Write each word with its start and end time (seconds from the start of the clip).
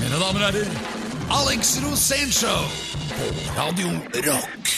Mine 0.00 0.16
damer 0.16 0.40
og 0.40 0.46
herrer, 0.46 0.70
Alex 1.36 1.74
Rosénshow 1.84 2.62
på 3.12 3.26
Radio 3.58 3.90
Rock. 4.24 4.70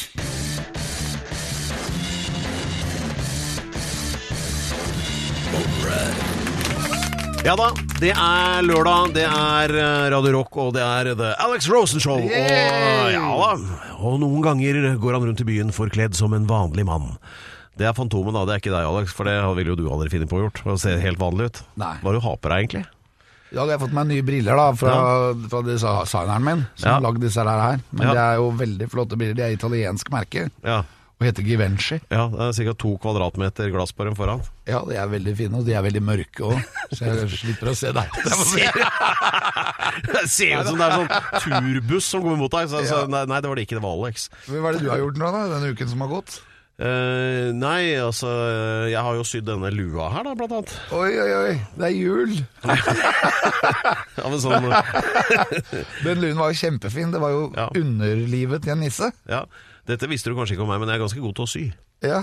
Ja 7.42 7.56
da, 7.58 7.68
det 7.98 8.12
er 8.14 8.62
lørdag, 8.62 9.14
det 9.16 9.24
er 9.26 9.72
eh, 9.74 10.04
Radio 10.14 10.36
Rock, 10.36 10.58
og 10.62 10.74
det 10.76 10.82
er 10.84 11.10
The 11.18 11.32
Alex 11.42 11.66
Rosen 11.70 12.02
Show. 12.02 12.20
Og, 12.22 12.30
ja 12.30 13.22
da, 13.42 13.80
og 13.98 14.20
noen 14.22 14.44
ganger 14.44 14.78
går 15.02 15.16
han 15.18 15.26
rundt 15.26 15.42
i 15.42 15.48
byen 15.48 15.74
forkledd 15.74 16.14
som 16.18 16.34
en 16.38 16.46
vanlig 16.50 16.86
mann. 16.86 17.16
Det 17.78 17.88
er 17.88 17.96
Fantomet, 17.96 18.34
da. 18.36 18.44
Det 18.46 18.54
er 18.54 18.62
ikke 18.62 18.74
deg, 18.74 18.86
Alex, 18.86 19.14
for 19.16 19.26
det 19.26 19.38
ville 19.58 19.74
jo 19.74 19.78
du 19.80 19.86
aldri 19.90 20.10
finne 20.12 20.28
på 20.30 20.38
å 20.38 20.44
gjort. 20.44 20.62
Å 20.70 20.78
se 20.78 20.94
helt 21.02 21.18
vanlig 21.22 21.50
ut. 21.50 21.62
Nei. 21.82 21.94
Hva 22.02 22.10
er 22.12 22.18
det 22.18 22.20
du 22.22 22.26
har 22.28 22.38
på 22.38 22.52
deg, 22.52 22.66
egentlig? 22.66 22.84
I 23.52 23.54
dag 23.58 23.66
har 23.68 23.74
jeg 23.74 23.82
fått 23.82 23.92
meg 23.98 24.06
nye 24.08 24.24
briller 24.24 24.56
da 24.56 24.66
fra, 24.80 24.96
fra 25.52 25.60
designeren 25.66 26.44
min, 26.46 26.62
som 26.80 26.94
har 26.94 27.02
lagd 27.04 27.20
disse 27.20 27.42
her. 27.44 27.60
her. 27.60 27.82
Men 27.92 28.08
de 28.08 28.18
er 28.22 28.38
jo 28.40 28.46
veldig 28.56 28.86
flotte 28.88 29.18
briller. 29.20 29.36
De 29.36 29.44
er 29.44 29.52
italiensk 29.58 30.08
merke 30.14 30.46
Ja, 30.64 30.78
og 31.20 31.26
heter 31.28 31.44
Givenchy. 31.46 31.98
ja 32.10 32.22
det 32.32 32.46
er 32.48 32.64
ca. 32.70 32.72
to 32.80 32.94
kvadratmeter 33.02 33.68
glass 33.74 33.92
på 33.92 34.06
dem 34.08 34.16
foran. 34.18 34.40
Ja, 34.66 34.80
de 34.88 34.96
er 34.96 35.06
veldig 35.12 35.34
fine, 35.36 35.60
og 35.60 35.68
de 35.68 35.76
er 35.76 35.84
veldig 35.84 36.02
mørke 36.02 36.48
òg, 36.48 36.64
så 36.96 37.04
jeg 37.10 37.28
slipper 37.42 37.70
å 37.70 37.76
se 37.76 37.92
deg. 37.92 38.08
Det 40.12 40.24
ser 40.32 40.62
ut 40.62 40.70
som 40.70 40.78
det 40.80 40.86
er 40.86 40.94
sånn 40.96 41.10
turbuss 41.44 42.06
som 42.08 42.22
kommer 42.24 42.38
mot 42.40 42.52
deg. 42.54 42.70
Så, 42.72 42.80
så, 42.88 43.02
nei, 43.10 43.26
det 43.28 43.50
var 43.50 43.58
det 43.58 43.66
ikke. 43.66 43.76
Det 43.76 43.84
var 43.84 43.98
Alex. 43.98 44.26
Hva 44.48 44.70
er 44.70 44.78
det 44.78 44.82
du 44.86 44.88
har 44.90 45.02
gjort 45.02 45.18
nå, 45.20 45.28
da, 45.34 45.42
denne 45.52 45.72
uken 45.76 45.90
som 45.92 46.04
har 46.06 46.10
gått? 46.14 46.38
Eh, 46.82 47.52
nei, 47.54 47.92
altså 48.02 48.26
Jeg 48.90 48.98
har 49.06 49.14
jo 49.14 49.22
sydd 49.28 49.44
denne 49.46 49.68
lua 49.70 50.08
her, 50.10 50.24
da, 50.26 50.32
blant 50.34 50.54
annet. 50.56 50.72
Oi, 50.96 51.10
oi, 51.22 51.28
oi, 51.38 51.52
det 51.78 51.90
er 51.90 51.94
jul! 51.94 52.32
Ja, 54.18 54.28
men 54.28 54.38
sånn, 54.42 54.66
Den 56.06 56.20
luen 56.22 56.36
var 56.38 56.50
jo 56.52 56.58
kjempefin. 56.58 57.12
Det 57.14 57.20
var 57.22 57.30
jo 57.34 57.44
Ja. 57.56 57.68
underlivet 57.78 58.62
til 58.66 58.74
en 58.76 58.82
nisse. 58.86 59.12
ja. 59.30 59.44
Dette 59.86 60.06
visste 60.06 60.30
du 60.30 60.36
kanskje 60.38 60.54
ikke 60.54 60.62
om 60.62 60.68
meg, 60.70 60.78
men 60.78 60.92
jeg 60.92 61.00
er 61.00 61.02
ganske 61.02 61.22
god 61.24 61.32
til 61.34 61.42
å 61.42 61.50
sy. 61.50 61.62
Ja, 62.06 62.20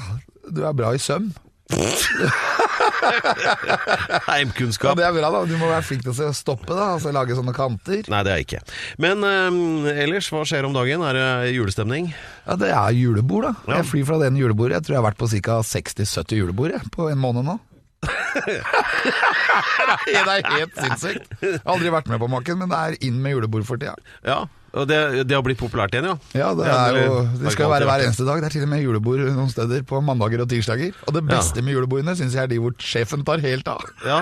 du 0.47 0.62
er 0.64 0.72
bra 0.80 0.94
i 0.95 1.02
søm. 1.03 1.25
Ja, 3.69 4.19
Heimkunnskap. 4.30 4.97
det 5.00 5.05
er 5.05 5.14
bra, 5.16 5.30
da. 5.33 5.42
Du 5.47 5.55
må 5.59 5.69
være 5.69 5.86
flink 5.86 6.03
til 6.05 6.14
å 6.14 6.31
stoppe, 6.36 6.72
da. 6.73 6.92
Altså 6.95 7.14
lage 7.16 7.36
sånne 7.38 7.53
kanter. 7.56 8.03
Nei, 8.11 8.22
det 8.25 8.33
er 8.33 8.41
jeg 8.41 8.47
ikke. 8.50 8.61
Men 9.02 9.23
eh, 9.28 10.03
ellers, 10.06 10.30
hva 10.33 10.44
skjer 10.47 10.67
om 10.67 10.75
dagen? 10.75 11.03
Er 11.06 11.17
det 11.17 11.53
julestemning? 11.56 12.11
Ja, 12.45 12.58
det 12.59 12.72
er 12.73 12.95
julebord, 12.97 13.50
da. 13.50 13.53
Ja. 13.69 13.80
Jeg 13.81 13.89
flyr 13.94 14.08
fra 14.09 14.19
den 14.25 14.39
julebordet. 14.39 14.80
Jeg 14.80 14.88
tror 14.88 14.97
jeg 14.97 15.03
har 15.03 15.09
vært 15.11 15.22
på 15.22 15.31
ca. 15.36 15.59
60-70 15.69 16.39
julebord 16.44 16.75
jeg, 16.75 16.91
på 16.95 17.09
en 17.11 17.22
måned 17.22 17.47
nå. 17.47 17.58
det 20.05 20.22
er 20.22 20.45
helt 20.53 20.78
sinnssykt. 20.78 21.25
Jeg 21.42 21.59
har 21.59 21.73
aldri 21.73 21.89
vært 21.94 22.09
med 22.11 22.19
på 22.22 22.28
maken, 22.31 22.56
men 22.61 22.67
det 22.72 22.80
er 22.80 22.97
inn 23.09 23.17
med 23.23 23.31
julebord 23.36 23.66
for 23.67 23.78
tida. 23.81 23.95
Ja, 24.25 24.39
og 24.78 24.86
det, 24.89 24.97
det 25.25 25.33
har 25.33 25.41
blitt 25.45 25.59
populært 25.59 25.94
igjen, 25.95 26.08
ja? 26.11 26.16
Ja, 26.38 26.50
det, 26.58 26.67
er 26.69 26.97
jo, 27.02 27.14
det 27.41 27.53
skal 27.56 27.66
jo 27.66 27.72
være 27.73 27.88
hver 27.89 28.02
eneste 28.06 28.25
dag. 28.28 28.38
Det 28.44 28.47
er 28.52 28.56
til 28.58 28.66
og 28.67 28.72
med 28.72 28.83
julebord 28.86 29.19
noen 29.25 29.50
steder 29.52 29.80
på 29.89 29.95
mandager 30.06 30.39
og 30.45 30.50
tirsdager. 30.52 30.91
Og 31.08 31.11
det 31.17 31.23
beste 31.30 31.59
med 31.66 31.73
julebordene 31.78 32.14
syns 32.19 32.33
jeg 32.38 32.44
er 32.45 32.52
de 32.52 32.59
hvor 32.61 32.73
sjefen 32.83 33.22
tar 33.28 33.39
helt 33.44 33.67
av. 33.72 33.81
Ja, 34.06 34.19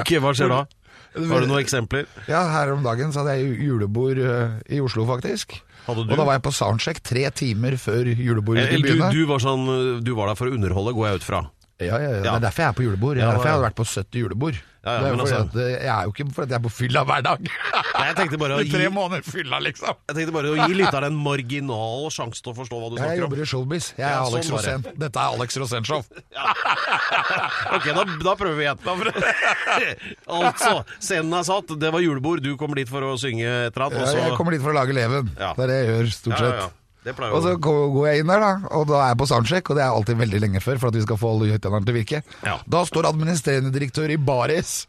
ok, 0.00 0.10
Hva 0.24 0.30
skjer 0.34 0.50
da? 0.52 0.60
Har 1.14 1.44
du 1.44 1.46
noen 1.46 1.62
eksempler? 1.62 2.08
Ja, 2.26 2.40
Her 2.50 2.72
om 2.74 2.82
dagen 2.82 3.12
så 3.14 3.22
hadde 3.22 3.36
jeg 3.38 3.54
julebord 3.68 4.18
eh, 4.18 4.56
i 4.74 4.80
Oslo, 4.82 5.06
faktisk. 5.06 5.54
Og 5.86 6.06
da 6.08 6.24
var 6.24 6.38
jeg 6.38 6.44
på 6.46 6.52
soundcheck 6.56 7.00
tre 7.04 7.26
timer 7.36 7.76
før 7.80 8.08
julebordet 8.08 8.70
begynte 8.72 9.10
du, 9.12 9.20
du, 9.20 9.26
var 9.28 9.42
sånn, 9.44 9.66
du 10.00 10.14
var 10.16 10.30
der 10.30 10.38
for 10.38 10.48
å 10.48 10.54
underholde, 10.56 10.94
går 10.96 11.10
jeg 11.10 11.20
ut 11.20 11.26
fra. 11.26 11.40
Ja, 11.82 11.96
ja, 11.98 11.98
ja, 11.98 12.20
det 12.22 12.30
er 12.30 12.42
derfor 12.44 12.62
jeg 12.62 12.70
er 12.70 12.76
på 12.78 12.84
julebord. 12.86 13.16
Det 13.18 13.22
er 13.24 13.32
derfor 13.34 13.48
jeg 13.50 13.56
har 13.56 13.62
vært 13.64 13.74
på 13.80 13.84
70 13.88 14.20
julebord. 14.20 14.58
Ja, 14.84 14.92
ja, 15.00 15.14
altså- 15.16 15.38
at, 15.40 15.54
eh, 15.56 15.70
jeg 15.82 15.88
er 15.88 16.02
jo 16.04 16.12
ikke 16.12 16.24
fordi 16.36 16.52
jeg 16.52 16.58
er 16.60 16.62
på 16.62 16.70
fylla 16.70 17.02
hver 17.08 17.22
dag. 17.24 17.40
Nei, 17.40 18.04
jeg 18.04 18.16
tenkte 18.18 18.38
bare 18.38 18.54
å 18.54 18.60
I 18.64 18.68
tre 18.70 18.88
måneder 18.92 19.24
fylla, 19.26 19.58
liksom. 19.64 19.96
jeg 20.06 20.16
tenkte 20.18 20.34
bare 20.36 20.52
å 20.52 20.58
gi 20.60 20.76
lytteren 20.76 21.08
en 21.08 21.16
marginal 21.24 22.06
sjanse 22.14 22.44
til 22.44 22.52
å 22.52 22.56
forstå 22.60 22.78
hva 22.78 22.90
du 22.92 22.94
jeg 22.94 23.02
snakker 23.02 23.24
om. 23.24 23.24
jobber 23.26 23.42
i 23.42 23.48
showbiz. 23.48 23.88
Jeg 23.96 24.04
er 24.06 24.12
Ja, 24.14 24.20
Alex 24.28 24.46
sånn. 24.46 24.58
Rosén. 24.60 24.86
Dette 25.02 25.24
er 25.24 25.34
Alex 25.38 25.58
Rosén-show. 25.64 26.04
Ok, 27.74 27.86
da, 27.90 28.04
da 28.22 28.34
prøver 28.38 28.54
vi 28.60 28.64
igjen. 28.68 28.78
altså, 30.38 30.84
scenen 31.02 31.34
er 31.40 31.46
satt, 31.48 31.74
det 31.80 31.90
var 31.94 32.04
julebord, 32.04 32.42
du 32.44 32.54
kommer 32.60 32.78
dit 32.78 32.90
for 32.90 33.02
å 33.02 33.16
synge 33.18 33.42
et 33.48 33.74
eller 33.74 33.88
annet. 33.88 34.04
Ja, 34.14 34.28
jeg 34.28 34.38
kommer 34.38 34.54
dit 34.54 34.62
for 34.62 34.70
å 34.74 34.78
lage 34.78 34.94
leven. 34.94 35.32
Ja. 35.40 35.52
Det 35.58 35.66
er 35.66 35.72
det 35.72 35.78
jeg 35.80 35.90
gjør, 35.90 36.10
stort 36.14 36.38
ja, 36.38 36.44
ja, 36.44 36.68
sett. 36.68 36.80
Og 37.04 37.42
så 37.44 37.54
går 37.60 38.06
jeg 38.08 38.22
inn 38.22 38.32
der, 38.32 38.40
da, 38.40 38.52
og 38.72 38.88
da 38.88 39.02
er 39.02 39.12
jeg 39.12 39.20
på 39.20 39.28
soundcheck, 39.28 39.70
og 39.70 39.76
det 39.76 39.84
er 39.84 39.92
alltid 39.92 40.20
veldig 40.22 40.40
lenge 40.46 40.64
før 40.64 40.80
for 40.80 40.88
at 40.88 40.96
vi 40.96 41.04
skal 41.04 41.20
få 41.20 41.34
alle 41.34 41.52
høyttalerne 41.52 41.84
til 41.84 41.94
å 41.94 41.98
virke. 41.98 42.22
Ja. 42.46 42.56
Da 42.64 42.84
står 42.88 43.10
administrerende 43.10 43.72
direktør 43.74 44.14
i 44.14 44.20
baris 44.20 44.84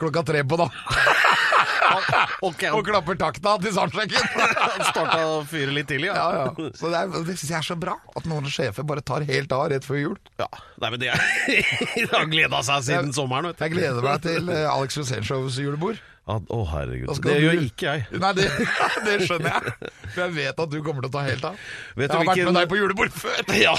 klokka 0.00 0.24
tre 0.26 0.40
på 0.44 0.58
da 0.58 0.66
okay, 2.48 2.70
og 2.74 2.82
klapper 2.86 3.16
takta 3.18 3.54
til 3.62 3.74
soundchecken. 3.76 4.30
Han 4.74 4.86
starta 4.88 5.18
å 5.28 5.36
fyre 5.48 5.74
litt 5.76 5.88
til, 5.90 6.06
ja. 6.08 6.14
Ja, 6.16 6.44
ja. 6.44 6.70
Så 6.76 6.90
det, 6.92 7.00
er, 7.00 7.12
det 7.28 7.36
syns 7.38 7.52
jeg 7.52 7.58
er 7.60 7.66
så 7.68 7.76
bra, 7.80 7.96
at 8.18 8.28
noen 8.28 8.48
sjefer 8.50 8.86
bare 8.88 9.04
tar 9.06 9.26
helt 9.28 9.52
av 9.54 9.68
rett 9.72 9.86
før 9.86 10.00
jul. 10.00 10.16
Ja, 10.40 10.48
Nei, 10.82 10.90
men 10.90 11.02
det 11.02 11.12
er 11.14 11.22
har 12.14 12.26
gleda 12.32 12.64
seg 12.66 12.88
siden 12.88 13.14
sommeren, 13.16 13.52
vet 13.52 13.60
du. 13.60 13.64
Jeg 13.66 13.76
gleder 13.76 14.04
meg 14.04 14.24
til 14.26 14.50
eh, 14.52 14.66
Alex 14.68 14.98
Rosén-shows 15.00 15.60
julebord. 15.62 16.00
Å, 16.24 16.58
herregud. 16.72 17.10
Det 17.20 17.34
du- 17.36 17.42
gjør 17.44 17.58
ikke 17.66 17.84
jeg. 17.90 18.04
Nei, 18.22 18.30
det, 18.38 18.46
det 19.06 19.16
skjønner 19.26 19.58
jeg. 19.58 19.74
For 20.14 20.20
jeg 20.22 20.32
vet 20.38 20.62
at 20.64 20.70
du 20.72 20.78
kommer 20.86 21.04
til 21.04 21.10
å 21.10 21.14
ta 21.18 21.24
helt 21.26 21.44
av. 21.50 21.58
Vet 22.00 22.08
jeg 22.08 22.16
har 22.16 22.28
vært 22.30 22.48
med 22.48 22.56
deg 22.62 22.68
på 22.72 22.78
julebord 22.80 23.12
før. 23.12 23.42
Ja. 23.64 23.74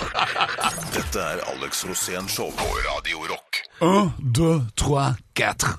Dette 0.96 1.24
er 1.24 1.42
Alex 1.56 1.82
Rosén 1.90 2.30
Show 2.30 2.52
på 2.56 2.68
Radio 2.86 3.24
Rock. 3.32 3.62
Un, 3.82 4.12
deux, 4.20 4.62
trois, 4.78 5.16
quatre. 5.36 5.74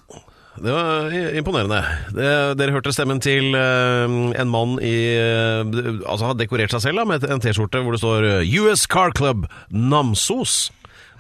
Det 0.57 0.73
var 0.73 1.13
imponerende. 1.37 1.79
Det, 2.17 2.29
dere 2.57 2.73
hørte 2.73 2.93
stemmen 2.97 3.19
til 3.21 3.53
uh, 3.53 4.09
en 4.41 4.49
mann 4.49 4.79
i 4.81 4.95
uh, 5.21 5.61
Altså 6.09 6.31
har 6.31 6.39
dekorert 6.41 6.73
seg 6.73 6.81
selv 6.87 7.03
da, 7.03 7.05
med 7.13 7.27
en 7.29 7.43
T-skjorte 7.45 7.83
hvor 7.85 7.93
det 7.93 8.01
står 8.01 8.25
eh, 8.41 8.55
US 8.65 8.87
Car 8.89 9.13
Club 9.17 9.45
Namsos. 9.69 10.71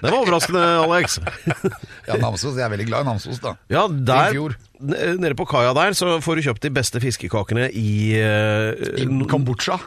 Det 0.00 0.10
var 0.12 0.18
overraskende, 0.26 0.60
Alex. 0.84 1.18
Ja, 2.04 2.16
Namsos. 2.20 2.56
Jeg 2.58 2.64
er 2.66 2.72
veldig 2.74 2.84
glad 2.88 3.04
i 3.06 3.08
Namsos, 3.08 3.38
da. 3.44 3.54
Ja, 3.72 3.86
der, 3.88 4.32
I 4.32 4.36
fjor. 4.36 4.52
n- 4.56 4.65
nede 4.80 5.36
på 5.38 5.46
kaia 5.48 5.72
der 5.76 5.94
så 5.96 6.16
får 6.24 6.38
du 6.38 6.46
kjøpt 6.46 6.64
de 6.66 6.72
beste 6.74 7.00
fiskekakene 7.02 7.68
i, 7.72 8.16
uh, 8.20 8.72
I 9.00 9.06
Kambodsja. 9.30 9.78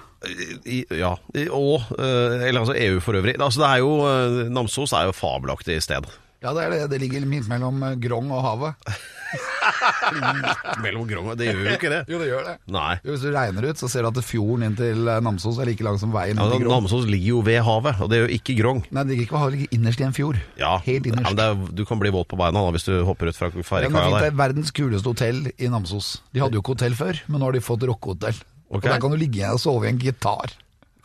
i 0.66 0.81
Ja, 0.91 1.13
i, 1.35 1.45
og 1.47 1.85
uh, 1.95 2.41
Eller 2.44 2.61
altså 2.63 2.75
EU 2.75 3.00
for 3.03 3.19
øvrig. 3.19 3.38
Altså 3.39 3.61
det 3.61 3.69
er 3.69 3.83
jo 3.83 3.94
eh, 4.07 4.50
Namsos 4.51 4.94
er 4.94 5.07
jo 5.09 5.16
fabelaktig 5.16 5.79
sted. 5.83 6.09
Ja, 6.44 6.53
det 6.55 6.63
er 6.63 6.73
det. 6.73 6.91
Det 6.91 7.01
ligger 7.01 7.25
midt 7.27 7.50
mellom 7.51 7.83
Grong 8.01 8.31
og 8.31 8.44
havet. 8.44 8.89
Mellom 10.84 11.06
Grong 11.09 11.29
Det 11.38 11.47
gjør 11.50 11.59
jo 11.66 11.73
ikke 11.78 11.91
det. 11.94 12.00
Jo, 12.09 12.19
det 12.22 12.28
gjør 12.29 12.45
det. 12.47 12.56
Nei. 12.73 12.94
Hvis 13.06 13.23
du 13.25 13.29
regner 13.34 13.67
ut, 13.69 13.79
så 13.81 13.90
ser 13.91 14.06
du 14.06 14.09
at 14.12 14.19
fjorden 14.25 14.66
inn 14.69 14.78
til 14.79 15.09
eh, 15.12 15.19
Namsos 15.25 15.59
er 15.62 15.69
like 15.69 15.85
lang 15.85 16.00
som 16.01 16.13
veien 16.16 16.35
inn 16.35 16.41
Ja, 16.44 16.50
til 16.53 16.63
Grong. 16.66 16.73
Namsos 16.84 17.07
ligger 17.09 17.29
jo 17.35 17.41
ved 17.45 17.59
havet, 17.68 18.01
og 18.03 18.12
det 18.12 18.19
er 18.19 18.25
jo 18.25 18.31
ikke 18.39 18.56
Grong. 18.59 18.81
Nei, 18.89 19.03
det 19.06 19.13
ligger 19.16 19.28
ikke 19.28 19.35
ved 19.38 19.44
havet, 19.44 19.56
det 19.56 19.62
ligger 19.63 19.79
innerst 19.79 20.03
i 20.03 20.07
en 20.09 20.16
fjord. 20.18 20.39
Ja, 20.59 20.72
Helt 20.85 21.09
ja, 21.09 21.13
innerst. 21.13 21.38
det 21.39 21.47
er, 21.50 21.66
du 21.81 21.84
kan 21.89 22.01
bli 22.01 22.13
våt 22.16 22.29
på 22.31 22.39
beina 22.39 22.63
da, 22.66 22.73
hvis 22.75 22.88
du 22.89 22.94
hopper 23.07 23.31
ut 23.31 23.39
fra 23.39 23.51
Ja, 23.51 23.66
ferjekaia 23.73 24.06
fint, 24.09 24.19
det 24.23 24.31
er 24.31 24.39
verdens 24.39 24.73
kuleste 24.75 25.13
hotell 25.13 25.44
i 25.57 25.69
Namsos. 25.72 26.13
De 26.34 26.44
hadde 26.44 26.57
jo 26.59 26.63
ikke 26.66 26.75
hotell 26.78 26.97
før, 27.00 27.22
men 27.28 27.41
nå 27.44 27.50
har 27.51 27.57
de 27.59 27.63
fått 27.66 27.85
rockehotell. 27.89 28.39
Okay. 28.69 28.78
Og 28.78 28.84
Der 28.85 29.00
kan 29.01 29.13
du 29.13 29.18
ligge 29.18 29.47
og 29.50 29.62
sove 29.62 29.88
i 29.88 29.94
en 29.94 30.01
gitar. 30.01 30.51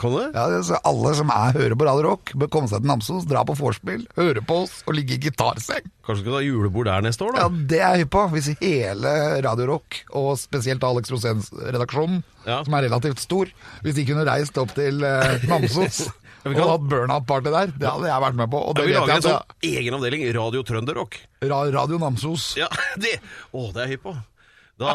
Kan 0.00 0.10
du? 0.10 0.20
Ja, 0.34 0.44
så 0.66 0.78
Alle 0.84 1.12
som 1.14 1.28
er, 1.30 1.52
hører 1.54 1.76
på 1.78 1.86
Radio 1.86 2.02
Rock, 2.08 2.32
bør 2.34 2.48
komme 2.50 2.68
seg 2.68 2.82
til 2.82 2.90
Namsos, 2.90 3.26
dra 3.30 3.44
på 3.46 3.54
vorspiel, 3.56 4.02
høre 4.18 4.42
på 4.44 4.56
oss 4.64 4.80
og 4.88 4.96
ligge 4.98 5.14
i 5.14 5.20
gitarseng. 5.22 5.86
Kanskje 6.04 6.24
skal 6.24 6.32
du 6.32 6.36
ha 6.36 6.42
julebord 6.44 6.88
der 6.90 7.04
neste 7.06 7.22
år, 7.28 7.36
da? 7.36 7.44
Ja. 7.46 7.62
Det 7.70 7.78
er 7.80 7.94
jeg 7.94 8.02
hypp 8.04 8.12
på. 8.16 8.24
Hvis 8.34 8.48
hele 8.58 9.12
Radio 9.46 9.68
Rock, 9.70 10.00
og 10.18 10.34
spesielt 10.42 10.82
Alex 10.84 11.14
Roséns 11.14 11.52
redaksjon, 11.54 12.22
Ja. 12.44 12.58
som 12.66 12.74
er 12.76 12.88
relativt 12.88 13.22
stor, 13.22 13.48
hvis 13.86 13.94
de 13.96 14.04
kunne 14.10 14.26
reist 14.28 14.58
opp 14.60 14.74
til 14.76 14.98
eh, 15.06 15.46
Namsos 15.48 16.02
vi 16.44 16.58
og 16.60 16.68
hatt 16.74 16.82
burnout-party 16.90 17.48
der, 17.54 17.70
det 17.72 17.88
hadde 17.88 18.10
jeg 18.10 18.20
vært 18.26 18.36
med 18.42 18.50
på. 18.52 18.58
Og 18.68 18.74
det 18.76 18.84
vi 18.84 18.92
vet 18.92 19.00
lager 19.00 19.14
en 19.14 19.22
jeg 19.22 19.30
sånn 19.30 19.78
egen 19.78 19.94
avdeling, 19.96 20.26
Radio 20.36 20.60
Trønderrock. 20.66 21.16
er 21.40 21.48
Ra- 21.54 21.70
Radio 21.72 21.96
Namsos. 22.02 22.50
Ja, 22.60 22.68
det 23.00 23.14
Å, 23.54 23.70
det 23.72 23.80
er 23.80 23.86
jeg 23.88 23.96
hypp 23.96 24.08
på. 24.10 24.16
Da, 24.74 24.90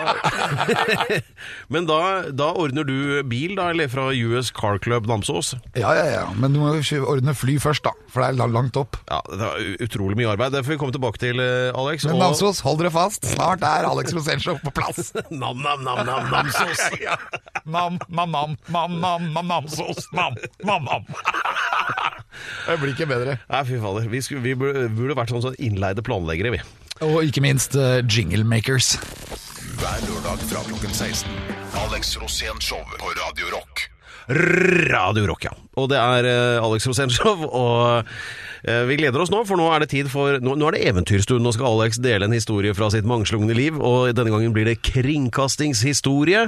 men 1.74 1.86
da, 1.88 2.00
da 2.36 2.50
ordner 2.60 2.84
du 2.84 3.22
bil, 3.32 3.54
da, 3.56 3.70
eller 3.72 3.88
fra 3.88 4.10
US 4.12 4.50
Car 4.52 4.76
Club 4.84 5.08
Namsos? 5.08 5.54
Ja, 5.78 5.94
ja, 5.96 6.04
ja. 6.12 6.24
Men 6.36 6.52
du 6.52 6.60
må 6.60 6.74
jo 6.76 7.00
ordne 7.08 7.32
fly 7.38 7.56
først, 7.64 7.86
da. 7.88 7.94
For 8.12 8.20
det 8.26 8.34
er 8.44 8.52
langt 8.52 8.76
opp. 8.80 8.98
Ja, 9.08 9.22
Det 9.32 9.48
er 9.48 9.86
utrolig 9.88 10.18
mye 10.20 10.34
arbeid. 10.34 10.52
Det 10.58 10.66
får 10.68 10.76
vi 10.76 10.80
komme 10.82 10.96
tilbake 10.96 11.22
til, 11.24 11.40
eh, 11.40 11.72
Alex. 11.80 12.04
Men 12.10 12.18
og- 12.18 12.26
Namsos, 12.26 12.60
hold 12.66 12.82
dere 12.84 12.92
fast. 12.92 13.24
Snart 13.32 13.64
er 13.64 13.88
Alex 13.88 14.12
Rosénshow 14.18 14.60
på 14.66 14.74
plass. 14.76 15.14
Nam, 15.32 15.64
nam, 15.64 15.84
nam, 15.88 16.04
nam, 16.06 16.28
Namsos. 16.34 16.84
Nam, 17.70 18.00
nam, 18.10 18.36
nam, 18.36 18.58
nam, 18.68 19.00
nam, 19.00 19.32
nam, 19.34 19.48
Namsos. 19.48 20.04
Nam, 20.12 20.36
nam, 20.66 20.84
nam. 20.92 21.08
Det 22.68 22.78
blir 22.82 22.92
ikke 22.94 23.08
bedre. 23.10 23.40
Nei, 23.50 23.64
fy 23.68 23.80
fader. 23.80 24.12
Vi, 24.12 24.22
skulle, 24.28 24.44
vi 24.44 24.58
burde, 24.60 24.90
burde 24.92 25.16
vært 25.18 25.32
sånn, 25.32 25.44
sånn 25.48 25.58
innleide 25.60 26.04
planleggere, 26.06 26.52
vi. 26.58 26.62
Og 27.06 27.22
ikke 27.24 27.40
minst 27.46 27.76
uh, 27.80 28.02
jingle 28.04 28.44
makers. 28.44 28.98
Hver 29.80 30.02
lørdag 30.08 30.42
fra 30.50 30.62
klokken 30.68 30.92
16. 30.94 31.32
Alex 31.86 32.16
Rosén 32.20 32.60
Show 32.64 32.82
på 33.00 33.12
Radio 33.20 33.50
Rock. 33.54 33.86
Radio 34.30 35.26
Rock, 35.32 35.48
ja. 35.48 35.54
Og 35.80 35.88
det 35.90 35.98
er 36.00 36.28
eh, 36.30 36.60
Alex 36.66 36.88
Rosenshov. 36.90 37.46
og 37.64 38.14
Eh, 38.68 38.82
Vi 38.90 38.98
gleder 39.00 39.22
oss 39.24 39.30
nå, 39.32 39.38
for 39.48 39.56
nå 39.56 39.70
er 39.72 39.80
det 39.86 39.88
tid 39.94 40.10
for 40.12 40.36
Nå, 40.44 40.52
nå 40.60 40.68
er 40.68 40.76
det 40.76 40.82
eventyrstund. 40.90 41.40
Nå 41.46 41.54
skal 41.56 41.78
Alex 41.78 41.96
dele 42.04 42.28
en 42.28 42.34
historie 42.36 42.74
fra 42.76 42.90
sitt 42.92 43.06
mangslungne 43.08 43.56
liv, 43.56 43.78
og 43.80 44.10
denne 44.18 44.34
gangen 44.34 44.52
blir 44.52 44.68
det 44.68 44.82
kringkastingshistorie. 44.84 46.42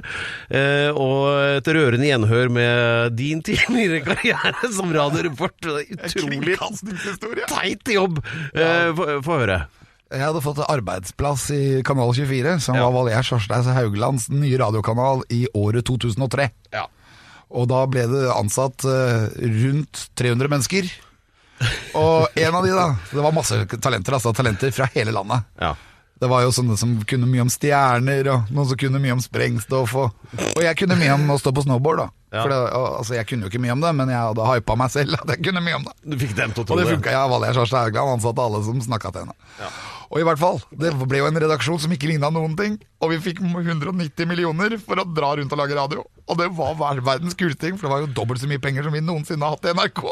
Eh, 0.52 0.90
og 0.92 1.30
et 1.62 1.70
rørende 1.72 2.10
gjenhør 2.10 2.52
med 2.52 3.16
din 3.16 3.40
tidligere 3.48 4.02
karriere 4.10 4.74
som 4.76 4.92
radioreporter. 4.92 5.78
Er 5.86 6.04
Utrolig 6.12 6.42
Kringkastingshistorie. 6.50 7.48
teit 7.48 7.94
jobb! 7.96 8.20
Eh, 8.60 8.92
Få 9.00 9.08
få 9.24 9.40
høre. 9.46 9.62
Jeg 10.12 10.20
hadde 10.26 10.42
fått 10.44 10.60
arbeidsplass 10.68 11.46
i 11.56 11.82
Kanal 11.88 12.12
24, 12.14 12.58
som 12.60 12.76
Ja. 12.76 12.84
var 12.90 12.92
Valier 12.98 13.24
Sjørsteis 13.24 13.70
Hauglands 13.72 14.30
nye 14.30 14.58
radiokanal 14.60 15.24
i 15.32 15.46
året 15.56 15.86
2003. 15.88 16.50
Ja. 16.76 16.88
Og 17.52 17.68
da 17.72 17.86
ble 17.88 18.04
det 18.12 18.26
ansatt 18.32 18.84
eh, 18.88 19.30
rundt 19.40 20.10
300 20.20 20.48
mennesker. 20.52 20.92
Og 21.96 22.28
en 22.36 22.56
av 22.58 22.64
de, 22.66 22.72
da 22.74 22.88
Det 23.12 23.22
var 23.24 23.32
masse 23.36 23.56
talenter, 23.80 24.16
altså 24.18 24.34
talenter 24.36 24.72
fra 24.76 24.90
hele 24.96 25.12
landet. 25.16 25.44
ja. 25.62 25.76
Det 26.22 26.30
var 26.30 26.44
jo 26.44 26.52
sånne 26.54 26.76
som 26.78 26.92
kunne 27.10 27.26
mye 27.26 27.42
om 27.42 27.50
stjerner, 27.50 28.28
og 28.30 28.50
noen 28.54 28.68
som 28.70 28.78
kunne 28.78 29.00
mye 29.02 29.16
om 29.16 29.22
sprengstoff. 29.24 29.96
Og, 29.98 30.12
og 30.54 30.60
jeg 30.62 30.78
kunne 30.78 30.94
mye 31.00 31.16
om 31.16 31.24
å 31.34 31.38
stå 31.42 31.50
på 31.58 31.64
snowboard, 31.66 31.98
da. 31.98 32.10
Ja. 32.32 32.46
For 32.46 32.52
det, 32.52 32.58
altså, 32.72 33.16
jeg 33.18 33.28
kunne 33.28 33.44
jo 33.44 33.52
ikke 33.52 33.60
mye 33.60 33.74
om 33.76 33.82
det, 33.84 33.90
men 34.00 34.12
jeg 34.14 34.16
hadde 34.24 34.44
hypa 34.48 34.76
meg 34.80 34.92
selv 34.94 35.18
at 35.18 35.34
jeg 35.34 35.42
kunne 35.44 35.64
mye 35.66 35.80
om 35.82 35.88
det. 35.90 35.96
Du 36.14 36.16
fikk 36.22 36.32
dem 36.38 36.54
til 36.56 36.64
å 36.64 36.68
tro 36.70 36.78
det 36.80 36.86
Funket. 36.88 37.12
Ja, 37.12 37.26
Valja 37.28 37.52
Svarstad 37.58 37.90
Haugland 37.90 38.14
ansatte 38.16 38.46
alle 38.46 38.62
som 38.64 38.80
snakka 38.86 39.12
til 39.12 39.26
henne. 39.26 39.68
Og 40.12 40.20
i 40.20 40.24
hvert 40.28 40.40
fall, 40.40 40.62
det 40.80 40.94
ble 41.08 41.20
jo 41.20 41.28
en 41.28 41.40
redaksjon 41.44 41.82
som 41.84 41.92
ikke 41.96 42.08
ligna 42.08 42.32
noen 42.32 42.56
ting. 42.60 42.78
Og 43.04 43.12
vi 43.14 43.20
fikk 43.28 43.44
190 43.44 44.28
millioner 44.32 44.78
for 44.80 45.00
å 45.00 45.08
dra 45.08 45.34
rundt 45.40 45.52
og 45.52 45.60
lage 45.60 45.76
radio. 45.76 46.08
Og 46.32 46.40
det 46.40 46.48
var 46.56 46.80
verdens 47.04 47.36
kuleste 47.36 47.68
ting, 47.68 47.76
for 47.80 47.88
det 47.88 47.94
var 47.98 48.04
jo 48.06 48.12
dobbelt 48.16 48.44
så 48.44 48.48
mye 48.52 48.64
penger 48.64 48.88
som 48.88 48.96
vi 48.96 49.04
noensinne 49.04 49.48
har 49.48 49.56
hatt 49.56 49.68
i 49.68 49.76
NRK. 49.76 50.04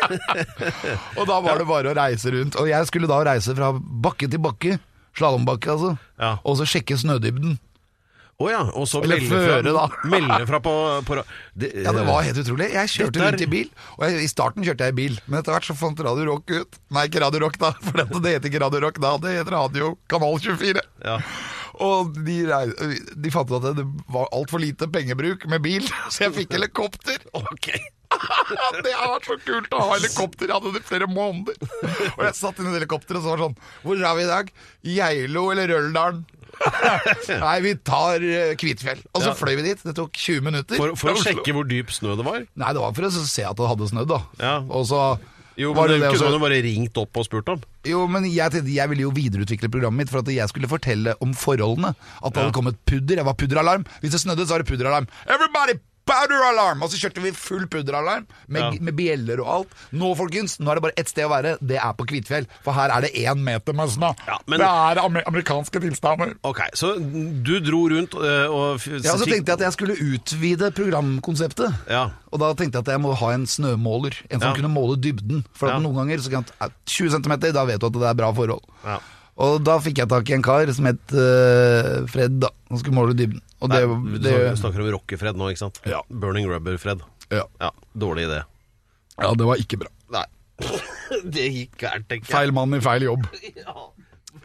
og 1.20 1.24
da 1.28 1.40
var 1.44 1.60
det 1.60 1.68
bare 1.68 1.92
å 1.92 1.96
reise 2.00 2.32
rundt. 2.32 2.56
Og 2.60 2.68
jeg 2.72 2.88
skulle 2.88 3.08
da 3.10 3.20
reise 3.28 3.56
fra 3.56 3.74
bakke 3.76 4.28
til 4.28 4.40
bakke. 4.40 4.78
Slalåmbakke, 5.20 5.74
altså. 5.74 5.96
Ja. 6.20 6.38
Og 6.48 6.56
så 6.60 6.68
sjekke 6.68 6.96
snødybden. 6.96 7.58
Å 8.40 8.46
ja, 8.48 8.60
og 8.72 8.86
så 8.88 9.02
Eller 9.04 9.20
melde 9.20 9.36
føre, 9.36 9.60
fra, 9.60 9.72
da. 9.76 10.00
melde 10.14 10.40
fra 10.48 10.60
på, 10.64 10.72
på 11.04 11.18
det, 11.20 11.72
Ja, 11.84 11.92
det 11.92 12.04
var 12.08 12.24
helt 12.24 12.40
utrolig. 12.40 12.70
Jeg 12.72 12.92
kjørte 12.94 13.26
rundt 13.26 13.44
i 13.44 13.50
bil, 13.52 13.70
og 13.98 14.06
jeg, 14.06 14.24
i 14.24 14.30
starten 14.32 14.64
kjørte 14.64 14.88
jeg 14.88 14.96
i 14.96 14.98
bil, 15.02 15.20
men 15.26 15.42
etter 15.42 15.56
hvert 15.56 15.68
så 15.68 15.76
fant 15.76 16.00
Radio 16.06 16.30
Rock 16.32 16.54
ut 16.54 16.80
Nei, 16.96 17.04
ikke 17.10 17.20
Radio 17.26 17.44
Rock, 17.44 17.60
da, 17.60 17.74
for 17.84 18.00
dette, 18.00 18.22
det 18.24 18.34
heter 18.38 18.52
ikke 18.52 18.64
Radio 18.64 18.82
Rock 18.86 19.00
da, 19.04 19.14
det 19.20 19.36
heter 19.36 19.56
Radio 19.58 19.92
Kanal 20.10 20.40
24. 20.40 20.86
Ja. 21.04 21.20
Og 21.80 22.16
de, 22.24 22.40
de 23.20 23.32
fant 23.32 23.52
ut 23.52 23.60
at 23.60 23.78
det 23.78 23.86
var 24.12 24.28
altfor 24.36 24.60
lite 24.64 24.88
pengebruk 24.92 25.44
med 25.50 25.64
bil, 25.64 25.84
så 26.12 26.26
jeg 26.28 26.38
fikk 26.40 26.56
helikopter. 26.56 27.20
Ok. 27.36 27.72
det 28.82 28.90
har 28.96 29.12
vært 29.12 29.28
så 29.28 29.36
kult 29.44 29.76
å 29.76 29.84
ha 29.84 29.94
helikopter. 29.94 30.48
Jeg 30.48 30.56
hadde 30.56 30.72
det 30.74 30.82
i 30.82 30.88
flere 30.88 31.06
måneder. 31.12 31.60
Og 32.16 32.24
jeg 32.26 32.36
satt 32.40 32.58
inn 32.58 32.72
i 32.72 32.74
helikopteret 32.74 33.20
og 33.20 33.22
så 33.22 33.30
var 33.30 33.38
det 33.38 33.46
sånn 33.46 33.84
Hvor 33.84 34.02
er 34.02 34.16
vi 34.18 34.24
i 34.24 34.30
dag? 34.32 34.52
Geilo 34.96 35.44
eller 35.52 35.70
Røldalen? 35.76 36.24
Nei, 37.44 37.56
vi 37.64 37.74
tar 37.86 38.22
eh, 38.24 38.54
Kvitfjell. 38.60 39.00
Og 39.14 39.22
så 39.24 39.30
Ja. 39.32 39.34
fløy 39.38 39.56
vi 39.60 39.62
dit. 39.70 39.82
Det 39.86 39.94
tok 39.96 40.12
20 40.12 40.40
minutter. 40.44 40.76
For, 40.76 40.94
for 40.98 41.14
å 41.14 41.20
sjekke 41.22 41.54
hvor 41.56 41.66
dyp 41.68 41.92
snø 41.94 42.16
det 42.18 42.26
var? 42.26 42.44
Nei, 42.60 42.72
det 42.76 42.82
var 42.82 42.92
for 42.96 43.08
å 43.08 43.10
se 43.12 43.44
at 43.48 43.56
det 43.56 43.68
hadde 43.72 43.88
snødd, 43.92 44.08
da. 44.12 44.20
Ja. 44.40 44.54
Og 44.68 44.86
så 44.90 45.02
Jo, 45.60 45.74
men 45.74 45.88
det 45.88 45.98
det 45.98 46.00
det 46.00 46.10
kunne 46.14 46.28
også- 46.30 46.38
du 46.38 46.44
bare 46.46 46.62
ringt 46.64 46.96
opp 47.02 47.16
og 47.20 47.24
spurt 47.26 47.48
om. 47.52 47.60
Jo, 47.84 48.06
men 48.08 48.24
jeg 48.30 48.52
tenkte 48.52 48.72
jeg 48.72 48.88
ville 48.88 49.02
jo 49.02 49.10
videreutvikle 49.10 49.68
programmet 49.72 50.04
mitt 50.04 50.10
for 50.12 50.20
at 50.22 50.28
jeg 50.32 50.48
skulle 50.48 50.68
fortelle 50.68 51.14
om 51.20 51.32
forholdene. 51.34 51.94
At 52.22 52.32
det 52.32 52.42
hadde 52.44 52.52
kommet 52.56 52.76
pudder. 52.86 53.16
Jeg 53.16 53.24
var 53.28 53.34
pudderalarm. 53.34 53.84
Hvis 54.00 54.12
det 54.12 54.20
snødde, 54.22 54.46
så 54.46 54.56
var 54.56 54.62
det 54.64 54.68
pudderalarm. 54.72 55.08
Everybody! 55.26 55.80
Pudderalarm! 56.10 56.82
Og 56.82 56.90
så 56.92 56.98
kjørte 57.00 57.22
vi 57.22 57.30
full 57.36 57.66
pudderalarm 57.70 58.26
med, 58.48 58.60
Ja. 58.62 58.70
med 58.80 58.96
bjeller 58.98 59.40
og 59.44 59.48
alt. 59.54 59.74
Nå, 59.92 60.10
folkens, 60.18 60.58
nå 60.60 60.70
er 60.70 60.74
det 60.80 60.82
bare 60.82 60.96
ett 60.98 61.08
sted 61.08 61.24
å 61.24 61.30
være. 61.30 61.56
Det 61.62 61.78
er 61.78 61.92
på 61.94 62.06
Kvitfjell. 62.10 62.46
For 62.64 62.72
her 62.74 62.90
er 62.90 63.00
det 63.06 63.12
én 63.14 63.38
meter 63.46 63.72
med 63.72 63.88
snø. 63.88 64.10
Ja, 64.26 64.38
men- 64.46 64.58
Det 64.60 64.66
er 64.66 64.98
amer 65.04 65.22
amerikanske 65.26 65.80
tilstander. 65.80 66.34
Ok, 66.44 66.60
Så 66.74 66.94
du 67.42 67.60
dro 67.60 67.88
rundt 67.88 68.14
øh, 68.14 68.50
og 68.50 68.80
Ja, 69.04 69.16
så 69.16 69.24
tenkte 69.24 69.46
jeg 69.54 69.60
at 69.60 69.60
jeg 69.60 69.72
skulle 69.72 69.96
utvide 69.96 70.70
programkonseptet. 70.74 71.72
Ja. 71.88 72.10
Og 72.32 72.38
da 72.40 72.52
tenkte 72.54 72.78
jeg 72.80 72.88
at 72.88 72.92
jeg 72.94 73.00
må 73.00 73.14
ha 73.16 73.30
en 73.34 73.46
snømåler. 73.46 74.14
En 74.30 74.40
som 74.40 74.50
Ja. 74.50 74.54
kunne 74.54 74.72
måle 74.74 74.96
dybden. 75.00 75.44
For 75.54 75.68
noen 75.80 75.94
ganger 75.94 76.18
så 76.18 76.30
kan 76.30 76.44
jeg, 76.60 76.70
20 76.86 77.10
cm, 77.10 77.52
da 77.52 77.64
vet 77.64 77.80
du 77.80 77.86
at 77.86 77.92
det 77.92 78.02
er 78.02 78.14
bra 78.14 78.32
forhold. 78.32 78.62
Ja. 78.84 78.98
Og 79.40 79.60
da 79.64 79.78
fikk 79.80 80.02
jeg 80.02 80.10
tak 80.10 80.30
i 80.30 80.34
en 80.36 80.44
kar 80.44 80.70
som 80.76 80.88
het 80.90 81.14
uh, 81.16 82.02
Fred, 82.10 82.36
da. 82.42 82.50
Han 82.70 82.80
skulle 82.80 82.96
måle 82.96 83.16
dybden. 83.16 83.40
Og 83.60 83.72
Nei, 83.72 83.80
det, 84.20 84.32
du 84.32 84.60
snakker 84.60 84.82
om 84.84 84.90
Rockefred 84.96 85.36
nå, 85.36 85.50
ikke 85.52 85.64
sant? 85.66 85.80
Ja. 85.88 86.00
Burning 86.08 86.48
Rubber-Fred. 86.48 87.04
ja. 87.32 87.46
Ja, 87.60 87.70
dårlig 87.92 88.28
idé. 88.28 88.42
ja, 89.20 89.32
det 89.36 89.48
var 89.48 89.60
ikke 89.60 89.80
bra. 89.82 89.92
Nei. 90.12 90.26
det 91.34 91.48
gikk 91.48 91.80
gærent, 91.80 92.08
tenker 92.08 92.28
jeg. 92.28 92.34
Feil 92.34 92.54
mann 92.56 92.76
i 92.76 92.82
feil 92.84 93.08
jobb. 93.08 93.26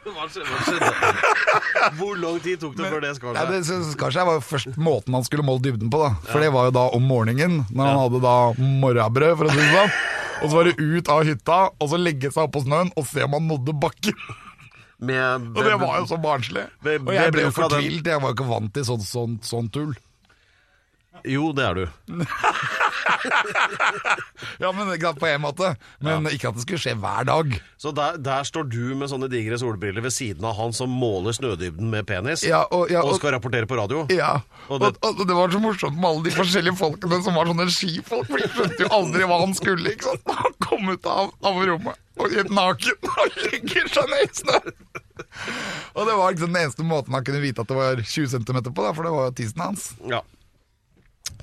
Hva 0.05 0.25
skjedde? 0.29 0.45
Hva 0.49 0.59
skjedde? 0.65 1.91
Hvor 1.97 2.17
lang 2.19 2.37
tid 2.43 2.61
tok 2.61 2.75
det 2.77 2.89
før 2.89 3.01
det 3.03 3.11
skar 3.17 3.37
seg? 3.37 3.51
det 3.51 3.61
skar 3.65 4.01
kanskje 4.03 4.25
var 4.27 4.43
først 4.45 4.79
måten 4.81 5.17
han 5.17 5.25
skulle 5.25 5.45
måle 5.45 5.63
dybden 5.65 5.91
på, 5.93 6.01
da. 6.01 6.11
For 6.29 6.43
det 6.43 6.51
var 6.53 6.69
jo 6.69 6.75
da 6.77 6.85
om 6.97 7.05
morgenen, 7.09 7.63
når 7.71 7.89
han 7.89 8.01
hadde 8.03 8.21
da 8.25 8.35
morrabrød, 8.83 9.35
for 9.39 9.49
å 9.49 9.53
si 9.55 9.61
det 9.61 9.71
sånn. 9.73 9.95
Og 10.35 10.49
så 10.49 10.57
var 10.57 10.67
det 10.69 10.75
ut 10.81 11.11
av 11.13 11.23
hytta, 11.25 11.59
og 11.79 11.91
så 11.91 11.99
legge 12.01 12.31
seg 12.33 12.49
oppå 12.49 12.61
snøen 12.65 12.91
og 12.97 13.07
se 13.09 13.23
om 13.25 13.37
han 13.37 13.47
nådde 13.49 13.77
bakken. 13.81 14.17
Og 15.55 15.63
det 15.65 15.75
var 15.81 15.99
jo 15.99 16.05
så 16.07 16.17
barnslig. 16.23 16.65
Og 16.85 17.13
jeg 17.13 17.31
ble 17.35 17.41
jo 17.47 17.51
fortvilt. 17.55 18.05
Jeg 18.07 18.21
var 18.23 18.35
ikke 18.35 18.47
vant 18.47 18.73
til 18.73 18.85
sånt, 18.87 19.03
sånn, 19.07 19.39
sånn 19.43 19.69
tull. 19.75 19.95
Jo, 21.27 21.51
det 21.57 21.63
er 21.65 21.73
du. 21.73 21.85
Ja, 24.59 24.71
men 24.71 24.89
på 25.19 25.27
en 25.27 25.41
måte. 25.43 25.75
Men 26.03 26.27
ikke 26.31 26.49
at 26.49 26.55
det 26.57 26.63
skulle 26.63 26.79
skje 26.81 26.93
hver 26.99 27.25
dag. 27.27 27.51
Så 27.81 27.91
der, 27.95 28.17
der 28.21 28.45
står 28.47 28.67
du 28.71 28.95
med 28.97 29.09
sånne 29.11 29.27
digre 29.31 29.57
solbriller 29.59 30.03
ved 30.05 30.13
siden 30.15 30.45
av 30.47 30.55
han 30.57 30.73
som 30.75 30.89
måler 30.91 31.35
snødybden 31.35 31.89
med 31.91 32.05
penis, 32.09 32.43
Ja, 32.47 32.63
og, 32.71 32.89
ja, 32.93 33.01
og 33.03 33.13
og, 33.15 33.19
skal 33.19 33.35
rapportere 33.35 33.67
på 33.69 33.77
radio. 33.79 34.05
ja. 34.13 34.39
Og 34.69 34.79
det- 34.81 34.95
og, 35.05 35.19
det 35.27 35.35
var 35.37 35.51
så 35.53 35.59
morsomt 35.61 35.97
med 35.99 36.09
alle 36.09 36.23
de 36.25 36.31
forskjellige 36.33 36.77
folkene 36.79 37.19
som 37.23 37.35
var 37.37 37.45
sånne 37.51 37.67
skifolk, 37.69 38.25
for 38.31 38.37
de 38.41 38.47
skjønte 38.49 38.81
jo 38.81 38.89
aldri 38.95 39.27
hva 39.29 39.39
han 39.43 39.53
skulle. 39.57 39.91
ikke 39.93 40.03
sant? 40.09 40.31
Han 40.39 40.55
kom 40.65 40.89
ut 40.89 41.05
av, 41.05 41.31
av 41.45 41.59
rommet 41.69 42.01
og 42.17 42.31
helt 42.31 42.49
naken 42.55 43.09
og 43.11 43.41
legger 43.43 43.89
seg 43.91 44.09
ned 44.09 44.23
i 44.23 44.39
snø. 44.39 44.59
Og 45.95 46.07
det 46.07 46.15
var 46.17 46.31
liksom 46.33 46.53
den 46.53 46.61
eneste 46.63 46.83
måten 46.87 47.13
han 47.13 47.23
kunne 47.27 47.43
vite 47.43 47.61
at 47.61 47.67
det 47.69 47.75
var 47.77 48.01
20 48.01 48.31
cm 48.33 48.61
på, 48.71 48.81
da, 48.81 48.93
for 48.95 49.03
det 49.05 49.13
var 49.13 49.29
jo 49.29 49.35
tissen 49.37 49.61
hans. 49.61 49.89
Ja. 50.09 50.21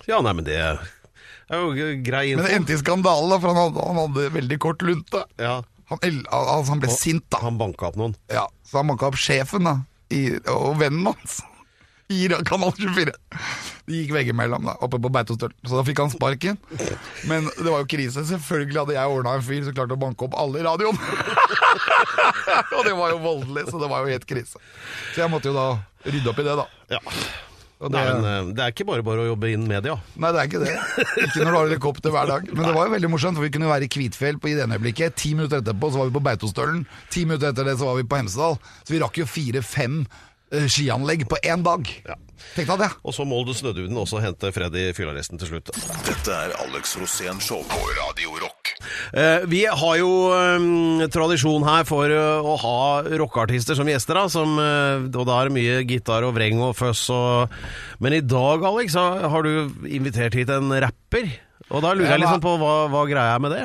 Ja, 0.08 0.20
nei, 0.24 0.32
men 0.38 0.46
det 0.46 0.58
er 0.58 0.80
jo 1.52 1.72
grei 1.76 1.96
grei 2.00 2.24
Men 2.38 2.46
det 2.46 2.56
endte 2.56 2.74
i 2.74 2.80
skandale, 2.80 3.28
da, 3.28 3.38
for 3.42 3.52
han 3.52 3.60
hadde, 3.60 3.86
han 3.90 4.00
hadde 4.00 4.26
veldig 4.38 4.58
kort 4.62 4.82
lunte. 4.86 5.24
Ja, 5.42 5.60
Han, 5.92 6.00
altså, 6.32 6.72
han 6.72 6.80
ble 6.80 6.92
sint, 6.94 7.26
da. 7.28 7.42
han 7.44 7.58
banka 7.60 7.90
opp 7.90 7.98
noen. 8.00 8.14
Ja, 8.32 8.46
så 8.64 8.80
han 8.80 8.88
banka 8.88 9.10
opp 9.10 9.18
sjefen 9.20 9.68
da, 9.68 9.78
i, 10.14 10.28
og 10.48 10.78
vennen 10.80 11.10
hans 11.10 11.42
i 12.12 12.28
Kanal 12.44 12.72
24. 12.76 13.12
De 13.86 14.00
gikk 14.00 14.12
veggimellom 14.14 14.66
da, 14.68 14.74
oppe 14.84 15.00
på 15.02 15.10
Beitostølen, 15.12 15.54
så 15.66 15.78
da 15.78 15.84
fikk 15.86 16.02
han 16.02 16.12
sparken. 16.12 16.58
Men 17.30 17.48
det 17.56 17.68
var 17.68 17.82
jo 17.82 17.88
krise. 17.90 18.24
Selvfølgelig 18.28 18.80
hadde 18.82 18.96
jeg 18.96 19.14
ordna 19.14 19.36
en 19.38 19.46
fyr 19.46 19.62
som 19.66 19.76
klarte 19.76 19.96
å 19.96 20.02
banke 20.02 20.26
opp 20.28 20.36
alle 20.38 20.60
i 20.60 20.66
radioen. 20.66 20.98
og 22.76 22.82
det 22.86 22.94
var 22.98 23.14
jo 23.14 23.22
voldelig, 23.22 23.68
så 23.70 23.80
det 23.82 23.88
var 23.92 24.04
jo 24.04 24.12
helt 24.12 24.28
krise. 24.28 24.60
Så 25.14 25.24
jeg 25.24 25.32
måtte 25.32 25.50
jo 25.50 25.56
da 25.56 25.66
rydde 26.08 26.32
opp 26.32 26.42
i 26.42 26.46
det, 26.46 26.58
da. 26.60 26.68
Ja. 26.92 27.02
Og 27.82 27.90
det, 27.90 27.98
Nei, 27.98 28.14
men 28.14 28.26
eh, 28.30 28.50
det 28.54 28.62
er 28.62 28.74
ikke 28.74 28.86
bare 28.86 29.04
bare 29.06 29.24
å 29.24 29.28
jobbe 29.32 29.50
innen 29.50 29.66
media. 29.70 29.96
Nei, 30.14 30.30
det 30.34 30.42
er 30.42 30.50
ikke 30.50 30.62
det. 30.62 30.74
Ikke 31.26 31.42
når 31.42 31.50
du 31.50 31.56
har 31.56 31.66
helikopter 31.66 32.14
hver 32.14 32.30
dag. 32.30 32.50
Men 32.52 32.68
det 32.68 32.74
var 32.76 32.86
jo 32.86 32.94
veldig 32.94 33.10
morsomt, 33.10 33.38
for 33.38 33.46
vi 33.46 33.52
kunne 33.54 33.70
være 33.70 33.88
i 33.88 33.92
Kvitfjell 33.92 34.38
på 34.42 34.52
i 34.52 34.56
det 34.58 34.68
øyeblikket. 34.68 35.16
Ti 35.18 35.34
minutter 35.34 35.62
etterpå 35.64 35.90
så 35.90 36.02
var 36.02 36.10
vi 36.10 36.16
på 36.16 36.24
Beitostølen. 36.28 36.84
Ti 37.10 37.24
minutter 37.26 37.50
etter 37.50 37.66
det 37.66 37.78
så 37.80 37.90
var 37.90 37.98
vi 37.98 38.06
på 38.06 38.20
Hemsedal. 38.22 38.60
Så 38.86 38.94
vi 38.94 39.02
rakk 39.02 39.18
jo 39.18 39.26
fire-fem 39.26 40.04
eh, 40.54 40.68
skianlegg 40.70 41.26
på 41.30 41.42
én 41.42 41.66
dag. 41.66 41.90
Ja. 42.06 42.18
Tenk 42.54 42.70
deg 42.70 42.84
det. 42.84 42.90
Og 43.02 43.18
så 43.18 43.26
må 43.26 43.42
du 43.46 43.54
snødybden 43.56 43.98
også 43.98 44.22
hente 44.22 44.54
Freddy 44.54 44.88
i 44.90 44.94
til 44.94 45.48
slutt. 45.48 45.74
Dette 46.06 46.38
er 46.46 46.54
Alex 46.62 46.96
Rosén 47.02 47.42
Show 47.42 47.66
på 47.66 47.82
Radio 47.98 48.38
Rock. 48.38 48.61
Eh, 49.12 49.44
vi 49.50 49.62
har 49.66 49.96
jo 50.00 50.10
eh, 50.36 51.06
tradisjon 51.12 51.64
her 51.68 51.84
for 51.88 52.10
eh, 52.10 52.40
å 52.42 52.56
ha 52.62 52.80
rockeartister 53.22 53.78
som 53.78 53.88
gjester, 53.90 54.18
da, 54.18 54.26
som, 54.32 54.56
eh, 54.58 55.06
og 55.12 55.26
da 55.28 55.38
er 55.42 55.50
det 55.50 55.56
mye 55.58 55.78
gitar 55.88 56.26
og 56.26 56.34
vreng 56.38 56.60
og 56.64 56.74
føss 56.78 57.04
og 57.14 57.54
Men 58.02 58.12
i 58.18 58.20
dag, 58.20 58.64
Alex, 58.66 58.94
har 58.98 59.42
du 59.46 59.70
invitert 59.86 60.34
hit 60.34 60.50
en 60.50 60.72
rapper. 60.82 61.30
Og 61.70 61.80
da 61.84 61.92
lurer 61.94 62.10
jeg 62.16 62.20
liksom 62.24 62.42
på 62.42 62.56
hva, 62.60 62.74
hva 62.92 63.06
greia 63.08 63.36
er 63.36 63.40
med 63.40 63.52
det? 63.54 63.62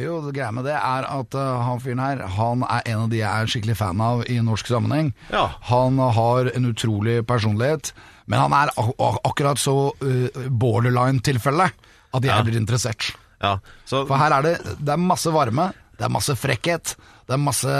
Jo, 0.00 0.22
det 0.24 0.32
greia 0.38 0.48
med 0.56 0.64
det 0.64 0.72
er 0.72 1.04
at 1.04 1.34
uh, 1.36 1.58
han 1.66 1.80
fyren 1.82 2.00
her, 2.00 2.20
han 2.36 2.62
er 2.64 2.86
en 2.94 3.02
av 3.02 3.10
de 3.12 3.18
jeg 3.18 3.28
er 3.28 3.50
skikkelig 3.52 3.74
fan 3.76 4.00
av 4.00 4.22
i 4.30 4.38
norsk 4.40 4.70
sammenheng. 4.70 5.10
Ja. 5.32 5.50
Han 5.68 5.98
har 6.00 6.48
en 6.54 6.68
utrolig 6.70 7.18
personlighet, 7.28 7.90
men 8.24 8.40
han 8.40 8.54
er 8.56 8.72
ak 8.80 8.92
ak 8.96 9.18
akkurat 9.28 9.60
så 9.60 9.74
uh, 9.92 10.46
borderline-tilfelle 10.48 11.68
at 12.12 12.22
jeg 12.24 12.32
Ja. 12.32 12.40
blir 12.44 12.56
interessert. 12.56 13.12
Ja, 13.42 13.56
så 13.88 14.04
For 14.06 14.20
her 14.20 14.38
er 14.38 14.46
det, 14.46 14.56
det 14.78 14.94
er 14.94 15.02
masse 15.02 15.32
varme, 15.34 15.72
det 15.98 16.06
er 16.06 16.12
masse 16.14 16.36
frekkhet, 16.38 16.94
det 17.26 17.34
er 17.34 17.40
masse 17.42 17.74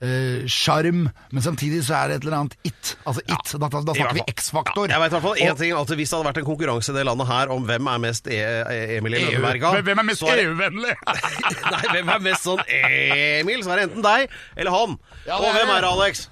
eh, 0.00 0.46
sjarm, 0.50 1.08
men 1.30 1.44
samtidig 1.44 1.82
så 1.86 1.98
er 1.98 2.08
det 2.08 2.18
et 2.20 2.26
eller 2.26 2.38
annet 2.38 2.56
it. 2.64 2.94
Altså 3.04 3.24
it. 3.26 3.52
Da, 3.60 3.68
da 3.68 3.94
snakker 3.96 4.16
vi. 4.20 4.24
X-faktor. 4.32 4.88
Jeg 4.92 5.02
vet 5.02 5.12
i 5.12 5.16
hvert 5.16 5.26
fall 5.26 5.42
én 5.44 5.58
ting, 5.58 5.74
altså 5.76 5.98
Hvis 5.98 6.12
det 6.12 6.18
hadde 6.18 6.30
vært 6.30 6.42
en 6.42 6.48
konkurranse 6.48 6.94
i 6.94 6.96
det 6.96 7.06
landet 7.10 7.30
her 7.30 7.54
om 7.54 7.68
hvem 7.68 7.92
er 7.92 8.02
mest 8.06 8.30
e 8.30 8.40
e 8.40 8.80
Emil 8.96 9.18
i 9.18 9.22
Lønneberga 9.26 9.74
Hvem 9.80 10.02
er 10.04 10.08
mest 10.08 10.26
EU-vennlig? 10.26 10.96
Nei, 11.74 11.84
hvem 11.92 12.14
er 12.16 12.26
mest 12.30 12.48
sånn 12.48 12.64
Emil? 12.66 13.64
Så 13.66 13.74
er 13.74 13.82
det 13.82 13.88
enten 13.90 14.06
deg 14.06 14.36
eller 14.56 14.76
han. 14.76 15.00
Ja, 15.26 15.36
det 15.36 15.42
og 15.42 15.58
hvem 15.58 15.74
er 15.76 15.84
det, 15.84 15.90
Alex? 15.90 16.28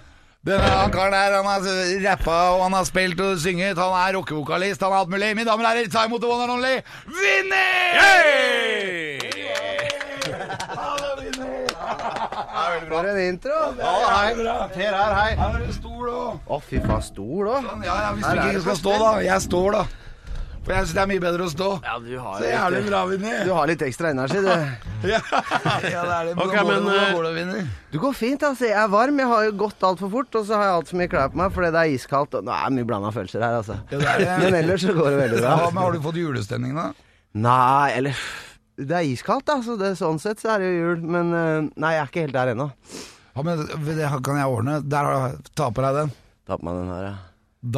Denne 0.46 0.68
han 0.70 0.92
karen 0.94 1.12
der, 1.12 1.34
han 1.34 1.46
har 1.50 1.60
rappa 2.04 2.36
og 2.54 2.62
han 2.62 2.76
har 2.78 2.84
spilt 2.86 3.20
og 3.20 3.40
synget. 3.42 3.78
Han 3.78 3.94
er 3.98 4.14
rockevokalist, 4.16 4.82
han 4.82 4.92
har 4.92 5.00
alt 5.02 5.10
mulig. 5.10 5.32
Mine 5.36 5.50
damer 5.50 5.66
og 5.66 5.72
herrer, 5.72 5.90
ta 5.90 6.04
imot 6.06 6.22
the 6.22 6.30
one 6.30 6.42
and 6.42 6.52
only 6.52 6.76
Vinni! 7.18 7.66
For 12.88 13.04
en 13.04 13.18
intro! 13.20 13.58
Ja, 13.78 13.92
hei. 14.14 14.34
Per 14.74 14.94
her, 14.94 15.14
hei. 15.14 15.34
Her 15.36 15.56
er 15.58 15.64
det 15.66 15.74
stol 15.76 16.08
òg. 16.08 16.38
Å, 16.46 16.58
fy 16.64 16.80
faen, 16.84 17.02
stor 17.04 17.48
da. 17.50 17.58
Ja, 17.84 17.96
ja, 18.04 18.12
hvis 18.16 18.26
Her 18.26 18.38
du 18.38 18.48
ikke 18.48 18.62
skal 18.68 18.78
stå, 18.80 18.94
da. 19.02 19.10
Jeg 19.26 19.44
står, 19.44 19.76
da. 19.76 19.82
For 20.68 20.76
jeg 20.76 20.84
syns 20.84 20.96
det 20.98 21.00
er 21.00 21.08
mye 21.08 21.20
bedre 21.22 21.44
å 21.46 21.48
stå. 21.48 21.66
Ja, 21.80 21.94
du 21.96 22.10
har 22.20 22.42
Så 22.42 22.48
jævlig 22.50 22.80
bra, 22.84 22.98
Vinni. 23.08 23.30
Du 23.48 23.50
har 23.56 23.68
litt 23.70 23.82
ekstra 23.86 24.10
energi, 24.12 24.42
du. 24.44 24.50
Ja, 25.08 25.20
ja, 25.32 25.78
det 25.80 25.92
er 25.94 26.26
det. 26.26 26.32
Okay, 26.42 26.64
men, 26.66 26.82
hvordan 26.84 26.88
eh, 26.92 27.12
går 27.14 27.24
det, 27.24 27.30
Vinni? 27.38 27.60
Du 27.94 27.96
går 28.02 28.16
fint, 28.18 28.42
altså. 28.44 28.66
Jeg 28.68 28.76
er 28.76 28.90
varm. 28.92 29.22
Jeg 29.22 29.30
har 29.30 29.46
jo 29.46 29.54
gått 29.62 29.86
altfor 29.88 30.10
fort, 30.12 30.36
og 30.36 30.44
så 30.44 30.58
har 30.58 30.66
jeg 30.66 30.74
altfor 30.82 30.98
mye 31.00 31.10
klær 31.14 31.30
på 31.32 31.40
meg 31.40 31.54
fordi 31.54 31.70
det 31.72 31.80
er 31.80 31.94
iskaldt. 31.94 32.36
Og 32.36 32.44
nå 32.44 32.52
er 32.52 32.66
det 32.66 32.76
mye 32.76 32.88
blanda 32.90 33.12
følelser 33.14 33.46
her, 33.46 33.56
altså. 33.62 33.78
Ja, 33.88 34.00
det 34.02 34.16
det. 34.26 34.34
Men 34.42 34.56
ellers 34.58 34.84
så 34.84 34.96
går 34.98 35.08
det 35.08 35.22
veldig 35.22 35.38
bra. 35.38 35.54
Ja, 35.54 35.70
men 35.70 35.82
har 35.86 35.96
du 35.96 36.04
fått 36.04 36.18
julestemning, 36.20 36.76
da? 36.76 36.90
Nei, 37.46 37.86
eller 38.02 38.26
Det 38.76 38.98
er 38.98 39.08
iskaldt, 39.14 39.46
da. 39.48 39.56
Så 39.64 39.78
det, 39.80 39.94
sånn 40.02 40.20
sett 40.20 40.44
så 40.44 40.52
er 40.58 40.66
det 40.66 40.68
jo 40.74 40.82
jul. 40.82 41.08
Men 41.16 41.32
eh, 41.38 41.70
nei, 41.80 41.94
jeg 41.96 42.04
er 42.04 42.12
ikke 42.12 42.26
helt 42.26 42.36
der 42.36 42.52
ennå. 42.52 42.68
Ja, 43.38 43.46
men 43.46 43.64
Det 43.88 44.12
kan 44.28 44.42
jeg 44.42 44.58
ordne. 44.58 44.76
Der 44.84 45.08
har 45.08 45.24
jeg 45.30 45.48
Ta 45.56 45.72
på 45.72 45.88
deg 45.88 46.02
den. 46.02 46.14
Ta 46.44 46.60
på 46.60 46.68
meg 46.68 46.82
den 46.82 46.92
her, 46.92 47.08
ja. 47.08 47.16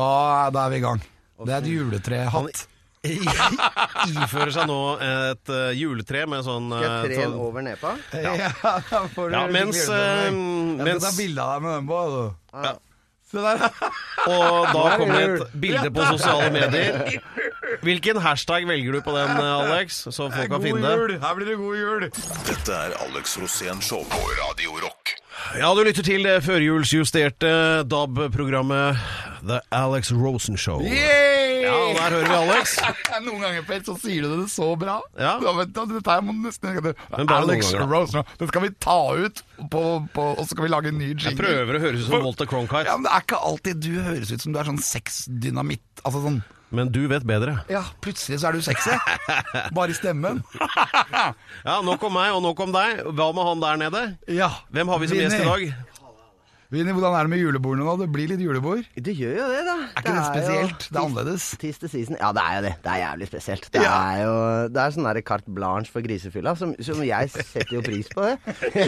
Da, 0.00 0.10
da 0.58 0.66
er 0.66 0.74
vi 0.74 0.82
i 0.82 0.86
gang. 0.88 1.06
Det 1.46 1.54
er 1.54 1.62
et 1.62 1.70
juletrehatt. 1.70 2.66
Ifører 3.04 4.50
seg 4.52 4.66
nå 4.68 4.78
et 5.00 5.50
uh, 5.52 5.70
juletre 5.76 6.26
med 6.28 6.44
sånn 6.44 6.66
Skal 6.68 6.84
jeg 6.84 6.92
eh, 6.92 7.06
tre 7.08 7.22
sånn- 7.24 7.38
over 7.46 7.64
nepa? 7.64 7.94
Ja, 8.26 8.50
da 8.90 9.00
får 9.14 9.30
du 9.32 9.36
Ja, 9.38 9.42
mens. 9.48 9.80
Jeg 9.88 10.34
mens- 10.36 11.00
skal 11.00 11.08
ta 11.08 11.16
bilde 11.16 11.40
av 11.46 11.52
deg 11.54 11.64
med 11.66 11.76
den 11.78 11.88
på. 11.90 12.00
du. 12.12 12.22
Ja. 12.66 12.74
Se 13.30 13.38
der. 13.44 13.60
Og 14.26 14.72
da 14.74 14.80
er 14.90 14.96
kommer 14.98 15.20
det 15.20 15.26
et 15.46 15.52
bilde 15.62 15.90
på 15.94 16.06
sosiale 16.10 16.48
medier. 16.50 17.20
Hvilken 17.86 18.18
hashtag 18.24 18.66
velger 18.66 18.96
du 18.98 19.04
på 19.06 19.14
den, 19.14 19.36
Alex? 19.38 20.00
Så 20.10 20.26
folk 20.34 20.50
kan 20.50 20.64
finne 20.64 20.82
det. 20.82 21.20
Her 21.22 21.36
blir 21.38 21.52
det 21.52 21.56
god 21.60 21.78
jul. 21.78 22.08
Dette 22.50 22.74
er 22.74 22.96
Alex 23.06 23.36
Rosén 23.38 23.78
Show 23.86 24.02
på 24.10 24.18
Radio 24.42 24.74
Rock. 24.82 25.14
Ja, 25.56 25.70
du 25.78 25.84
lytter 25.86 26.04
til 26.04 26.26
det 26.26 26.40
førjulsjusterte 26.44 27.54
DAB-programmet 27.88 28.98
The 29.46 29.62
Alex 29.72 30.10
Rosen 30.12 30.58
Show. 30.60 30.82
Yay! 30.82 31.39
Der 32.10 32.16
hører 32.16 32.28
vi 32.28 32.38
Alex. 32.50 32.72
Noen 33.26 33.42
ganger 33.44 33.66
Pelt, 33.68 33.86
så 33.86 33.94
sier 34.02 34.26
du 34.26 34.40
det 34.42 34.48
så 34.50 34.72
bra. 34.78 34.98
Ja. 35.14 35.36
Da 35.42 35.54
vet 35.60 35.72
du, 35.76 35.82
dette 35.94 36.16
her 36.16 36.24
må 36.26 36.34
nesten 36.40 36.80
Alex. 37.36 37.72
Rose, 37.86 38.24
det 38.40 38.48
skal 38.50 38.64
vi 38.66 38.70
ta 38.82 38.98
ut, 39.14 39.42
på, 39.70 39.82
på, 40.14 40.28
og 40.34 40.42
så 40.42 40.50
skal 40.54 40.66
vi 40.66 40.72
lage 40.72 40.90
en 40.90 40.98
ny 40.98 41.12
jingle. 41.12 41.30
Jeg 41.30 41.38
prøver 41.38 41.78
å 41.78 41.82
høres 41.86 42.06
ut 42.06 42.08
som 42.10 42.24
Walter 42.26 42.50
Cronkite, 42.50 42.88
Ja, 42.88 42.96
men 42.98 43.06
Det 43.06 43.12
er 43.14 43.26
ikke 43.28 43.42
alltid 43.50 43.84
du 43.84 43.92
høres 44.00 44.32
ut 44.34 44.42
som 44.42 44.56
du 44.56 44.58
er 44.58 44.72
sånn 44.72 44.82
sexdynamitt. 44.90 45.86
Altså 46.02 46.24
sånn 46.26 46.42
men 46.70 46.86
du 46.94 47.00
vet 47.10 47.24
bedre. 47.26 47.56
Ja, 47.66 47.80
plutselig 47.98 48.38
så 48.40 48.50
er 48.50 48.54
du 48.54 48.62
sexy. 48.62 48.94
Bare 49.76 49.90
i 49.90 49.96
stemmen. 49.98 50.42
Ja, 51.66 51.80
nok 51.84 52.02
om 52.06 52.14
meg, 52.14 52.30
og 52.32 52.40
nok 52.44 52.60
om 52.62 52.70
deg. 52.72 53.00
Hva 53.10 53.26
med 53.36 53.44
han 53.44 53.62
der 53.62 53.80
nede? 53.80 54.02
Ja. 54.32 54.48
Hvem 54.72 54.88
har 54.88 55.00
vi 55.02 55.08
som 55.10 55.18
gjest 55.18 55.40
i 55.42 55.44
dag? 55.44 55.64
Vinni, 56.70 56.92
hvordan 56.94 57.14
er 57.18 57.26
det 57.26 57.30
med 57.32 57.40
julebordene 57.42 57.82
nå? 57.82 57.96
Det 57.98 58.06
blir 58.14 58.28
litt 58.30 58.38
julebord. 58.44 58.84
Det 58.94 59.14
gjør 59.18 59.32
jo 59.40 59.46
det, 59.50 59.62
da. 59.66 59.74
Er 59.90 60.04
ikke 60.04 60.12
det 60.14 60.26
spesielt? 60.28 60.84
Det 60.86 60.98
er 61.00 61.02
annerledes. 61.02 61.46
Tiste 61.58 61.88
season. 61.90 62.14
Ja, 62.20 62.28
det 62.36 62.44
er 62.46 62.54
jo 62.54 62.62
det. 62.68 62.72
Det 62.84 62.92
er 62.92 63.00
jævlig 63.02 63.26
spesielt. 63.32 63.66
Det 63.74 63.82
Ja. 63.82 63.94
er 64.12 64.22
jo 64.22 64.34
Det 64.70 64.80
er 64.84 64.94
sånn 64.94 65.08
der 65.10 65.20
carte 65.26 65.50
blanche 65.50 65.90
for 65.90 66.00
grisefylla, 66.06 66.54
som, 66.56 66.76
som 66.80 67.02
jeg 67.02 67.30
setter 67.34 67.74
jo 67.74 67.82
pris 67.82 68.06
på 68.14 68.22
det. 68.22 68.38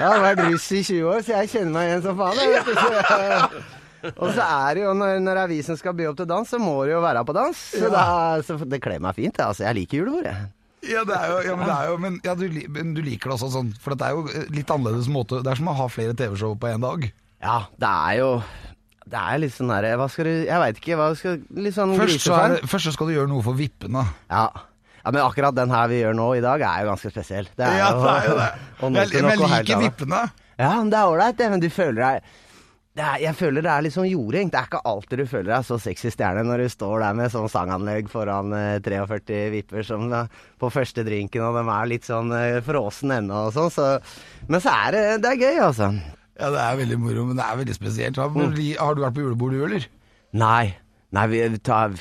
Jeg 0.00 0.06
har 0.08 0.22
vært 0.24 0.42
russ 0.48 0.66
i 0.74 0.82
20 0.82 1.06
år, 1.12 1.22
så 1.22 1.36
jeg 1.38 1.50
kjenner 1.54 1.72
meg 1.76 1.88
igjen 1.90 2.02
som 2.08 2.18
faen. 2.18 2.38
jeg, 2.40 2.50
vet 2.50 2.72
ikke. 2.74 2.90
Jeg- 3.20 4.14
Og 4.16 4.30
så 4.32 4.40
er 4.40 4.74
det 4.74 4.82
jo, 4.86 4.92
når, 4.96 5.18
når 5.20 5.34
det 5.42 5.48
vi 5.50 5.62
som 5.62 5.76
skal 5.76 5.92
by 5.94 6.06
opp 6.08 6.16
til 6.16 6.26
dans, 6.30 6.48
så 6.48 6.58
må 6.58 6.72
det 6.88 6.94
jo 6.94 7.00
være 7.04 7.22
på 7.28 7.34
dans. 7.36 7.56
Så, 7.76 7.90
da, 7.92 8.40
så 8.42 8.56
det 8.64 8.80
kler 8.80 8.98
meg 8.98 9.14
fint. 9.14 9.36
Altså, 9.44 9.66
jeg 9.66 9.76
liker 9.76 9.98
julebord, 10.00 10.24
jeg. 10.24 10.48
Ja, 10.86 11.02
det 11.04 11.16
er 11.16 11.28
jo, 11.28 11.38
ja, 11.44 11.54
men, 11.58 11.66
det 11.68 11.74
er 11.74 11.88
jo 11.90 11.96
men, 12.00 12.16
ja, 12.24 12.34
du, 12.38 12.46
men 12.72 12.94
du 12.96 13.02
liker 13.04 13.30
det 13.30 13.36
også 13.36 13.50
sånn, 13.52 13.74
for 13.82 13.96
det 13.98 14.06
er 14.06 14.16
jo 14.16 14.22
eh, 14.32 14.46
litt 14.54 14.70
annerledes 14.72 15.10
måte. 15.12 15.42
Det 15.44 15.52
er 15.52 15.60
som 15.60 15.68
å 15.68 15.76
ha 15.76 15.88
flere 15.92 16.16
TV-show 16.16 16.56
på 16.60 16.70
én 16.70 16.84
dag. 16.84 17.04
Ja, 17.40 17.58
det 17.80 17.90
er 17.90 18.16
jo 18.20 18.30
Det 19.08 19.20
er 19.20 19.38
litt 19.40 19.54
sånn 19.54 19.70
derre 19.72 19.94
Hva 19.96 20.10
skal 20.12 20.26
du 20.28 20.32
Jeg 20.44 20.60
veit 20.60 20.76
ikke. 20.76 20.96
Hva 21.00 21.06
skal 21.16 21.38
Litt 21.56 21.72
sånn 21.72 21.94
Først 21.96 22.20
så, 22.20 22.34
er, 22.36 22.66
først 22.68 22.90
så 22.90 22.92
skal 22.92 23.08
du 23.08 23.14
gjøre 23.14 23.30
noe 23.30 23.44
for 23.44 23.56
vippene. 23.56 24.02
Ja. 24.28 24.44
ja, 25.00 25.08
men 25.08 25.22
akkurat 25.22 25.56
den 25.56 25.72
her 25.72 25.88
vi 25.88 26.02
gjør 26.02 26.18
nå 26.18 26.28
i 26.36 26.44
dag, 26.44 26.60
er 26.60 26.84
jo 26.84 26.92
ganske 26.92 27.12
spesiell. 27.12 27.48
Det 27.56 27.64
er 27.64 27.80
Ja, 27.80 27.90
det 27.96 28.12
er 28.12 28.28
jo 28.28 28.36
det. 28.40 28.50
Men 28.84 29.00
jeg, 29.00 29.40
liker 29.40 29.82
vippene. 29.86 30.20
Ja, 30.60 30.74
men 30.76 30.90
det 30.92 30.98
er 31.00 31.08
ålreit, 31.08 31.36
det. 31.38 31.48
Men 31.52 31.62
du 31.62 31.70
føler 31.72 32.00
deg 32.00 32.32
er, 32.98 33.20
Jeg 33.22 33.36
føler 33.38 33.62
det 33.62 33.70
er 33.70 33.84
litt 33.86 33.94
sånn 33.94 34.08
jording. 34.10 34.50
Det 34.50 34.58
er 34.58 34.66
ikke 34.66 34.80
alltid 34.90 35.22
du 35.22 35.26
føler 35.30 35.52
deg 35.52 35.66
så 35.68 35.78
sexy 35.78 36.10
stjerne 36.10 36.42
når 36.46 36.64
du 36.64 36.68
står 36.72 37.04
der 37.04 37.18
med 37.20 37.30
sånn 37.30 37.46
sanganlegg 37.52 38.10
foran 38.10 38.50
eh, 38.56 38.80
43 38.82 39.38
vipper 39.54 39.86
som 39.86 40.08
da, 40.10 40.24
på 40.60 40.72
første 40.74 41.04
drinken, 41.06 41.44
og 41.46 41.60
de 41.60 41.64
er 41.76 41.90
litt 41.92 42.08
sånn 42.08 42.34
eh, 42.34 42.58
fråsen 42.66 43.14
ennå 43.20 43.44
og 43.46 43.54
sånn. 43.54 43.70
Så, 43.74 43.86
men 44.50 44.64
så 44.64 44.74
er 44.88 44.96
det, 44.96 45.04
det 45.22 45.30
er 45.34 45.42
gøy, 45.44 45.56
altså. 45.70 45.92
Ja, 46.40 46.50
det 46.50 46.60
er 46.66 46.80
veldig 46.82 46.98
moro, 46.98 47.28
men 47.30 47.38
det 47.38 47.46
er 47.46 47.60
veldig 47.62 47.76
spesielt. 47.76 48.18
Har, 48.18 48.34
har 48.34 48.96
du 48.96 49.04
vært 49.04 49.16
på 49.16 49.24
julebord, 49.26 49.54
du, 49.54 49.62
eller? 49.68 49.86
Nei. 50.40 50.66
Nei, 51.14 51.24
vi 51.30 51.38
tar 51.66 51.94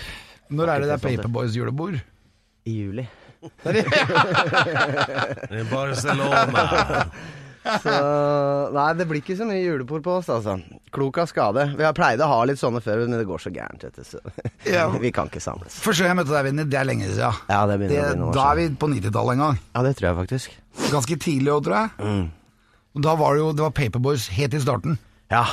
Når 0.53 0.69
er 0.69 0.84
det 0.84 0.89
det 0.91 0.98
er 1.00 1.05
Paperboys 1.05 1.53
julebord? 1.58 1.98
i 2.69 2.74
juli. 2.84 3.05
Barcelona. 5.72 7.05
Så 7.84 7.94
Nei, 8.76 8.88
det 9.00 9.06
blir 9.10 9.22
ikke 9.22 9.36
så 9.40 9.46
mye 9.50 9.62
julebord 9.64 10.04
på 10.06 10.16
oss, 10.20 10.30
altså. 10.34 10.56
Klok 10.96 11.20
av 11.24 11.30
skade. 11.32 11.66
Vi 11.78 11.86
har 11.86 11.94
pleid 11.98 12.22
å 12.22 12.28
ha 12.30 12.40
litt 12.50 12.60
sånne 12.62 12.82
før, 12.86 13.04
men 13.06 13.18
det 13.20 13.28
går 13.30 13.42
så 13.44 13.52
gærent, 13.54 13.84
vet 13.88 13.96
du. 14.00 14.04
Så 14.08 14.22
Ja. 14.76 14.88
vi 14.94 15.12
kan 15.16 15.30
ikke 15.32 15.42
samles. 15.44 15.78
Første 15.84 16.04
gang 16.06 16.14
jeg 16.16 16.20
møtte 16.22 16.36
deg, 16.36 16.48
Vinni, 16.50 16.66
det 16.70 16.80
er 16.82 16.90
lenge 16.90 17.08
siden. 17.12 17.40
Ja, 17.52 17.62
det 17.70 17.78
begynner 17.82 17.96
Det, 18.14 18.20
å 18.20 18.30
år 18.32 18.38
da 18.40 18.48
er 18.52 18.60
vi 18.62 18.68
på 18.82 18.92
90-tallet 18.96 19.38
en 19.38 19.46
gang. 19.46 19.62
Ja, 19.76 19.86
det 19.88 19.94
tror 20.00 20.10
jeg 20.12 20.20
faktisk. 20.24 20.58
Ganske 20.90 21.20
tidlig 21.26 21.54
òg, 21.56 21.64
tror 21.70 21.80
jeg. 21.80 22.10
Mm. 22.10 22.28
Og 22.98 23.04
Da 23.06 23.14
var 23.20 23.36
det 23.38 23.44
jo 23.46 23.50
det 23.54 23.66
var 23.68 23.76
Paperboys 23.78 24.28
helt 24.34 24.58
i 24.58 24.62
starten. 24.66 24.98
Ja. 25.32 25.46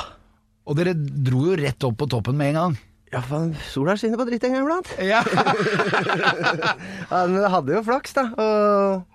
Og 0.67 0.75
dere 0.79 0.93
dro 0.97 1.45
jo 1.51 1.57
rett 1.59 1.85
opp 1.87 1.97
på 2.01 2.07
toppen 2.11 2.35
med 2.39 2.53
en 2.55 2.59
gang. 2.61 2.77
Ja, 3.13 3.21
faen, 3.23 3.53
sola 3.71 3.93
skinner 3.95 4.19
på 4.19 4.25
dritt 4.27 4.43
en 4.43 4.57
gang 4.57 4.65
iblant. 4.65 4.89
Ja, 4.99 5.21
Ja, 7.07 7.21
men 7.27 7.37
det 7.39 7.51
hadde 7.53 7.77
jo 7.77 7.83
flaks, 7.87 8.11
da. 8.17 8.25
Og... 8.35 9.05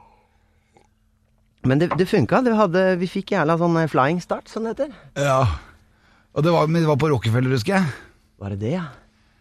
Men 1.68 1.82
det, 1.82 1.92
det 1.98 2.08
funka. 2.10 2.42
Det 2.46 2.56
hadde, 2.58 2.86
vi 3.00 3.10
fikk 3.10 3.36
jævla 3.36 3.58
sånn 3.60 3.76
eh, 3.82 3.90
flying 3.90 4.18
start, 4.22 4.50
som 4.50 4.66
det 4.66 4.74
heter. 4.76 4.96
ja. 5.18 5.44
Og 6.32 6.40
det 6.40 6.48
var, 6.48 6.64
men 6.64 6.80
det 6.80 6.88
var 6.88 6.96
på 6.96 7.10
Rockefeller, 7.12 7.52
husker 7.52 7.74
jeg. 7.76 7.88
Var 8.40 8.54
det 8.54 8.62
det, 8.62 8.70
ja? 8.72 8.86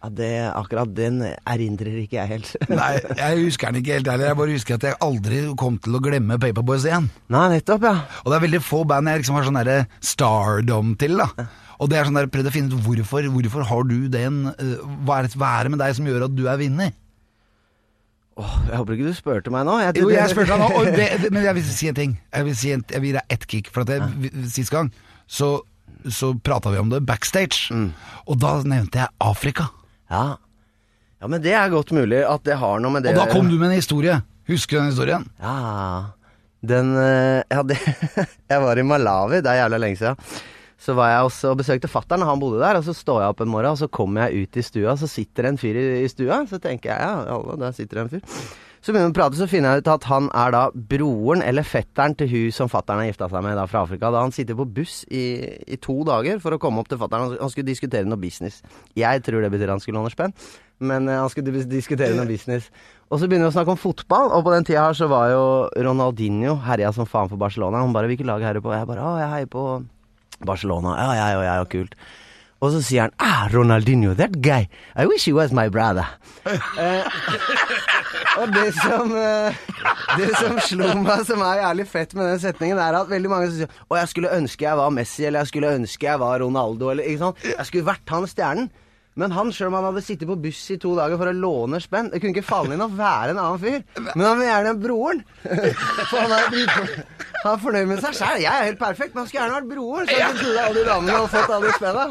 ja 0.02 0.08
det, 0.12 0.26
akkurat 0.52 0.90
den 0.92 1.22
erindrer 1.24 1.94
ikke 2.02 2.18
jeg 2.18 2.28
helt. 2.34 2.50
Nei, 2.82 2.90
jeg 3.16 3.46
husker 3.46 3.72
den 3.72 3.80
ikke 3.80 3.96
helt 3.96 4.10
heller. 4.12 4.28
Jeg 4.28 4.38
bare 4.42 4.56
husker 4.58 4.76
at 4.76 4.84
jeg 4.90 4.98
aldri 5.06 5.40
kom 5.56 5.78
til 5.80 5.96
å 5.96 6.02
glemme 6.04 6.36
Paperboys 6.42 6.84
igjen. 6.84 7.08
Nei, 7.32 7.46
nettopp, 7.54 7.88
ja. 7.88 7.94
Og 8.20 8.28
det 8.28 8.36
er 8.36 8.44
veldig 8.44 8.60
få 8.66 8.82
band 8.90 9.08
jeg 9.08 9.22
liksom 9.22 9.40
har 9.40 9.48
sånn 9.48 9.60
derre 9.62 9.78
stardom 10.04 10.92
til, 11.00 11.16
da. 11.22 11.48
Og 11.80 11.88
det 11.90 11.98
er 11.98 12.06
sånn 12.06 12.20
der, 12.20 12.28
prøvd 12.30 12.50
å 12.50 12.54
finne 12.54 12.76
ut 12.76 12.84
hvorfor, 12.84 13.26
hvorfor 13.34 13.66
har 13.72 13.88
du 13.88 13.96
den 14.12 14.44
uh, 14.52 14.74
hva, 15.06 15.22
er 15.22 15.26
det, 15.30 15.38
hva 15.40 15.56
er 15.56 15.64
det 15.64 15.72
med 15.74 15.80
deg 15.82 15.96
som 15.96 16.12
gjør 16.12 16.28
at 16.28 16.36
du 16.36 16.44
er 16.44 16.60
vinner? 16.60 16.92
Åh, 18.40 18.52
jeg 18.70 18.78
håper 18.80 18.96
ikke 18.96 19.10
du 19.10 19.16
spurte 19.16 19.52
meg 19.52 19.66
nå. 19.68 19.74
Jeg, 19.82 19.98
Jo, 20.00 20.08
jeg 20.12 20.32
spurte 20.32 20.54
deg 20.54 20.62
nå, 20.62 20.84
det, 20.96 21.08
det, 21.24 21.30
men 21.34 21.44
jeg 21.44 21.56
vil 21.58 21.66
si 21.68 21.90
en 21.90 21.98
ting. 21.98 22.14
Jeg 22.32 22.46
vil, 22.48 22.56
si 22.56 22.72
en, 22.72 22.84
jeg 22.88 23.02
vil 23.02 23.10
gi 23.10 23.16
deg 23.18 23.34
ett 23.36 23.44
kick. 23.50 23.68
For 23.74 23.84
at 23.84 23.92
jeg, 23.92 24.32
sist 24.52 24.72
gang 24.72 24.88
så, 25.32 25.50
så 26.08 26.32
prata 26.44 26.72
vi 26.72 26.80
om 26.80 26.90
det 26.92 27.02
backstage, 27.08 27.72
og 28.26 28.40
da 28.42 28.54
nevnte 28.68 29.00
jeg 29.04 29.12
Afrika. 29.22 29.68
Ja. 30.12 30.36
ja, 31.22 31.28
men 31.30 31.40
det 31.44 31.54
er 31.56 31.70
godt 31.72 31.92
mulig 31.96 32.20
at 32.28 32.42
det 32.44 32.58
har 32.60 32.80
noe 32.84 32.92
med 32.92 33.06
det 33.06 33.14
Og 33.14 33.22
da 33.22 33.28
kom 33.32 33.48
du 33.48 33.54
med 33.56 33.70
en 33.70 33.78
historie. 33.78 34.18
Husker 34.50 34.76
du 34.76 34.82
den 34.82 34.90
historien? 34.90 35.22
Ja 35.40 35.54
Den 36.66 36.90
eh, 36.98 37.44
Ja, 37.48 37.62
det 37.62 37.78
Jeg 38.50 38.64
var 38.64 38.76
i 38.76 38.84
Malawi, 38.84 39.38
det 39.40 39.48
er 39.52 39.62
jævla 39.62 39.78
lenge 39.80 40.00
siden. 40.02 40.18
Så 40.82 40.96
var 40.98 41.12
jeg 41.12 41.28
også 41.28 41.52
og 41.52 41.60
besøkte 41.60 41.90
fatter'n, 41.90 42.24
han 42.26 42.42
bodde 42.42 42.58
der. 42.62 42.80
Og 42.80 42.88
så 42.88 42.96
står 42.96 43.22
jeg 43.22 43.34
opp 43.34 43.44
en 43.44 43.52
morgen, 43.52 43.76
og 43.76 43.78
så 43.78 43.90
kommer 43.92 44.26
jeg 44.26 44.48
ut 44.48 44.58
i 44.58 44.66
stua, 44.66 44.96
så 44.98 45.10
sitter 45.10 45.46
det 45.46 45.52
en 45.52 45.62
fyr 45.62 45.78
i, 45.78 45.86
i 46.02 46.10
stua. 46.10 46.42
Så 46.50 46.58
tenker 46.62 46.90
jeg 46.90 47.06
ja, 47.06 47.14
alle, 47.36 47.58
der 47.60 47.76
sitter 47.76 48.00
det 48.00 48.06
en 48.06 48.14
fyr. 48.16 48.44
Så 48.82 48.90
begynner 48.90 49.12
vi 49.12 49.14
å 49.14 49.14
prate, 49.14 49.38
så 49.38 49.46
finner 49.46 49.76
jeg 49.76 49.84
ut 49.84 49.88
at 49.92 50.06
han 50.10 50.26
er 50.34 50.50
da 50.50 50.62
broren 50.74 51.44
eller 51.46 51.62
fetteren 51.62 52.16
til 52.18 52.26
hun 52.32 52.54
som 52.54 52.70
fattern 52.70 52.98
har 52.98 53.12
gifta 53.12 53.28
seg 53.30 53.44
med 53.46 53.54
da 53.54 53.68
fra 53.70 53.84
Afrika. 53.86 54.10
Da 54.10 54.24
han 54.24 54.34
sitter 54.34 54.58
på 54.58 54.66
buss 54.74 55.04
i, 55.06 55.22
i 55.70 55.78
to 55.78 56.00
dager 56.08 56.42
for 56.42 56.56
å 56.56 56.58
komme 56.58 56.82
opp 56.82 56.90
til 56.90 56.98
fattern. 56.98 57.36
Han, 57.38 57.52
skulle 57.52 57.68
diskutere 57.70 58.10
noe 58.10 58.18
business. 58.18 58.58
Jeg 58.98 59.22
tror 59.22 59.46
det 59.46 59.52
betyr 59.54 59.70
han 59.70 59.84
skulle 59.84 60.02
låne 60.02 60.10
spenn, 60.10 60.34
men 60.82 61.06
eh, 61.06 61.20
han 61.20 61.30
skulle 61.30 61.62
diskutere 61.70 62.18
noe 62.18 62.26
business. 62.26 62.66
Og 63.06 63.22
så 63.22 63.30
begynner 63.30 63.52
vi 63.52 63.52
å 63.52 63.58
snakke 63.60 63.76
om 63.76 63.78
fotball, 63.78 64.34
og 64.34 64.42
på 64.48 64.56
den 64.56 64.66
tida 64.66 64.88
her 64.88 64.98
så 64.98 65.06
var 65.06 65.30
jo 65.30 65.44
Ronaldinho 65.86 66.58
herja 66.66 66.90
som 66.96 67.06
faen 67.06 67.30
for 67.30 67.38
Barcelona. 67.38 67.86
Han 67.86 67.94
bare 67.94 68.10
'Hvilket 68.10 68.26
lag 68.26 68.42
heier 68.42 68.58
du 68.58 68.66
på?' 68.66 68.74
Jeg 68.74 68.90
bare 68.90 69.06
'Å, 69.06 69.18
jeg 69.22 69.30
heier 69.36 69.52
på 69.52 69.84
Barcelona'. 70.46 70.96
Ja, 70.98 71.10
jeg 71.12 71.36
og 71.38 71.44
jeg, 71.44 71.60
og 71.60 71.68
kult. 71.70 71.94
Og 72.62 72.70
så 72.70 72.82
sier 72.82 73.00
han 73.08 73.10
'Ah, 73.18 73.48
Ronaldinho, 73.54 74.14
that 74.14 74.40
guy. 74.42 74.68
I 74.96 75.06
wish 75.06 75.24
he 75.24 75.32
was 75.32 75.52
my 75.52 75.68
brother'. 75.68 76.06
eh, 76.46 77.04
og 78.38 78.48
det 78.54 78.74
som 78.74 79.16
eh, 79.16 79.54
Det 80.18 80.30
som 80.38 80.58
slo 80.60 80.94
meg, 81.02 81.24
som 81.26 81.40
er 81.40 81.60
jævlig 81.62 81.86
fett 81.88 82.14
med 82.14 82.30
den 82.30 82.40
setningen, 82.40 82.78
er 82.78 82.94
at 83.00 83.08
veldig 83.10 83.30
mange 83.30 83.50
sier 83.50 83.66
'Å, 83.66 83.96
jeg 83.98 84.08
skulle 84.08 84.30
ønske 84.36 84.62
jeg 84.64 84.76
var 84.76 84.90
Messi', 84.90 85.24
eller 85.26 85.40
'jeg 85.40 85.48
skulle 85.48 85.74
ønske 85.74 86.06
jeg 86.06 86.20
var 86.20 86.38
Ronaldo', 86.38 86.90
eller 86.90 87.04
ikke 87.04 87.18
sant. 87.18 87.36
Jeg 87.44 87.66
skulle 87.66 87.86
vært 87.86 88.08
han 88.08 88.26
stjernen. 88.26 88.70
Men 89.20 89.34
han, 89.36 89.50
sjøl 89.52 89.68
om 89.68 89.76
han 89.76 89.88
hadde 89.90 90.02
sittet 90.06 90.28
på 90.30 90.38
buss 90.40 90.60
i 90.72 90.78
to 90.80 90.94
dager 90.96 91.18
for 91.20 91.28
å 91.28 91.34
låne 91.36 91.80
spenn 91.84 92.08
Det 92.12 92.20
kunne 92.22 92.32
ikke 92.32 92.46
falle 92.48 92.72
inn 92.76 92.84
å 92.84 92.88
være 92.88 93.34
en 93.34 93.40
annen 93.42 93.60
fyr. 93.60 93.82
Men 94.14 94.24
han 94.24 94.38
vil 94.40 94.48
gjerne 94.48 94.72
ha 94.72 94.78
broren. 94.86 95.24
For 96.10 96.16
han 96.22 96.32
er, 96.36 96.46
han 97.42 97.50
er 97.52 97.64
fornøyd 97.66 97.90
med 97.90 98.00
seg 98.04 98.16
sjæl. 98.16 98.44
Jeg 98.46 98.52
er 98.52 98.70
helt 98.70 98.80
perfekt, 98.80 99.12
men 99.12 99.24
han 99.24 99.28
skulle 99.28 99.42
gjerne 99.42 99.58
vært 99.58 99.72
broren. 99.74 100.08
Så 100.08 100.22
han 100.22 100.38
kunne 100.40 100.68
alle 100.68 100.78
de 100.78 100.86
damene 100.88 101.18
og 101.20 101.28
fått 101.32 101.52
alle 101.58 101.68
de 101.68 101.76
spenna. 101.76 102.06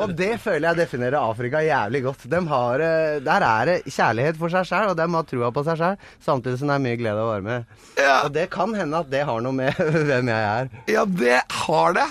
Og 0.00 0.14
det 0.16 0.30
føler 0.40 0.70
jeg 0.70 0.78
definerer 0.80 1.18
Afrika 1.20 1.60
jævlig 1.60 2.00
godt. 2.06 2.22
De 2.32 2.38
har, 2.48 2.80
eh, 2.80 3.18
der 3.20 3.44
er 3.44 3.68
det 3.68 3.74
kjærlighet 3.92 4.38
for 4.40 4.52
seg 4.52 4.64
sjæl, 4.70 4.88
og 4.92 4.96
dem 4.96 5.16
har 5.18 5.26
trua 5.28 5.50
på 5.52 5.64
seg 5.66 5.76
sjæl, 5.76 5.98
samtidig 6.24 6.60
som 6.60 6.72
det 6.72 6.78
er 6.78 6.84
mye 6.86 7.00
glede 7.00 7.20
å 7.26 7.28
være 7.34 7.44
med. 7.44 7.74
Ja. 8.00 8.14
Og 8.24 8.32
det 8.32 8.46
kan 8.54 8.72
hende 8.78 9.02
at 9.04 9.10
det 9.12 9.26
har 9.28 9.44
noe 9.44 9.52
med 9.52 9.76
hvem 10.08 10.32
jeg 10.32 10.48
er. 10.48 10.72
Ja, 10.88 11.04
det 11.04 11.42
har 11.66 11.98
det. 12.00 12.08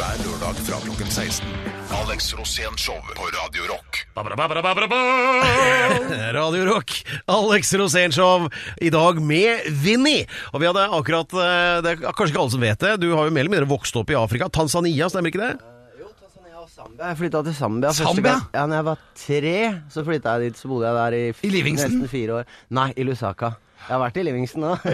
Hver 0.00 0.16
lørdag 0.24 0.56
fra 0.64 0.78
klokken 0.80 1.10
16. 1.12 1.44
Alex 1.92 2.30
Rosén 2.32 2.72
Show 2.80 2.96
på 3.04 3.26
Radio 3.34 3.66
Rock. 3.68 3.98
Radio 6.38 6.64
Rock, 6.64 6.94
Alex 7.28 7.74
Rosénshow, 7.74 8.46
i 8.80 8.88
dag 8.90 9.20
med 9.20 9.68
Vinni. 9.82 10.24
Og 10.54 10.62
vi 10.62 10.70
hadde 10.70 10.86
akkurat 10.96 11.36
eh, 11.36 11.82
Det 11.84 11.92
er 11.92 12.00
kanskje 12.06 12.30
ikke 12.32 12.40
alle 12.46 12.54
som 12.56 12.64
vet 12.64 12.80
det, 12.80 12.94
du 13.04 13.10
har 13.12 13.28
jo 13.28 13.34
mer 13.36 13.44
eller 13.44 13.52
mindre 13.58 13.68
vokst 13.68 13.92
opp 14.00 14.08
i 14.08 14.16
Afrika. 14.16 14.48
Tanzania, 14.48 15.10
stemmer 15.12 15.28
ikke 15.34 15.44
det? 15.44 15.52
Jo, 16.00 16.08
Tanzania 16.16 16.64
og 16.64 16.72
Zambia. 16.72 17.04
Jeg 17.10 17.20
flytta 17.20 17.44
til 17.50 17.58
Zambia 17.60 17.92
Zambia? 18.00 18.24
gang. 18.30 18.48
Ja, 18.56 18.64
når 18.64 18.80
jeg 18.80 18.88
var 18.88 19.04
tre, 19.26 19.56
så 19.92 20.08
flytta 20.08 20.38
jeg 20.38 20.48
dit. 20.48 20.56
Så 20.64 20.72
bodde 20.72 20.88
jeg 20.88 20.96
der 20.96 21.12
i, 21.20 21.24
I 21.60 21.76
nesten 21.76 22.08
fire 22.08 22.40
år. 22.40 22.48
Nei, 22.72 22.88
i 22.96 23.04
Lusaka. 23.04 23.52
Jeg 23.80 23.96
har 23.96 24.00
vært 24.04 24.18
i 24.20 24.24
Livingston 24.26 24.64
òg. 24.68 24.84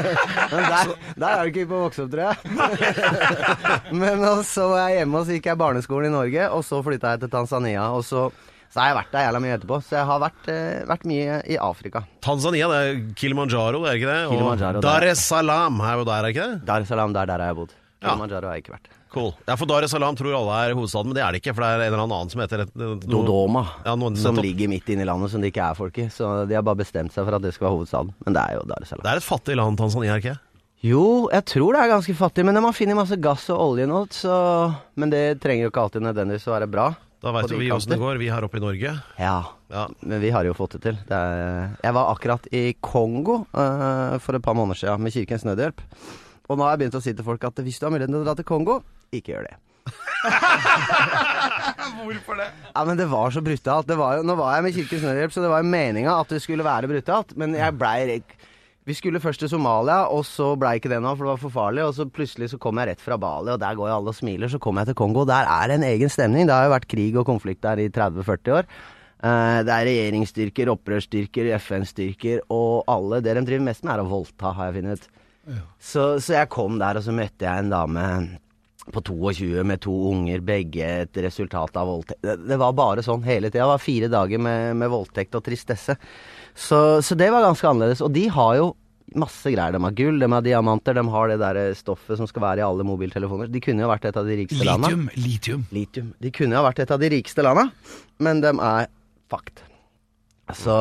Men 0.54 0.66
der, 0.70 0.90
der 1.18 1.28
er 1.32 1.44
du 1.48 1.50
ikke 1.50 1.68
på 1.70 1.78
å 1.78 1.84
vokse 1.88 2.04
opp, 2.04 2.10
tror 2.12 2.24
jeg. 2.28 2.36
Men 4.00 4.24
så 4.46 4.66
var 4.70 4.88
jeg 4.90 5.00
hjemme, 5.00 5.20
og 5.20 5.26
så 5.28 5.36
gikk 5.38 5.48
jeg 5.50 5.60
barneskolen 5.60 6.10
i 6.10 6.14
Norge, 6.14 6.48
og 6.54 6.62
så 6.66 6.80
flytta 6.86 7.14
jeg 7.14 7.24
til 7.24 7.32
Tanzania. 7.32 7.86
Og 7.96 8.04
så, 8.06 8.26
så 8.70 8.82
har 8.82 8.92
jeg 8.92 8.98
vært 9.00 9.12
der 9.16 9.26
jævla 9.28 9.42
mye 9.44 9.56
etterpå. 9.58 9.78
Så 9.86 9.98
jeg 9.98 10.08
har 10.10 10.22
vært, 10.22 10.50
eh, 10.54 10.82
vært 10.92 11.06
mye 11.10 11.38
i 11.50 11.58
Afrika. 11.70 12.04
Tanzania, 12.24 12.68
det 12.70 12.80
er 12.84 13.00
Kilimanjaro, 13.18 13.82
det 13.86 13.92
er 13.94 14.00
ikke 14.02 14.12
det? 14.12 14.20
Og 14.30 14.66
er- 14.68 14.82
Dar 14.86 15.08
es 15.10 15.24
Salaam 15.32 15.80
er 15.82 15.98
jo 16.02 16.06
der, 16.10 16.20
er 16.28 16.34
ikke 16.36 16.50
det? 16.54 16.60
Dar 16.70 16.84
es 16.86 16.92
Salaam, 16.94 17.16
der, 17.16 17.26
der 17.32 17.38
har 17.46 17.52
jeg 17.54 17.60
bodd. 17.62 17.74
Kilimanjaro 18.04 18.50
har 18.52 18.58
jeg 18.60 18.66
ikke 18.66 18.76
vært. 18.78 18.92
Cool. 19.14 19.30
Ja, 19.46 19.54
for 19.56 19.66
Dar 19.70 19.84
es 19.86 19.92
Salaam 19.94 20.16
tror 20.18 20.34
alle 20.34 20.56
er 20.66 20.74
hovedstaden, 20.74 21.12
men 21.12 21.14
det 21.14 21.22
er 21.22 21.32
det 21.36 21.40
ikke, 21.42 21.54
for 21.54 21.62
det 21.62 21.70
er 21.70 21.84
en 21.86 21.92
eller 21.94 22.04
annen 22.08 22.30
som 22.32 22.40
heter 22.42 22.64
et- 22.66 22.74
noe- 22.74 22.98
Dodoma, 23.06 23.62
Ja, 23.86 23.94
noen 23.94 24.16
som 24.18 24.34
ligger 24.36 24.68
midt 24.68 24.88
inne 24.90 25.02
i 25.06 25.08
landet, 25.08 25.30
som 25.30 25.40
det 25.40 25.52
ikke 25.52 25.70
er 25.70 25.74
folk 25.78 25.98
i. 26.02 26.08
Så 26.10 26.48
de 26.48 26.54
har 26.58 26.62
bare 26.66 26.82
bestemt 26.82 27.12
seg 27.14 27.24
for 27.24 27.34
at 27.38 27.42
det 27.42 27.54
skal 27.54 27.68
være 27.68 27.76
hovedstaden. 27.78 28.12
Men 28.26 28.34
det 28.34 28.42
er 28.42 28.54
jo 28.58 28.66
Dar 28.66 28.82
es 28.82 28.88
Salaam. 28.90 29.04
Det 29.06 29.12
er 29.14 29.22
et 29.22 29.28
fattig 29.30 29.56
land, 29.56 29.78
Tanzania, 29.78 30.16
ikke? 30.18 30.36
Jo, 30.84 31.30
jeg 31.32 31.44
tror 31.46 31.72
det 31.72 31.80
er 31.80 31.94
ganske 31.94 32.14
fattig, 32.18 32.44
men 32.44 32.56
har 32.60 32.72
funnet 32.76 32.96
masse 32.98 33.16
gass 33.16 33.48
og 33.54 33.58
olje 33.72 33.86
nå, 33.88 34.02
så 34.12 34.74
Men 34.96 35.08
det 35.10 35.40
trenger 35.40 35.64
jo 35.64 35.70
ikke 35.70 35.80
alltid 35.86 36.02
nødvendigvis 36.02 36.44
å 36.50 36.58
være 36.58 36.70
bra. 36.70 36.90
Da 37.24 37.32
veit 37.32 37.48
vi 37.56 37.70
åssen 37.72 37.88
det 37.94 37.98
går, 37.98 38.18
vi 38.20 38.28
her 38.28 38.42
oppe 38.44 38.58
i 38.58 38.60
Norge. 38.60 38.90
Ja, 39.18 39.44
Ja. 39.72 39.86
men 40.02 40.20
vi 40.20 40.28
har 40.30 40.44
jo 40.44 40.52
fått 40.52 40.72
det 40.76 40.82
til. 40.82 40.98
Det 41.08 41.16
er, 41.16 41.70
jeg 41.82 41.94
var 41.94 42.14
akkurat 42.14 42.46
i 42.52 42.74
Kongo 42.82 43.46
uh, 43.54 44.18
for 44.18 44.34
et 44.36 44.42
par 44.42 44.52
måneder 44.54 44.76
siden 44.76 45.00
med 45.00 45.12
Kirkens 45.14 45.42
Nødhjelp. 45.44 45.80
Og 46.50 46.58
nå 46.58 46.64
har 46.66 46.76
jeg 46.76 46.90
begynt 46.90 46.98
å 47.00 47.02
si 47.02 47.14
til 47.14 47.24
folk 47.24 47.42
at 47.48 47.54
hvis 47.64 47.78
du 47.80 47.86
har 47.86 47.90
muligheten 47.94 48.12
til 48.12 48.20
å 48.20 48.24
dra 48.26 48.34
til 48.36 48.44
Kongo, 48.44 48.82
ikke 49.20 49.34
gjør 49.34 49.46
det. 49.50 49.56
Hvorfor 52.04 52.38
det? 52.40 52.46
Ja, 52.74 52.84
men 52.88 52.96
det 52.98 53.06
var 53.10 53.30
så 53.34 53.42
brutalt. 53.44 53.86
Det 53.88 53.96
var 54.00 54.18
jo, 54.18 54.24
nå 54.26 54.34
var 54.38 54.56
jeg 54.56 54.64
med 54.66 54.74
Kirkens 54.78 55.04
Nødhjelp, 55.04 55.34
så 55.34 55.44
det 55.44 55.50
var 55.52 55.62
jo 55.64 55.70
meninga 55.74 56.14
at 56.22 56.32
det 56.32 56.40
skulle 56.44 56.64
være 56.66 56.88
brutalt. 56.90 57.34
Men 57.40 57.54
jeg 57.58 57.76
blei. 57.80 58.22
Vi 58.84 58.92
skulle 58.96 59.20
først 59.22 59.40
til 59.40 59.48
Somalia, 59.48 60.02
og 60.12 60.26
så 60.28 60.50
blei 60.60 60.74
ikke 60.76 60.90
det 60.92 60.98
noe, 61.00 61.14
for 61.16 61.24
det 61.24 61.32
var 61.34 61.40
for 61.44 61.54
farlig. 61.54 61.84
Og 61.86 61.94
så 61.96 62.04
plutselig 62.12 62.50
så 62.52 62.58
kom 62.60 62.80
jeg 62.82 62.90
rett 62.92 63.04
fra 63.04 63.16
Bali, 63.20 63.54
og 63.54 63.60
der 63.62 63.76
går 63.78 63.88
jo 63.88 63.96
alle 63.98 64.12
og 64.12 64.18
smiler. 64.18 64.50
Så 64.52 64.60
kom 64.60 64.76
jeg 64.80 64.90
til 64.90 64.98
Kongo, 64.98 65.22
og 65.24 65.30
der 65.30 65.48
er 65.48 65.70
det 65.72 65.78
en 65.80 65.86
egen 65.88 66.12
stemning. 66.12 66.48
Det 66.48 66.56
har 66.56 66.66
jo 66.68 66.74
vært 66.74 66.90
krig 66.90 67.16
og 67.20 67.24
konflikt 67.28 67.62
der 67.64 67.80
i 67.80 67.88
30-40 67.88 68.52
år. 68.58 68.68
Eh, 69.24 69.58
Det 69.64 69.72
er 69.72 69.88
regjeringsstyrker, 69.88 70.72
opprørsstyrker, 70.74 71.52
FN-styrker, 71.60 72.42
og 72.52 72.84
alle 72.92 73.22
Det 73.24 73.36
de 73.38 73.44
driver 73.48 73.64
mest 73.70 73.84
med, 73.84 73.94
er 73.96 74.04
å 74.04 74.08
voldta, 74.10 74.52
har 74.52 74.68
jeg 74.72 74.82
funnet 74.82 75.00
ut. 75.00 75.10
Så, 75.80 76.04
så 76.24 76.38
jeg 76.40 76.48
kom 76.52 76.76
der, 76.80 76.96
og 77.00 77.04
så 77.04 77.12
møtte 77.12 77.44
jeg 77.44 77.64
en 77.64 77.72
dame 77.72 78.04
på 78.92 79.00
22 79.00 79.64
med 79.64 79.80
to 79.80 79.94
unger, 80.10 80.42
begge 80.44 80.86
et 81.04 81.20
resultat 81.24 81.76
av 81.80 81.88
voldtekt. 81.88 82.20
Det, 82.22 82.56
var 82.60 82.76
bare 82.76 83.04
sånn 83.04 83.24
hele 83.24 83.48
tida. 83.48 83.64
Det 83.64 83.72
var 83.72 83.82
fire 83.82 84.10
dager 84.12 84.42
med, 84.42 84.76
med 84.80 84.92
voldtekt 84.92 85.36
og 85.38 85.44
tristesse. 85.46 85.96
Så, 86.54 86.80
så 87.02 87.16
det 87.18 87.30
var 87.32 87.46
ganske 87.46 87.68
annerledes. 87.70 88.04
Og 88.04 88.12
de 88.14 88.26
har 88.32 88.56
jo 88.60 88.72
masse 89.18 89.50
greier. 89.50 89.74
De 89.74 89.82
har 89.84 89.96
gull, 89.96 90.18
de 90.20 90.30
har 90.30 90.44
diamanter, 90.44 90.96
de 90.96 91.04
har 91.16 91.32
det 91.32 91.38
der 91.42 91.60
stoffet 91.78 92.20
som 92.20 92.28
skal 92.30 92.44
være 92.44 92.62
i 92.62 92.66
alle 92.66 92.86
mobiltelefoner. 92.86 93.52
De 93.52 93.62
kunne 93.64 93.84
jo 93.84 93.90
vært 93.90 94.08
et 94.10 94.18
av 94.20 94.28
de 94.28 94.40
rikeste 94.42 94.66
landa. 94.68 94.90
Litium. 94.90 95.06
Litium. 95.16 95.68
Litium. 95.74 96.10
De 96.20 96.34
kunne 96.34 96.58
jo 96.58 96.66
vært 96.66 96.84
et 96.84 96.94
av 96.94 97.00
de 97.02 97.12
rikeste 97.16 97.46
landa, 97.46 97.68
men 98.24 98.44
de 98.44 98.52
er 98.54 98.90
fucked. 99.32 99.64
Så, 100.52 100.74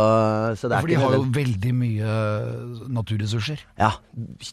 så 0.60 0.68
det 0.68 0.76
er 0.76 0.84
For 0.84 0.92
de 0.92 1.00
har 1.00 1.13
jo 1.16 1.24
veldig 1.34 1.70
mye 1.78 2.16
naturressurser. 2.92 3.62
Ja, 3.80 3.94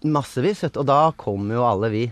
massevis. 0.07 0.63
Og 0.71 0.85
da 0.87 1.01
kommer 1.19 1.59
jo 1.59 1.65
alle 1.67 1.91
vi. 1.91 2.05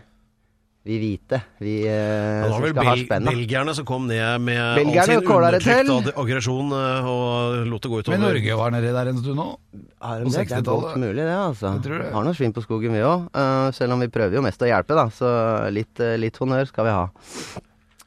Vi 0.88 0.96
hvite. 1.02 1.38
Vi 1.60 1.72
eh, 1.84 1.92
Det 1.92 2.48
var 2.48 2.54
som 2.54 2.62
vel 2.64 2.72
skal 2.72 2.86
ha 2.88 2.94
spenna. 2.96 3.32
belgierne 3.34 3.74
som 3.76 3.84
kom 3.84 4.06
ned 4.08 4.40
med 4.40 4.56
all 4.62 4.78
Belgierne 4.78 5.18
sin 5.18 5.26
undertrykt 5.28 6.06
det 6.06 6.14
aggresjon 6.22 6.70
eh, 6.72 7.08
og 7.12 7.66
lot 7.68 7.82
det 7.84 7.90
gå 7.92 7.98
utover 8.00 8.14
Men 8.16 8.24
Norge 8.24 8.56
var 8.56 8.72
nedi 8.72 8.92
der 8.96 9.10
en 9.12 9.18
stund 9.20 9.36
nå. 9.36 9.46
På 9.68 10.14
de 10.16 10.30
det? 10.32 10.46
Det 10.48 10.56
er 10.56 10.62
godt 10.64 10.96
mulig, 11.02 11.20
det. 11.28 11.34
altså. 11.36 11.74
Det. 11.84 11.98
Har 12.14 12.24
noe 12.24 12.38
svinn 12.38 12.54
på 12.56 12.64
skogen, 12.64 12.96
vi 12.96 13.02
òg. 13.04 13.28
selv 13.76 13.92
om 13.98 14.00
vi 14.00 14.08
prøver 14.08 14.38
jo 14.40 14.44
mest 14.48 14.64
å 14.64 14.70
hjelpe, 14.70 14.96
da. 14.96 15.04
Så 15.12 15.28
litt, 15.76 15.92
uh, 16.00 16.14
litt 16.16 16.40
honnør 16.40 16.64
skal 16.72 16.88
vi 16.88 16.96
ha. 16.96 17.04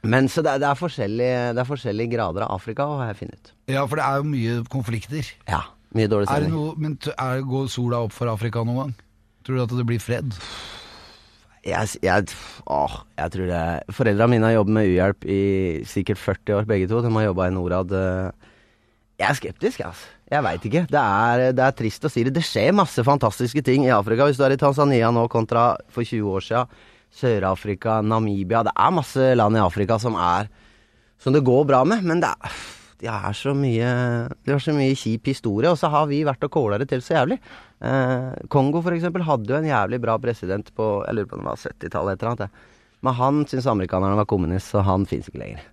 Men 0.02 0.26
så 0.26 0.42
det, 0.42 0.56
er- 0.56 0.64
det, 0.64 0.68
er 0.72 0.80
forskjellige, 0.82 1.38
det 1.54 1.62
er 1.62 1.68
forskjellige 1.70 2.10
grader 2.16 2.48
av 2.48 2.56
Afrika, 2.58 2.88
har 2.98 3.12
jeg 3.12 3.20
funnet 3.22 3.38
ut. 3.38 3.52
Ja, 3.70 3.86
for 3.86 4.02
det 4.02 4.08
er 4.08 4.18
jo 4.18 4.26
mye 4.32 4.58
konflikter. 4.74 5.30
Ja. 5.46 5.62
Mye 5.94 6.08
dårlig 6.10 6.26
Er 6.32 6.40
det 6.42 6.48
stemning. 6.50 6.58
noe, 6.58 6.74
men 6.82 6.96
t- 6.98 7.14
er, 7.14 7.46
går 7.46 7.70
sola 7.70 8.02
opp 8.02 8.10
for 8.16 8.26
Afrika 8.32 8.64
noen 8.66 8.80
gang? 8.82 8.94
Tror 9.46 9.60
du 9.60 9.62
at 9.68 9.76
det 9.78 9.86
blir 9.86 10.02
fred? 10.02 10.34
Jeg, 11.62 11.92
jeg, 12.02 12.26
åh, 12.66 12.94
jeg 13.20 13.32
tror 13.34 13.46
det 13.46 13.94
Foreldra 13.94 14.26
mine 14.30 14.48
har 14.48 14.56
jobbet 14.56 14.74
med 14.74 14.88
u-hjelp 14.90 15.26
i 15.30 15.42
sikkert 15.86 16.18
40 16.18 16.56
år, 16.58 16.66
begge 16.66 16.88
to. 16.90 16.98
De 17.04 17.12
har 17.14 17.28
jobba 17.28 17.46
i 17.46 17.54
Norad. 17.54 17.92
eh. 17.94 18.48
Jeg 19.20 19.28
er 19.28 19.38
skeptisk, 19.38 19.84
altså. 19.86 20.08
Jeg 20.32 20.42
veit 20.42 20.64
ikke. 20.66 20.82
Det 20.90 20.98
er, 20.98 21.52
det 21.54 21.62
er 21.62 21.74
trist 21.76 22.06
å 22.08 22.10
si 22.10 22.24
det. 22.24 22.32
Det 22.34 22.42
skjer 22.42 22.72
masse 22.74 23.04
fantastiske 23.06 23.62
ting 23.62 23.84
i 23.86 23.92
Afrika. 23.94 24.26
Hvis 24.26 24.40
du 24.40 24.46
er 24.46 24.54
i 24.56 24.58
Tanzania 24.58 25.12
nå 25.12 25.26
kontra 25.30 25.76
for 25.92 26.02
20 26.02 26.32
år 26.32 26.46
sia. 26.46 26.64
Sør-Afrika, 27.12 28.00
Namibia. 28.02 28.64
Det 28.64 28.72
er 28.72 28.94
masse 28.96 29.26
land 29.36 29.58
i 29.58 29.62
Afrika 29.62 29.98
som 30.00 30.16
er 30.16 30.48
Som 31.22 31.36
det 31.36 31.44
går 31.46 31.66
bra 31.68 31.84
med, 31.86 32.02
men 32.02 32.18
det 32.24 32.32
er 32.32 32.54
de 33.02 33.10
er 33.10 33.34
så 33.34 33.50
mye 33.56 33.86
De 34.46 34.52
har 34.52 34.62
så 34.62 34.74
mye 34.76 34.94
kjip 34.98 35.26
historie, 35.32 35.70
og 35.70 35.78
så 35.80 35.90
har 35.90 36.06
vi 36.10 36.22
vært 36.26 36.44
og 36.46 36.52
kåla 36.54 36.78
det 36.78 36.88
til 36.92 37.02
så 37.02 37.16
jævlig. 37.16 37.38
Eh, 37.82 38.28
Kongo 38.52 38.82
for 38.84 38.94
eksempel 38.94 39.24
hadde 39.26 39.50
jo 39.50 39.58
en 39.58 39.66
jævlig 39.66 39.98
bra 40.04 40.14
president 40.22 40.70
på 40.76 40.92
Jeg 41.06 41.18
lurer 41.18 41.30
på 41.30 41.38
om 41.38 41.42
det 41.42 41.50
var 41.50 41.64
70-tallet 41.64 42.22
eller 42.22 42.44
noe. 42.46 42.68
Men 43.02 43.18
han 43.18 43.40
syntes 43.50 43.66
amerikanerne 43.66 44.20
var 44.20 44.28
kommunist, 44.30 44.70
så 44.70 44.84
han 44.86 45.08
fins 45.10 45.26
ikke 45.26 45.42
lenger. 45.42 45.64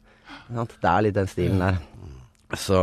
Det 0.49 0.89
er 0.89 1.05
litt 1.05 1.17
den 1.17 1.29
stilen 1.29 1.61
der. 1.61 1.77
Så 2.57 2.79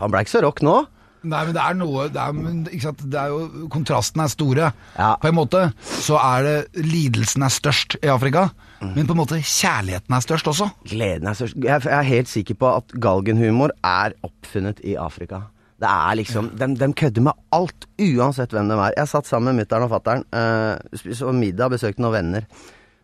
Han 0.00 0.12
ble 0.12 0.22
ikke 0.24 0.32
så 0.32 0.40
rock 0.46 0.62
nå. 0.64 0.78
Nei, 1.20 1.42
men 1.44 1.52
det 1.52 1.60
er 1.60 1.76
noe 1.76 2.06
det 2.08 2.22
er? 2.22 2.96
Det 3.02 3.18
er 3.20 3.32
jo, 3.32 3.68
Kontrastene 3.72 4.24
er 4.24 4.32
store. 4.32 4.70
Ja. 4.96 5.12
På 5.20 5.28
en 5.28 5.36
måte 5.36 5.66
så 5.84 6.16
er 6.16 6.46
det 6.46 6.84
lidelsen 6.86 7.44
er 7.44 7.52
størst 7.52 7.98
i 8.00 8.08
Afrika, 8.12 8.48
men 8.80 9.04
på 9.04 9.12
en 9.12 9.20
måte 9.20 9.40
kjærligheten 9.44 10.16
er 10.16 10.24
størst 10.24 10.48
også. 10.48 10.70
Gleden 10.88 11.28
er 11.28 11.36
størst. 11.36 11.58
Jeg 11.60 11.92
er 11.92 12.08
helt 12.08 12.32
sikker 12.32 12.56
på 12.60 12.72
at 12.78 12.96
galgenhumor 13.04 13.74
er 13.84 14.16
oppfunnet 14.24 14.80
i 14.80 14.96
Afrika. 14.96 15.44
Det 15.80 15.88
er 15.88 16.16
liksom 16.18 16.50
De, 16.60 16.66
de 16.76 16.92
kødder 16.92 17.24
med 17.24 17.46
alt, 17.56 17.86
uansett 18.00 18.52
hvem 18.52 18.68
de 18.68 18.76
er. 18.76 18.96
Jeg 18.98 19.08
satt 19.12 19.28
sammen 19.28 19.54
med 19.54 19.64
mutter'n 19.64 19.86
og 19.86 19.92
fatter'n, 19.94 20.26
uh, 20.36 20.98
spiste 21.00 21.32
middag, 21.36 21.72
besøkte 21.72 22.04
noen 22.04 22.16
venner. 22.18 22.48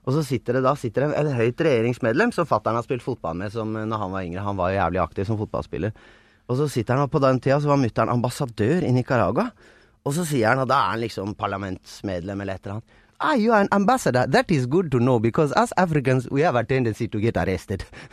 Og 0.07 0.15
så 0.15 0.23
sitter 0.23 0.59
det 0.59 0.67
da 0.67 0.75
sitter 0.79 1.07
det 1.07 1.17
en, 1.19 1.33
høyt 1.35 1.63
regjeringsmedlem 1.67 2.33
som 2.37 2.47
fatter'n 2.49 2.79
har 2.79 2.85
spilt 2.87 3.05
fotball 3.05 3.39
med 3.41 3.55
som 3.55 3.73
eh, 3.75 3.89
når 3.89 4.03
han 4.05 4.13
var 4.13 4.27
yngre. 4.29 4.45
Han 4.47 4.61
var 4.61 4.71
jo 4.71 4.79
jævlig 4.79 5.03
aktiv 5.03 5.27
som 5.27 5.41
fotballspiller. 5.41 5.97
Og 6.47 6.61
så 6.61 6.69
sitter 6.71 6.95
han 6.95 7.07
og 7.07 7.11
på 7.13 7.23
den 7.23 7.41
tida 7.43 7.59
så 7.61 7.73
var 7.73 7.81
mutter'n 7.83 8.13
ambassadør 8.13 8.87
i 8.87 8.93
Nicaragua. 8.95 9.51
Og 10.07 10.15
så 10.15 10.23
sier 10.29 10.53
han, 10.53 10.63
og 10.63 10.69
da 10.71 10.79
er 10.79 10.95
han 10.95 11.03
liksom 11.03 11.35
parlamentsmedlem 11.39 12.41
eller 12.45 12.55
et 12.55 12.67
eller 12.67 12.79
annet. 12.79 13.03
Ah, 13.19 13.35
you 13.35 13.51
are 13.51 13.61
an 13.61 13.69
ambassador. 13.73 14.27
That 14.27 14.51
is 14.51 14.67
good 14.67 14.91
to 14.91 14.99
know 14.99 15.19
because 15.19 15.51
us 15.57 15.73
Africans, 15.79 16.29
we 16.31 16.43
have 16.43 16.55
a 16.55 16.63
tendency 16.65 17.09
to 17.09 17.19
get 17.19 17.37
arrested. 17.39 17.83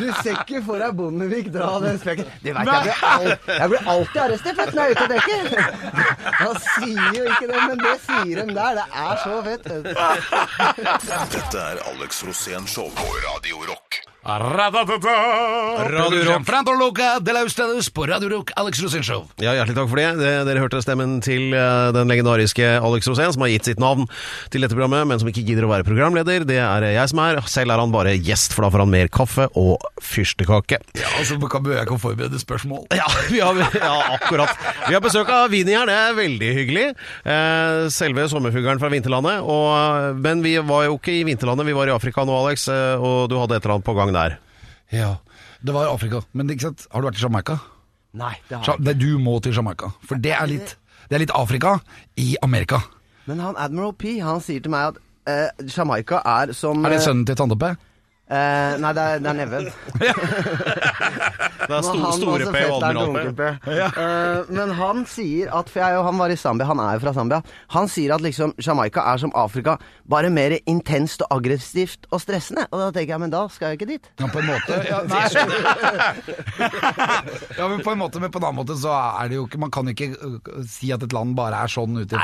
du 0.00 0.12
ser 0.22 0.34
ikke 0.40 0.62
for 0.66 0.82
deg 0.82 0.96
Bondevik 0.98 1.52
dra 1.54 1.78
den 1.84 2.00
spøken. 2.02 2.26
Du 2.42 2.50
vet, 2.50 2.66
jeg 2.66 3.38
jeg 3.46 3.68
blir 3.70 3.88
alltid 3.94 4.20
arrestert 4.24 4.56
for 4.58 4.74
når 4.74 4.82
jeg 4.82 4.90
er 4.90 4.94
ute 4.96 5.04
og 5.06 5.10
dekker. 5.14 5.44
Han 6.40 6.54
sier 6.66 7.06
jo 7.20 7.24
ikke 7.30 7.46
det, 7.52 7.60
men 7.70 7.78
det 7.86 7.96
sier 8.08 8.36
de 8.42 8.54
der. 8.58 8.72
Det 8.80 8.86
er 9.06 9.14
så 9.22 9.34
fett. 9.46 9.64
Dette 11.36 11.58
er 11.70 11.76
Alex 11.94 12.10
Rosén 12.26 12.66
Show 12.66 12.90
på 12.98 13.06
Radio 13.28 13.56
Rock. 13.70 13.91
Radio 14.24 16.22
Rock. 16.24 16.44
Franto 16.46 16.72
Loca 16.72 17.18
de 17.20 17.32
la 17.32 17.42
Ustedes 17.42 17.90
på 17.90 18.06
Radio 18.06 18.28
Rock, 18.28 18.52
Alex 18.54 18.78
Rosén 18.78 19.02
Show. 19.02 19.24
Ja, 19.42 19.50
Hjertelig 19.56 19.74
takk 19.74 19.88
for 19.90 19.98
det. 19.98 20.04
det. 20.20 20.34
Dere 20.46 20.62
hørte 20.62 20.78
stemmen 20.84 21.16
til 21.24 21.50
eh, 21.50 21.88
den 21.90 22.06
legendariske 22.06 22.68
Alex 22.78 23.08
Rosén, 23.10 23.32
som 23.34 23.42
har 23.42 23.50
gitt 23.50 23.66
sitt 23.66 23.80
navn 23.82 24.06
til 24.54 24.62
dette 24.62 24.76
programmet, 24.76 25.08
men 25.10 25.18
som 25.18 25.26
ikke 25.26 25.42
gidder 25.48 25.66
å 25.66 25.72
være 25.72 25.86
programleder. 25.88 26.46
Det 26.46 26.60
er 26.62 26.86
jeg 26.94 27.10
som 27.10 27.18
er. 27.24 27.40
Selv 27.50 27.74
er 27.74 27.82
han 27.82 27.90
bare 27.90 28.12
gjest, 28.14 28.54
for 28.54 28.62
da 28.62 28.70
får 28.70 28.84
han 28.84 28.92
mer 28.94 29.10
kaffe 29.10 29.48
og 29.58 29.82
fyrstekake. 29.98 30.78
Ja, 31.00 31.10
altså, 31.18 31.40
Bør 31.42 31.74
jeg 31.80 31.90
kan 31.90 31.98
forberede 32.04 32.38
spørsmål. 32.38 32.86
Ja, 32.94 33.08
vi 33.26 33.42
har, 33.42 33.58
ja, 33.74 33.90
akkurat. 34.20 34.54
Vi 34.86 34.94
har 34.94 35.02
besøk 35.02 35.34
av 35.34 35.50
Vini 35.50 35.74
her, 35.74 35.90
det 35.90 35.98
er 35.98 36.14
veldig 36.20 36.52
hyggelig. 36.60 36.86
Eh, 37.26 37.90
selve 37.90 38.28
sommerfuglen 38.30 38.78
fra 38.78 38.92
vinterlandet. 38.94 39.42
Og, 39.42 40.22
men 40.22 40.46
vi 40.46 40.54
var 40.62 40.86
jo 40.86 40.94
ikke 41.00 41.18
i 41.18 41.26
vinterlandet, 41.26 41.66
vi 41.66 41.74
var 41.74 41.90
i 41.90 41.96
Afrika 41.98 42.22
nå, 42.22 42.38
Alex, 42.46 42.70
eh, 42.70 43.02
og 43.02 43.26
du 43.26 43.36
hadde 43.42 43.58
et 43.58 43.66
eller 43.66 43.80
annet 43.80 43.90
på 43.90 43.98
gang 43.98 44.11
der. 44.16 44.38
Ja, 44.92 45.16
det 45.64 45.74
var 45.74 45.88
Afrika. 45.92 46.22
Men 46.32 46.50
ikke 46.52 46.68
sant? 46.68 46.86
har 46.92 47.00
du 47.02 47.08
vært 47.08 47.20
i 47.20 47.24
Jamaica? 47.24 47.58
Nei, 48.12 48.34
det 48.48 48.58
har 48.58 48.66
jeg 48.66 48.82
ikke. 48.82 48.98
du 49.00 49.18
må 49.18 49.38
til 49.40 49.54
Jamaica. 49.56 49.92
For 50.04 50.20
det 50.20 50.34
er 50.36 50.50
litt, 50.50 50.74
det 51.08 51.16
er 51.16 51.24
litt 51.24 51.32
Afrika 51.36 51.78
i 52.20 52.34
Amerika. 52.44 52.82
Men 53.30 53.40
han 53.40 53.56
Admiral 53.56 53.94
P, 53.96 54.18
han 54.20 54.42
sier 54.44 54.60
til 54.60 54.74
meg 54.74 54.92
at 54.92 55.00
eh, 55.30 55.64
Jamaica 55.70 56.20
er 56.26 56.52
som 56.56 56.84
Er 56.84 56.92
det 56.92 57.00
eh, 57.00 57.06
sønnen 57.06 57.24
til 57.28 57.38
Tande 57.38 57.56
P? 57.56 57.72
Eh, 58.32 58.72
nei, 58.80 58.92
det 58.96 59.02
er, 59.02 59.18
det 59.20 59.28
er 59.32 59.36
neven. 59.42 59.64
Det 61.62 61.76
er 61.76 61.82
sto, 61.86 61.94
han 62.02 62.16
Store 62.18 62.46
P 62.50 62.56
og 62.66 62.82
Admiral 62.82 63.12
P. 63.14 63.18
P. 63.38 63.40
Eh, 63.70 64.38
men 64.56 64.68
han 64.78 65.04
sier 65.08 65.46
at 65.54 65.70
For 65.70 65.78
jeg, 65.82 65.94
og 65.98 66.04
han 66.08 66.18
var 66.18 66.28
i 66.34 66.36
Zambia, 66.38 66.66
han 66.68 66.80
er 66.82 66.92
jo 66.96 67.00
fra 67.04 67.12
Zambia. 67.16 67.38
Han 67.76 67.86
sier 67.90 68.10
at 68.16 68.22
liksom 68.24 68.54
Jamaica 68.62 69.00
er 69.12 69.18
som 69.22 69.32
Afrika, 69.38 69.72
bare 70.10 70.30
mer 70.32 70.52
intenst 70.70 71.22
og 71.22 71.28
aggressivt 71.38 72.02
og 72.10 72.18
stressende. 72.24 72.64
Og 72.72 72.78
da 72.82 72.88
tenker 72.96 73.12
jeg, 73.14 73.22
men 73.22 73.32
da 73.32 73.42
skal 73.52 73.66
jeg 73.72 73.80
ikke 73.80 73.90
dit. 73.92 74.04
Ja, 74.20 74.26
på 74.32 74.38
en 74.42 74.48
måte. 74.50 74.72
Ja, 74.92 74.98
ja, 77.58 77.68
men 77.68 77.82
på 77.84 77.92
en 77.92 78.00
måte, 78.00 78.20
men 78.20 78.30
på 78.32 78.40
en 78.40 78.46
annen 78.48 78.58
måte 78.58 78.74
så 78.78 78.92
er 78.92 79.30
det 79.30 79.38
jo 79.38 79.44
ikke 79.46 79.60
Man 79.62 79.70
kan 79.72 79.88
ikke 79.88 80.08
uh, 80.18 80.50
si 80.68 80.90
at 80.94 81.02
et 81.04 81.14
land 81.14 81.36
bare 81.38 81.62
er 81.64 81.72
sånn 81.72 82.02
ute. 82.02 82.18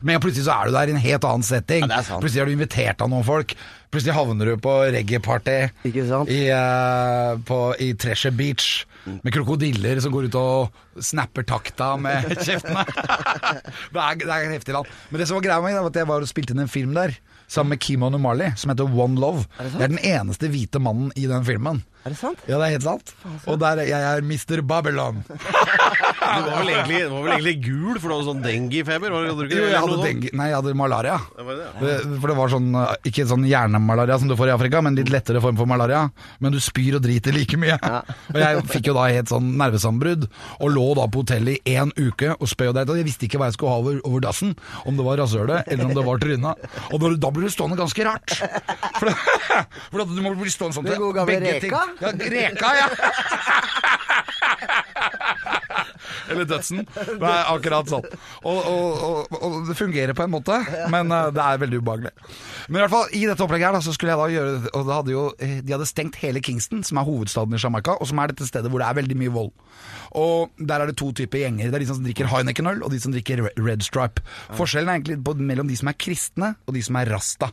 Men 0.00 0.22
plutselig 0.22 0.46
så 0.48 0.56
er 0.56 0.70
du 0.70 0.76
der 0.76 0.90
i 0.90 0.96
en 0.96 1.02
helt 1.02 1.28
annen 1.28 1.46
setting. 1.46 1.86
Ja, 1.90 2.00
plutselig 2.14 2.42
har 2.42 2.50
du 2.50 2.56
invitert 2.56 3.04
av 3.04 3.12
noen 3.12 3.26
folk. 3.26 3.54
Plutselig 3.92 4.14
havner 4.16 4.48
du 4.48 4.54
på 4.62 4.72
reggae-party 4.94 5.56
i, 6.32 6.38
uh, 6.48 7.36
på, 7.44 7.58
i 7.76 7.90
Treasure 8.00 8.32
Beach 8.32 8.86
med 9.04 9.32
krokodiller 9.34 9.98
som 10.00 10.14
går 10.14 10.30
ut 10.30 10.38
og 10.38 11.02
snapper 11.02 11.44
takta 11.44 11.90
med 12.00 12.30
kjeftene. 12.46 12.86
det, 12.86 14.00
er, 14.00 14.16
det 14.22 14.30
er 14.32 14.54
heftig 14.54 14.76
land. 14.78 14.88
Men 15.10 15.20
det 15.20 15.28
som 15.28 15.36
var 15.36 15.44
greia 15.44 15.60
med 15.60 15.68
meg, 15.72 15.82
var 15.82 15.92
at 15.92 16.00
jeg 16.00 16.10
var 16.12 16.24
og 16.24 16.30
spilte 16.30 16.56
inn 16.56 16.64
en 16.64 16.72
film 16.72 16.96
der 16.96 17.16
sammen 17.52 17.74
med 17.74 17.82
Kimon 17.84 18.16
Marley, 18.22 18.54
som 18.56 18.72
heter 18.72 18.88
One 18.88 19.20
Love. 19.20 19.44
Er 19.58 19.68
det 19.68 19.74
det 19.76 19.84
er 19.84 19.92
den 19.92 20.04
eneste 20.14 20.48
hvite 20.48 20.80
mannen 20.80 21.12
i 21.18 21.26
den 21.28 21.44
filmen. 21.44 21.82
Er 22.02 22.10
det 22.10 22.18
sant? 22.18 22.40
Ja, 22.50 22.56
det 22.58 22.66
er 22.66 22.72
helt 22.74 22.82
sant. 22.86 23.12
Og 23.46 23.60
der, 23.62 23.84
jeg 23.86 23.94
er 24.02 24.22
Mr. 24.26 24.62
Babylon. 24.66 25.22
Du 26.22 26.46
var 26.48 26.62
vel 26.62 26.68
egentlig, 26.70 26.98
du 27.02 27.12
var 27.12 27.24
vel 27.26 27.32
egentlig 27.32 27.52
gul, 27.64 27.96
for 28.00 28.08
du 28.08 28.12
hadde 28.14 28.26
sånn 28.28 28.42
dengue-feber? 28.44 29.12
Jo, 29.12 29.64
jeg 29.68 29.80
hadde 29.82 29.96
dengue 30.00 30.30
Nei, 30.38 30.46
jeg 30.48 30.56
hadde 30.56 30.72
malaria. 30.78 31.16
Ja, 31.36 31.44
var 31.44 31.58
det 31.58 31.64
det? 31.66 31.82
Det- 31.82 32.20
For 32.22 32.30
det 32.30 32.36
var 32.38 32.52
sånn, 32.52 32.68
uh, 32.78 32.92
ikke 33.10 33.26
sånn 33.28 33.44
hjernemalaria 33.44 34.16
som 34.22 34.30
du 34.30 34.36
får 34.38 34.48
i 34.48 34.54
Afrika, 34.54 34.80
men 34.86 34.96
litt 34.96 35.10
lettere 35.12 35.42
form 35.44 35.58
for 35.60 35.68
malaria. 35.68 36.06
Men 36.40 36.54
du 36.54 36.60
spyr 36.62 36.96
og 36.96 37.02
driter 37.04 37.34
like 37.36 37.58
mye. 37.60 37.76
Og 38.32 38.38
jeg 38.40 38.62
fikk 38.70 38.88
jo 38.88 38.94
da 38.96 39.08
helt 39.12 39.28
sånn 39.32 39.50
nervesambrudd, 39.60 40.28
og 40.62 40.72
lå 40.72 40.86
da 40.96 41.08
på 41.12 41.24
hotellet 41.24 41.58
i 41.68 41.76
én 41.76 41.92
uke 41.98 42.32
og 42.38 42.48
spøy 42.48 42.70
og 42.70 42.78
dreit. 42.78 42.88
Og 42.94 43.02
jeg 43.02 43.08
visste 43.10 43.28
ikke 43.28 43.42
hva 43.42 43.50
jeg 43.50 43.58
skulle 43.58 43.74
ha 43.74 43.82
over, 43.82 44.00
over 44.08 44.24
dassen, 44.24 44.54
om 44.86 44.96
det 44.96 45.04
var 45.04 45.20
rasshølet 45.20 45.68
eller 45.68 45.90
om 45.90 45.94
det 45.98 46.06
var 46.06 46.22
trynet. 46.22 46.70
Og 46.92 47.02
da, 47.02 47.12
da 47.26 47.34
blir 47.34 47.50
du 47.50 47.52
stående 47.52 47.76
ganske 47.82 48.08
rart. 48.08 48.38
For, 49.02 49.10
for 49.92 50.06
du 50.06 50.22
må 50.24 50.32
bli 50.38 50.54
stående 50.54 50.78
sånn 50.78 50.88
til 50.88 51.12
begge 51.28 51.58
ting-? 51.66 51.76
Ja, 52.00 52.12
reka, 52.12 52.70
ja. 52.78 52.88
Eller 56.30 56.46
dødsen. 56.48 56.84
Det 56.94 57.28
er 57.28 57.50
akkurat 57.52 57.90
sånn. 57.90 58.06
Og, 58.48 58.58
og, 58.58 59.02
og, 59.06 59.36
og 59.38 59.56
det 59.68 59.76
fungerer 59.78 60.14
på 60.16 60.24
en 60.26 60.32
måte, 60.32 60.58
men 60.92 61.12
eh, 61.12 61.30
det 61.34 61.42
er 61.44 61.60
veldig 61.62 61.80
ubehagelig. 61.82 62.12
Men 62.68 62.78
i 62.78 62.82
hvert 62.84 62.94
fall, 62.94 63.06
i 63.16 63.24
dette 63.28 63.44
opplegget 63.44 63.68
her 63.68 63.76
da, 63.76 63.82
så 63.84 63.94
skulle 63.94 64.14
jeg 64.14 64.20
da 64.20 64.26
gjøre 64.32 64.72
Og 64.78 64.90
hadde 64.92 65.12
jo, 65.14 65.22
eh, 65.42 65.56
De 65.66 65.74
hadde 65.74 65.88
stengt 65.88 66.18
hele 66.22 66.42
Kingston, 66.44 66.84
som 66.86 67.00
er 67.00 67.08
hovedstaden 67.08 67.56
i 67.56 67.62
Jamaica, 67.62 67.96
og 67.98 68.08
som 68.08 68.20
er 68.22 68.32
dette 68.32 68.48
stedet 68.48 68.70
hvor 68.72 68.82
det 68.82 68.88
er 68.88 68.98
veldig 69.00 69.18
mye 69.22 69.34
vold. 69.34 69.50
Og 70.18 70.52
Der 70.58 70.84
er 70.84 70.90
det 70.90 70.98
to 71.00 71.10
typer 71.16 71.42
gjenger. 71.44 71.70
Det 71.72 71.80
er 71.80 71.84
de 71.84 71.90
som 71.90 72.04
drikker 72.04 72.30
Heineken-øl, 72.32 72.84
og 72.86 72.94
de 72.94 73.00
som 73.02 73.14
drikker 73.14 73.46
Red 73.58 73.84
Stripe. 73.86 74.24
Forskjellen 74.58 74.92
er 74.92 75.00
egentlig 75.00 75.20
på, 75.26 75.36
mellom 75.40 75.70
de 75.70 75.78
som 75.78 75.90
er 75.92 75.98
kristne, 75.98 76.54
og 76.66 76.76
de 76.76 76.84
som 76.84 77.00
er 77.00 77.10
rasta. 77.12 77.52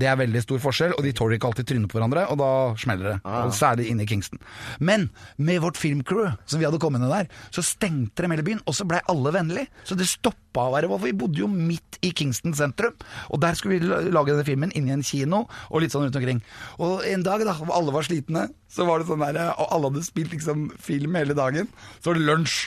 Det 0.00 0.08
er 0.08 0.16
veldig 0.20 0.42
stor 0.44 0.60
forskjell, 0.62 0.94
og 0.96 1.04
de 1.04 1.12
tåler 1.16 1.36
ikke 1.38 1.50
alltid 1.50 1.68
trynet 1.68 1.92
på 1.92 1.98
hverandre, 1.98 2.26
og 2.32 2.40
da 2.40 2.50
smeller 2.80 3.12
det. 3.12 3.16
Og 3.28 3.54
Særlig 3.58 3.88
inne 3.92 4.04
i 4.06 4.08
Kingston. 4.08 4.40
Men 4.80 5.08
med 5.36 5.60
vårt 5.64 5.76
filmcrew, 5.80 6.30
som 6.48 6.60
vi 6.60 6.66
hadde 6.68 6.80
kommet 6.82 7.02
ned 7.04 7.12
der, 7.12 7.28
så 7.54 7.64
stengte 7.66 8.24
de 8.24 8.32
hele 8.32 8.46
byen, 8.46 8.62
og 8.66 8.74
så 8.74 8.86
blei 8.88 9.00
alle 9.12 9.34
vennlige. 9.36 9.68
Så 9.84 9.98
det 9.98 10.08
stoppa 10.08 10.36
å 10.66 10.74
være 10.74 10.90
for 10.90 11.04
vi 11.04 11.14
bodde 11.16 11.42
jo 11.42 11.48
midt 11.50 12.00
i 12.02 12.10
Kingston 12.16 12.56
sentrum. 12.56 12.96
Og 13.30 13.42
der 13.42 13.54
skulle 13.58 13.78
vi 13.78 14.10
lage 14.12 14.32
denne 14.32 14.46
filmen, 14.46 14.72
inni 14.74 14.94
en 14.94 15.06
kino, 15.06 15.44
og 15.70 15.84
litt 15.84 15.94
sånn 15.94 16.06
rundt 16.06 16.18
omkring. 16.18 16.42
Og 16.82 17.04
en 17.06 17.26
dag 17.26 17.44
da, 17.46 17.54
alle 17.74 17.94
var 17.94 18.06
slitne, 18.08 18.48
så 18.72 18.88
var 18.88 19.00
det 19.00 19.08
sånn 19.10 19.22
der, 19.22 19.52
og 19.54 19.70
alle 19.74 19.92
hadde 19.92 20.06
spilt 20.06 20.34
liksom 20.34 20.68
film 20.82 21.16
hele 21.18 21.36
dagen, 21.38 21.70
så 22.00 22.12
var 22.12 22.20
det 22.20 22.28
lunsj. 22.28 22.58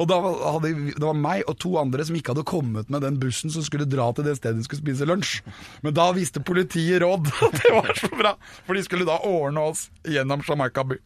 Og 0.00 0.08
da 0.08 0.18
hadde, 0.20 0.72
Det 0.96 1.04
var 1.04 1.16
meg 1.18 1.44
og 1.48 1.58
to 1.62 1.74
andre 1.80 2.04
som 2.06 2.16
ikke 2.16 2.34
hadde 2.34 2.46
kommet 2.48 2.90
med 2.92 3.04
den 3.04 3.18
bussen 3.20 3.52
som 3.52 3.64
skulle 3.64 3.88
dra 3.88 4.08
til 4.12 4.26
det 4.26 4.36
stedet 4.38 4.60
de 4.60 4.66
skulle 4.66 4.82
spise 4.82 5.08
lunsj. 5.08 5.40
Men 5.84 5.96
da 5.96 6.10
visste 6.16 6.42
politiet 6.44 7.02
råd. 7.02 7.30
og 7.44 7.56
Det 7.58 7.72
var 7.72 7.92
så 7.98 8.10
bra, 8.12 8.34
for 8.66 8.78
de 8.78 8.84
skulle 8.86 9.08
da 9.08 9.18
ordne 9.26 9.66
oss 9.72 9.88
gjennom 10.08 10.44
Jamaica 10.48 10.84
by. 10.88 10.98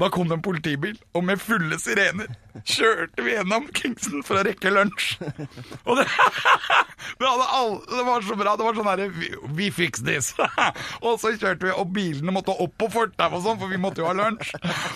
Da 0.00 0.10
kom 0.12 0.30
det 0.30 0.38
en 0.38 0.44
politibil, 0.44 0.98
og 1.14 1.26
med 1.28 1.42
fulle 1.42 1.78
sirener 1.80 2.32
kjørte 2.66 3.24
vi 3.24 3.36
gjennom 3.36 3.68
Kingston 3.76 4.24
for 4.26 4.40
å 4.40 4.44
rekke 4.46 4.72
lunsj. 4.74 5.12
Og 5.84 5.98
det, 5.98 6.06
det, 7.18 7.26
all, 7.26 7.80
det 7.88 8.04
var 8.06 8.22
så 8.22 8.36
bra. 8.38 8.54
Det 8.56 8.66
var 8.66 8.78
sånn 8.78 8.90
herre 8.90 9.08
we 9.56 9.70
fix 9.74 10.02
this. 10.06 10.32
og 11.04 11.20
så 11.20 11.34
kjørte 11.36 11.66
vi, 11.66 11.72
og 11.74 11.92
bilene 11.94 12.34
måtte 12.34 12.54
opp 12.54 12.76
på 12.80 12.90
fortauet 12.92 13.38
og 13.38 13.44
sånn, 13.44 13.60
for 13.60 13.72
vi 13.72 13.80
måtte 13.80 14.02
jo 14.02 14.08
ha 14.08 14.14
lunsj. 14.16 14.52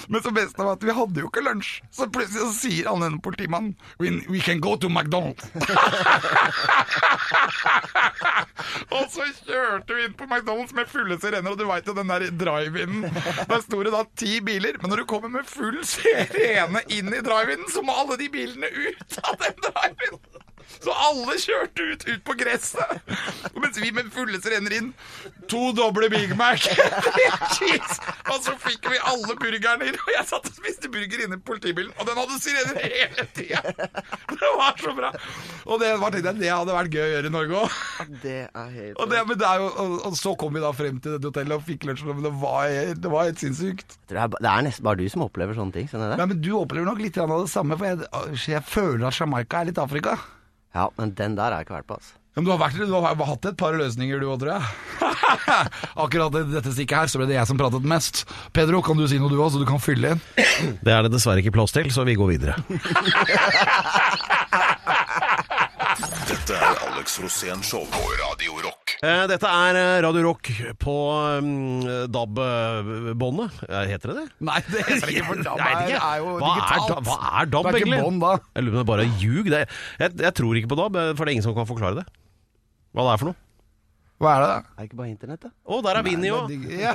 Men 0.09 0.25
så 0.25 0.31
best 0.35 0.59
var 0.59 0.75
at 0.77 0.85
vi 0.85 0.97
hadde 0.97 1.25
jo 1.25 1.31
ikke 1.31 1.45
lunsj. 1.45 1.77
Så 1.95 2.09
plutselig 2.13 2.45
så 2.45 2.53
sier 2.59 2.91
han 2.91 3.05
denne 3.05 3.21
politimannen 3.25 3.75
we, 3.99 4.07
we 4.31 4.41
can 4.41 4.61
go 4.65 4.77
to 4.77 4.89
McDonald's. 4.91 5.45
og 8.95 9.05
så 9.13 9.23
kjørte 9.45 9.97
vi 9.97 10.05
inn 10.09 10.19
på 10.19 10.29
McDonald's 10.29 10.75
med 10.77 10.91
fulle 10.91 11.17
sirener, 11.21 11.51
og 11.55 11.59
du 11.61 11.67
veit 11.69 11.89
jo 11.89 11.97
den 11.97 12.11
der 12.11 12.27
drive-in. 12.45 12.95
Der 13.51 13.61
sto 13.65 13.77
det 13.85 13.93
da 13.95 14.03
ti 14.19 14.33
biler, 14.45 14.75
men 14.83 14.89
når 14.93 14.99
du 15.03 15.11
kommer 15.11 15.31
med 15.33 15.49
full 15.49 15.81
sirene 15.89 16.81
inn 16.93 17.09
i 17.15 17.25
drive-in, 17.25 17.65
så 17.73 17.81
må 17.85 17.93
alle 18.05 18.17
de 18.21 18.29
bilene 18.33 18.69
ut 18.71 19.21
av 19.25 19.35
den 19.43 19.57
drive-in. 19.69 20.19
Så 20.85 20.93
alle 20.93 21.37
kjørte 21.41 21.87
ut, 21.91 22.07
ut 22.09 22.25
på 22.27 22.37
gresset. 22.39 22.99
Mens 23.57 23.79
vi 23.81 23.91
med 23.95 24.11
fulle 24.15 24.41
sirener 24.43 24.75
inn. 24.77 24.91
To 25.51 25.71
doble 25.77 26.11
Big 26.13 26.35
Mac. 26.39 26.67
Og 28.33 28.39
så 28.45 28.55
fikk 28.61 28.89
vi 28.91 29.01
alle 29.05 29.37
burgerne 29.41 29.89
inn. 29.91 29.99
Og 30.01 30.13
jeg 30.15 30.27
satt 30.29 30.49
og 30.51 30.57
spiste 30.57 30.91
burger 30.93 31.25
inne 31.25 31.39
i 31.39 31.45
politibilen, 31.45 31.93
og 31.99 32.09
den 32.09 32.19
hadde 32.21 32.39
sirener 32.43 32.81
hele 32.85 33.27
tida. 33.37 33.61
Det 34.35 34.51
var 34.59 34.77
så 34.81 34.93
bra. 34.97 35.11
Og 35.65 35.81
det, 35.81 35.91
var, 36.01 36.13
tenkte 36.13 36.33
jeg, 36.33 36.41
det 36.43 36.53
hadde 36.53 36.77
vært 36.77 36.97
gøy 36.97 37.05
å 37.05 37.11
gjøre 37.15 37.31
i 37.31 37.35
Norge 37.35 37.63
òg. 37.63 37.79
Det 38.25 38.37
er 38.45 38.71
helt 38.75 39.01
Og, 39.01 39.11
det, 39.11 39.23
det 39.41 39.49
er 39.49 39.63
jo, 39.63 39.71
og, 39.85 39.97
og 40.11 40.19
så 40.21 40.35
kom 40.41 40.57
vi 40.57 40.65
da 40.65 40.73
frem 40.77 41.01
til 41.05 41.17
dette 41.17 41.31
hotellet 41.31 41.57
og 41.57 41.67
fikk 41.69 41.89
lunsj. 41.89 42.07
Men 42.11 42.25
det 42.27 42.35
var, 42.43 42.69
det 42.99 43.13
var 43.13 43.29
helt 43.29 43.43
sinnssykt. 43.43 43.99
Det 44.11 44.19
er, 44.19 44.33
det 44.37 44.51
er 44.51 44.69
nesten 44.69 44.87
bare 44.87 45.01
du 45.01 45.09
som 45.13 45.27
opplever 45.27 45.57
sånne 45.57 45.77
ting. 45.79 45.91
Sånn? 45.91 46.07
Nei, 46.13 46.29
men 46.35 46.41
du 46.45 46.53
opplever 46.59 46.89
nok 46.89 47.03
litt 47.05 47.19
av 47.21 47.33
det 47.35 47.51
samme, 47.53 47.79
for 47.81 47.91
jeg, 47.91 48.45
jeg 48.57 48.65
føler 48.69 49.09
at 49.09 49.21
Jamaica 49.21 49.63
er 49.63 49.71
litt 49.71 49.83
Afrika. 49.83 50.19
Ja, 50.75 50.89
men 50.99 51.15
den 51.15 51.37
der 51.39 51.51
har 51.53 51.61
jeg 51.63 51.69
ikke 51.69 51.79
vært 51.79 51.91
på, 51.91 51.99
altså. 52.01 52.15
Ja, 52.35 52.41
Men 52.43 52.47
du 52.49 52.51
har, 52.51 52.59
vært, 52.59 52.79
du 52.83 52.95
har 52.99 53.29
hatt 53.29 53.47
et 53.47 53.57
par 53.61 53.77
løsninger 53.79 54.19
du 54.19 54.27
òg, 54.27 54.41
tror 54.43 54.57
jeg. 54.57 54.63
Akkurat 56.03 56.35
i 56.41 56.43
dette 56.51 56.73
stikket 56.75 56.97
her 56.99 57.11
så 57.13 57.21
ble 57.21 57.29
det 57.31 57.37
jeg 57.37 57.47
som 57.47 57.61
pratet 57.61 57.87
mest. 57.87 58.25
Pedro, 58.51 58.81
kan 58.83 58.99
du 58.99 59.05
si 59.07 59.21
noe 59.23 59.31
du 59.31 59.39
òg, 59.39 59.53
så 59.55 59.61
du 59.63 59.69
kan 59.69 59.79
fylle 59.79 60.17
inn? 60.17 60.25
Det 60.83 60.91
er 60.91 61.07
det 61.07 61.13
dessverre 61.15 61.39
ikke 61.45 61.55
plass 61.55 61.71
til, 61.77 61.87
så 61.95 62.03
vi 62.09 62.17
går 62.19 62.33
videre. 62.35 62.59
Dette 67.05 67.21
er 67.21 67.21
Alex 67.21 67.21
Rosén 67.21 67.61
Show 67.63 67.83
på 67.93 68.01
Radio 68.17 68.55
Rock. 68.65 68.95
Eh, 69.05 69.27
Dette 69.29 69.45
er 69.45 69.77
eh, 69.77 69.99
Radio 70.01 70.23
Rock 70.25 70.49
på 70.81 70.95
um, 71.37 71.83
DAB-båndet. 72.09 73.59
Eh, 73.69 73.83
Heter 73.93 74.13
det 74.15 74.23
det? 74.23 74.25
Nei, 74.49 74.57
det 74.71 74.85
heter 74.89 75.13
ikke 75.13 75.27
for 75.29 75.43
DAB. 75.51 75.61
er, 75.61 75.83
ikke. 75.85 75.99
er 76.01 76.23
jo 76.23 76.31
Hva 76.41 76.49
digitalt. 76.55 76.95
Er, 76.95 77.03
hva 77.05 77.19
er 77.43 77.51
DAB, 77.53 77.69
Det 77.69 77.75
er 77.75 77.77
ikke 77.77 77.91
egentlig? 77.91 78.01
bånd, 78.07 78.23
da. 78.25 78.33
Jeg 78.57 78.65
lurer 78.65 78.73
på 78.73 78.81
om 78.81 78.81
det 78.81 78.89
bare 78.95 79.05
er 79.05 79.21
ljug. 79.21 79.53
Jeg, 79.53 79.69
jeg 80.25 80.35
tror 80.41 80.61
ikke 80.63 80.73
på 80.73 80.79
DAB, 80.81 80.97
for 81.13 81.21
det 81.21 81.29
er 81.29 81.35
ingen 81.37 81.47
som 81.51 81.57
kan 81.61 81.69
forklare 81.69 82.01
det. 82.01 82.07
Hva 82.97 83.05
det 83.05 83.13
er 83.13 83.21
for 83.21 83.33
noe. 83.35 83.39
Hva 84.23 84.31
er 84.31 84.41
det, 84.41 84.49
da? 84.49 84.59
Er 84.63 84.79
det 84.79 84.87
ikke 84.87 84.99
bare 85.01 85.11
internett, 85.11 85.43
da? 85.43 85.51
Å, 85.67 85.79
der 85.83 85.99
er 85.99 86.05
Vinni 86.07 86.29
Det 86.31 86.35
er 86.35 86.39
òg! 86.39 86.51
ja. 86.71 86.93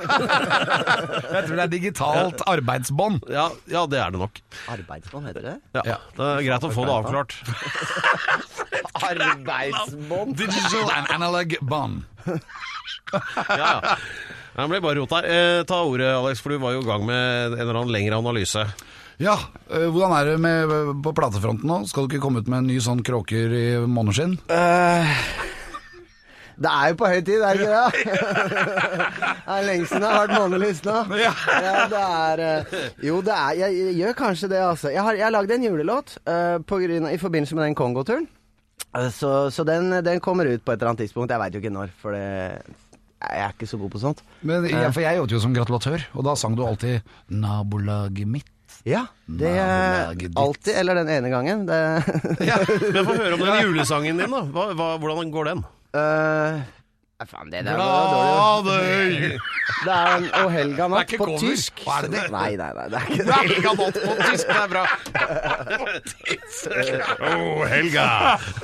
Jeg 1.35 1.41
tror 1.45 1.55
det 1.59 1.63
er 1.65 1.71
digitalt 1.73 2.43
arbeidsbånd. 2.47 3.27
Ja, 3.27 3.49
ja, 3.69 3.83
det 3.91 3.99
er 3.99 4.15
det 4.15 4.21
nok. 4.21 4.39
Arbeidsbånd 4.71 5.27
heter 5.29 5.47
det? 5.49 5.55
Ja, 5.75 5.97
Det 6.15 6.29
er 6.29 6.45
greit 6.47 6.67
å 6.69 6.71
få 6.73 6.87
det 6.87 6.95
avklart. 6.95 7.35
Arbeidsbånd? 9.09 10.35
Digital 10.39 10.93
and 10.95 11.11
analog 11.17 11.55
bond. 11.61 12.03
Ja, 12.29 13.67
ja. 13.83 13.97
Det 14.59 14.67
ble 14.71 14.79
bare 14.83 14.99
rot 14.99 15.13
her. 15.15 15.27
Eh, 15.29 15.61
ta 15.67 15.83
ordet, 15.87 16.09
Alex, 16.15 16.41
for 16.43 16.51
du 16.55 16.59
var 16.63 16.73
jo 16.75 16.81
i 16.83 16.87
gang 16.87 17.05
med 17.07 17.53
en 17.53 17.59
eller 17.59 17.81
annen 17.81 17.93
lengre 17.95 18.17
analyse. 18.19 18.63
Ja, 19.19 19.35
øh, 19.67 19.89
hvordan 19.91 20.15
er 20.15 20.31
det 20.31 20.35
med, 20.39 20.73
på 21.03 21.13
platefronten 21.15 21.67
nå? 21.67 21.81
Skal 21.91 22.07
du 22.07 22.13
ikke 22.15 22.23
komme 22.23 22.39
ut 22.43 22.47
med 22.51 22.63
en 22.63 22.69
ny 22.71 22.79
sånn 22.83 23.03
kråker 23.03 23.51
i 23.55 23.63
måneskinn? 23.87 24.37
Det 26.59 26.67
er 26.67 26.89
jo 26.91 26.95
på 26.99 27.07
høy 27.07 27.21
tid, 27.23 27.39
er 27.39 27.55
det 27.55 27.61
ikke 27.63 27.75
det? 27.75 28.15
det 29.45 29.53
er 29.55 29.67
lenge 29.67 29.85
siden 29.87 30.03
jeg 30.03 30.11
har 30.11 30.25
vært 30.25 30.33
månelys 30.35 30.81
nå. 30.83 30.97
Ja. 31.21 31.31
det 31.93 32.01
er 32.01 32.43
eh, 32.47 32.73
Jo, 33.05 33.21
det 33.23 33.35
er 33.35 33.61
Jeg, 33.61 33.77
jeg 33.77 33.95
gjør 34.01 34.17
kanskje 34.19 34.49
det, 34.51 34.59
altså. 34.65 34.91
Jeg 34.91 35.05
har, 35.05 35.19
jeg 35.21 35.25
har 35.27 35.35
lagd 35.37 35.53
en 35.55 35.63
julelåt 35.69 36.17
uh, 36.27 36.59
på 36.59 36.81
grunn, 36.83 37.07
i 37.07 37.21
forbindelse 37.21 37.55
med 37.55 37.69
den 37.69 37.79
Kongo-turen. 37.79 38.27
Eh, 38.97 39.07
så 39.15 39.31
så 39.55 39.63
den, 39.63 39.93
den 40.03 40.19
kommer 40.19 40.51
ut 40.51 40.65
på 40.65 40.73
et 40.75 40.81
eller 40.81 40.91
annet 40.91 41.05
tidspunkt. 41.05 41.31
Jeg 41.31 41.43
veit 41.45 41.55
jo 41.55 41.63
ikke 41.63 41.73
når, 41.77 41.95
for 42.01 42.17
det 42.17 42.27
Jeg 42.27 43.41
er 43.45 43.55
ikke 43.55 43.67
så 43.67 43.79
god 43.79 43.95
på 43.95 44.03
sånt. 44.03 44.23
Men, 44.41 44.67
ja, 44.67 44.91
for 44.91 45.03
jeg 45.03 45.19
jobbet 45.19 45.37
jo 45.37 45.41
som 45.43 45.55
gratulatør, 45.55 46.07
og 46.15 46.27
da 46.27 46.35
sang 46.39 46.55
du 46.59 46.65
alltid 46.67 47.01
'Nabolaget 47.31 48.27
mitt'. 48.27 48.55
Ja, 48.87 49.07
det 49.27 49.49
er. 49.59 50.15
Alltid, 50.39 50.75
eller 50.75 50.95
den 50.95 51.09
ene 51.09 51.29
gangen. 51.29 51.67
Det 51.67 51.79
Men 52.93 53.05
få 53.05 53.15
høre 53.15 53.33
om 53.33 53.43
den 53.43 53.63
julesangen 53.67 54.19
din, 54.19 54.31
da. 54.31 54.43
Hva, 54.43 54.71
hva, 54.71 54.95
hvordan 55.01 55.31
går 55.31 55.51
den? 55.51 55.63
Eh, 55.97 56.59
Nei, 57.19 57.25
faen, 57.27 57.49
det 57.51 57.65
der 57.67 57.75
var 57.75 58.61
dårlig. 58.63 59.39
Det 59.83 59.91
er 59.91 60.13
en 60.13 60.25
O 60.39 60.49
helga 60.51 60.85
natt 60.91 61.11
på 61.19 61.25
tysk. 61.39 61.81
Hva 61.83 61.97
er 61.99 62.05
det 62.07 62.13
det? 62.13 62.21
Nei, 62.31 62.53
nei, 62.59 62.69
nei, 62.77 62.85
det 62.91 62.99
er 62.99 63.11
ikke 63.11 63.25
det. 63.27 63.39
Helga 63.49 63.73
natt 63.79 63.99
på 63.99 64.13
tysk, 64.21 64.47
det 64.47 64.55
er 64.55 64.71
bra. 64.71 64.83
oh, 67.27 67.61
Helga. 67.67 68.05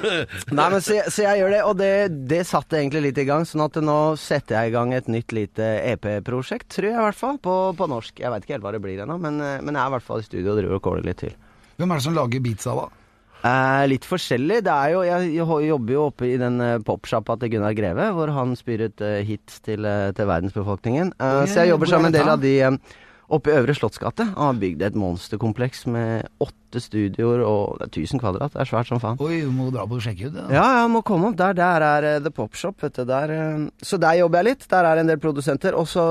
Nei, 0.58 0.70
men 0.72 0.80
så, 0.84 0.98
så 1.12 1.28
jeg 1.28 1.42
gjør 1.42 1.54
det, 1.56 1.62
og 1.68 1.76
det, 1.84 1.92
det 2.32 2.42
satte 2.48 2.80
egentlig 2.80 3.04
litt 3.10 3.22
i 3.22 3.28
gang. 3.28 3.44
Sånn 3.48 3.66
at 3.68 3.80
nå 3.84 4.00
setter 4.20 4.56
jeg 4.62 4.72
i 4.72 4.76
gang 4.78 4.96
et 4.96 5.12
nytt 5.12 5.36
lite 5.36 5.72
EP-prosjekt, 5.92 6.70
tror 6.78 6.90
jeg 6.94 6.96
i 6.96 7.06
hvert 7.10 7.22
fall, 7.22 7.40
på, 7.44 7.58
på 7.76 7.92
norsk. 7.92 8.24
Jeg 8.24 8.32
veit 8.32 8.48
ikke 8.48 8.56
helt 8.56 8.70
hva 8.70 8.76
det 8.78 8.84
blir 8.88 9.04
ennå, 9.04 9.20
men, 9.20 9.44
eh, 9.44 9.60
men 9.60 9.76
jeg 9.76 9.84
er 9.84 9.92
i 9.92 9.96
hvert 9.98 10.08
fall 10.14 10.24
i 10.24 10.30
studio 10.32 10.56
og 10.56 10.62
driver 10.62 10.80
og 10.80 10.86
kåler 10.88 11.12
litt 11.12 11.26
til. 11.28 11.36
Hvem 11.76 11.92
er 11.92 12.00
det 12.00 12.08
som 12.08 12.16
lager 12.16 12.48
beatsa, 12.48 12.80
da? 12.80 13.05
Eh, 13.46 13.86
litt 13.92 14.06
forskjellig. 14.10 14.62
Det 14.66 14.74
er 14.74 14.94
jo, 14.96 15.06
jeg, 15.06 15.32
jeg 15.38 15.70
jobber 15.70 15.94
jo 15.94 16.06
oppe 16.10 16.30
i 16.32 16.38
den 16.42 16.58
uh, 16.64 16.82
popsjappa 16.86 17.38
til 17.42 17.54
Gunnar 17.54 17.76
Greve, 17.78 18.10
hvor 18.18 18.32
han 18.34 18.56
spyr 18.58 18.88
ut 18.88 19.04
uh, 19.06 19.20
hits 19.28 19.60
til, 19.66 19.86
eh, 19.86 20.12
til 20.18 20.30
verdensbefolkningen. 20.32 21.14
Uh, 21.22 21.44
så 21.46 21.62
jeg 21.62 21.76
jobber 21.76 21.90
er 21.90 21.94
sammen 21.94 22.10
med 22.10 22.16
en 22.16 22.22
del 22.24 22.32
av 22.34 22.42
de 22.42 22.54
eh, 22.66 22.96
oppe 23.30 23.52
i 23.52 23.58
Øvre 23.58 23.76
Slottsgate. 23.78 24.26
Han 24.36 24.50
har 24.50 24.62
bygd 24.62 24.84
et 24.86 24.98
monsterkompleks 24.98 25.86
med 25.92 26.28
åtte 26.44 26.82
studioer 26.84 27.42
og 27.46 27.80
det 27.80 27.88
er 27.88 28.02
1000 28.04 28.22
kvadrat. 28.22 28.54
Det 28.54 28.62
er 28.64 28.70
svært 28.70 28.90
som 28.90 29.02
faen. 29.02 29.20
Oi, 29.24 29.42
du 29.46 29.52
må 29.54 29.70
dra 29.74 29.86
på 29.90 30.00
og 30.00 30.06
sjekke 30.06 30.30
ut 30.30 30.36
det. 30.36 30.46
da. 30.46 30.54
Ja, 30.54 30.66
ja, 30.80 30.88
må 30.92 31.04
komme 31.06 31.32
opp 31.32 31.38
der. 31.40 31.58
Der 31.58 31.86
er 31.90 32.10
eh, 32.16 32.22
The 32.24 32.34
Pop 32.34 32.58
Shop, 32.58 32.78
vet 32.84 32.98
du. 32.98 33.06
Der, 33.10 33.34
eh, 33.34 33.68
så 33.82 34.00
der 34.02 34.22
jobber 34.22 34.42
jeg 34.42 34.52
litt. 34.52 34.70
Der 34.72 34.90
er 34.90 35.02
en 35.02 35.12
del 35.12 35.22
produsenter. 35.22 35.78
Og 35.78 35.90
så 35.92 36.06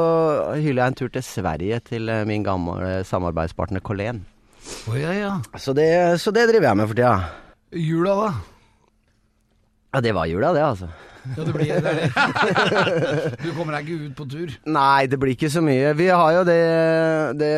hyller 0.55 0.85
jeg 0.85 0.95
en 0.95 1.01
tur 1.03 1.11
til 1.15 1.27
Sverige 1.27 1.83
til 1.91 2.11
eh, 2.13 2.25
min 2.29 2.47
gamle 2.47 3.03
samarbeidspartner 3.09 3.85
Colén. 3.85 4.25
Oi, 4.91 5.01
ja, 5.01 5.15
ja. 5.17 5.33
Så 5.59 5.73
det, 5.77 5.89
så 6.21 6.33
det 6.35 6.49
driver 6.51 6.71
jeg 6.71 6.81
med 6.81 6.91
for 6.91 6.99
tida. 6.99 7.15
Jula, 7.75 8.15
da? 8.21 8.29
Ja, 9.95 10.01
det 10.05 10.13
var 10.17 10.27
jula, 10.27 10.53
det, 10.53 10.65
altså. 10.65 10.89
Ja, 11.25 11.45
det 11.45 11.53
blir 11.55 11.81
det. 11.81 11.93
det. 11.95 13.37
Du 13.45 13.51
kommer 13.57 13.77
deg 13.79 13.89
ikke 13.89 14.09
ut 14.09 14.17
på 14.19 14.27
tur? 14.29 14.53
Nei, 14.69 15.07
det 15.09 15.19
blir 15.21 15.33
ikke 15.37 15.51
så 15.53 15.63
mye. 15.65 15.95
Vi 15.97 16.09
har 16.11 16.35
jo 16.37 16.43
det, 16.49 16.59
det 17.41 17.53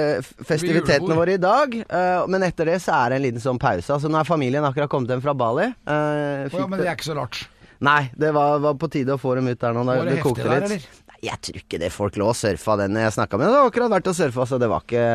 festivitetene 0.47 1.19
våre 1.19 1.35
i 1.35 1.43
dag, 1.43 1.75
uh, 1.89 2.27
men 2.31 2.47
etter 2.47 2.71
det 2.71 2.79
så 2.85 2.95
er 3.01 3.15
det 3.15 3.19
en 3.21 3.27
liten 3.27 3.43
sånn 3.43 3.61
pause. 3.63 3.89
Altså 3.97 4.11
Nå 4.13 4.21
er 4.21 4.29
familien 4.29 4.67
akkurat 4.69 4.93
kommet 4.93 5.11
hjem 5.11 5.25
fra 5.25 5.35
Bali. 5.35 5.71
Uh, 5.89 6.47
fikk 6.53 6.61
ja, 6.63 6.69
men 6.71 6.83
det 6.83 6.91
er 6.91 6.95
ikke 6.95 7.11
så 7.11 7.19
rart. 7.19 7.43
Nei, 7.87 8.03
det 8.17 8.31
var, 8.33 8.61
var 8.63 8.79
på 8.81 8.89
tide 8.93 9.17
å 9.17 9.21
få 9.21 9.35
dem 9.37 9.51
ut 9.51 9.61
der 9.61 9.75
nå. 9.77 9.83
Da, 9.85 9.99
Var 10.01 10.13
det 10.13 10.21
kokte 10.23 10.47
heftig 10.47 10.53
der, 10.53 10.69
eller? 10.71 11.06
Jeg 11.27 11.41
tror 11.43 11.59
ikke 11.61 11.79
det. 11.83 11.91
Folk 11.95 12.17
lå 12.21 12.29
og 12.31 12.37
surfa 12.39 12.77
den 12.81 12.97
jeg 13.01 13.15
snakka 13.17 13.39
med. 13.41 13.49
Det 13.51 13.57
var 13.59 13.71
akkurat 13.71 13.93
vært 13.97 14.11
og 14.13 14.17
surfa, 14.19 14.47
så 14.47 14.59
det 14.63 14.69
var 14.71 14.85
ikke 14.87 15.07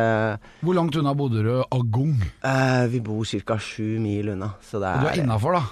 Hvor 0.66 0.76
langt 0.76 0.96
unna 1.00 1.14
bodde 1.16 1.42
du 1.46 1.52
Agong? 1.72 2.16
Eh, 2.44 2.86
Vi 2.92 3.00
bor 3.04 3.24
ca. 3.24 3.56
sju 3.58 3.98
mil 4.02 4.28
unna, 4.34 4.52
så 4.60 4.80
det 4.82 4.90
Og 4.96 5.06
du 5.06 5.06
er 5.08 5.14
er 5.16 5.22
innafor, 5.24 5.56
da? 5.56 5.62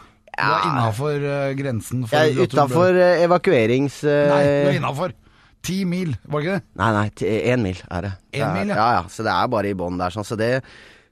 Du 0.40 0.46
er 0.48 0.68
innafor 0.70 1.24
uh, 1.26 1.50
grensen 1.59 2.07
for 2.09 2.16
er 2.16 2.38
utafor 2.46 2.94
ble- 2.96 3.24
evakuerings... 3.26 3.98
Uh... 4.07 4.31
Nei, 4.31 4.44
du 4.46 4.70
er 4.70 4.79
innafor. 4.79 5.12
Ti 5.61 5.83
mil, 5.85 6.14
var 6.24 6.40
det 6.40 6.46
ikke 6.46 6.55
det? 6.57 6.64
Nei, 6.81 6.90
nei, 6.96 7.09
én 7.53 7.61
mil 7.66 7.83
er 7.90 8.07
det. 8.07 8.12
En 8.38 8.46
er- 8.46 8.55
mil, 8.57 8.70
ja. 8.72 8.76
ja. 8.81 8.87
ja. 9.03 9.03
Så 9.12 9.26
det 9.26 9.35
er 9.35 9.50
bare 9.53 9.68
i 9.68 9.76
bånn 9.76 9.98
der, 10.00 10.14
sånn. 10.14 10.24
Så 10.24 10.38
det, 10.40 10.48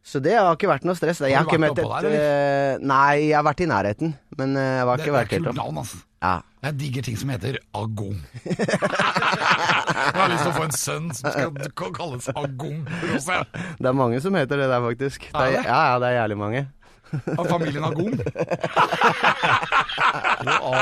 så 0.08 0.22
det 0.24 0.32
har 0.38 0.54
ikke 0.56 0.70
vært 0.70 0.86
noe 0.88 0.96
stress. 0.96 1.18
Jeg 1.20 1.34
Har 1.36 1.44
har 1.44 1.50
ikke 1.50 1.60
møtt 1.60 1.76
et 1.82 1.84
der, 1.84 2.06
eh, 2.16 2.78
Nei, 2.80 3.28
jeg 3.28 3.36
har 3.36 3.44
vært 3.44 3.60
i 3.60 3.66
nærheten, 3.68 4.14
men 4.40 4.56
eh, 4.56 4.68
jeg 4.78 4.86
har 4.88 4.96
ikke 4.96 5.04
det 5.04 5.12
er 5.12 5.16
vært 5.18 5.34
helt 5.36 5.44
kult 5.50 5.60
opp. 5.64 5.76
altså. 5.84 5.98
Ja. 6.24 6.30
Jeg 6.64 6.72
digger 6.80 7.02
ting 7.06 7.14
som 7.20 7.28
heter 7.30 7.58
Agong. 7.78 8.16
jeg 8.48 10.16
har 10.16 10.32
lyst 10.32 10.42
til 10.42 10.50
å 10.50 10.56
få 10.56 10.64
en 10.66 10.74
sønn 10.74 11.12
som 11.14 11.28
skal 11.68 11.92
kalles 11.94 12.26
Agong. 12.32 12.80
Det 13.14 13.86
er 13.92 13.94
mange 13.94 14.18
som 14.24 14.34
heter 14.34 14.58
det 14.64 14.68
der, 14.72 14.82
faktisk. 14.88 15.28
Det 15.28 15.44
Er 15.44 15.60
er, 15.60 15.68
ja, 15.68 15.78
ja, 15.92 16.00
det 16.02 16.08
er 16.10 16.16
jævlig 16.22 16.38
mange. 16.40 16.64
Av 17.38 17.46
familien 17.48 17.84
Agong. 17.88 18.18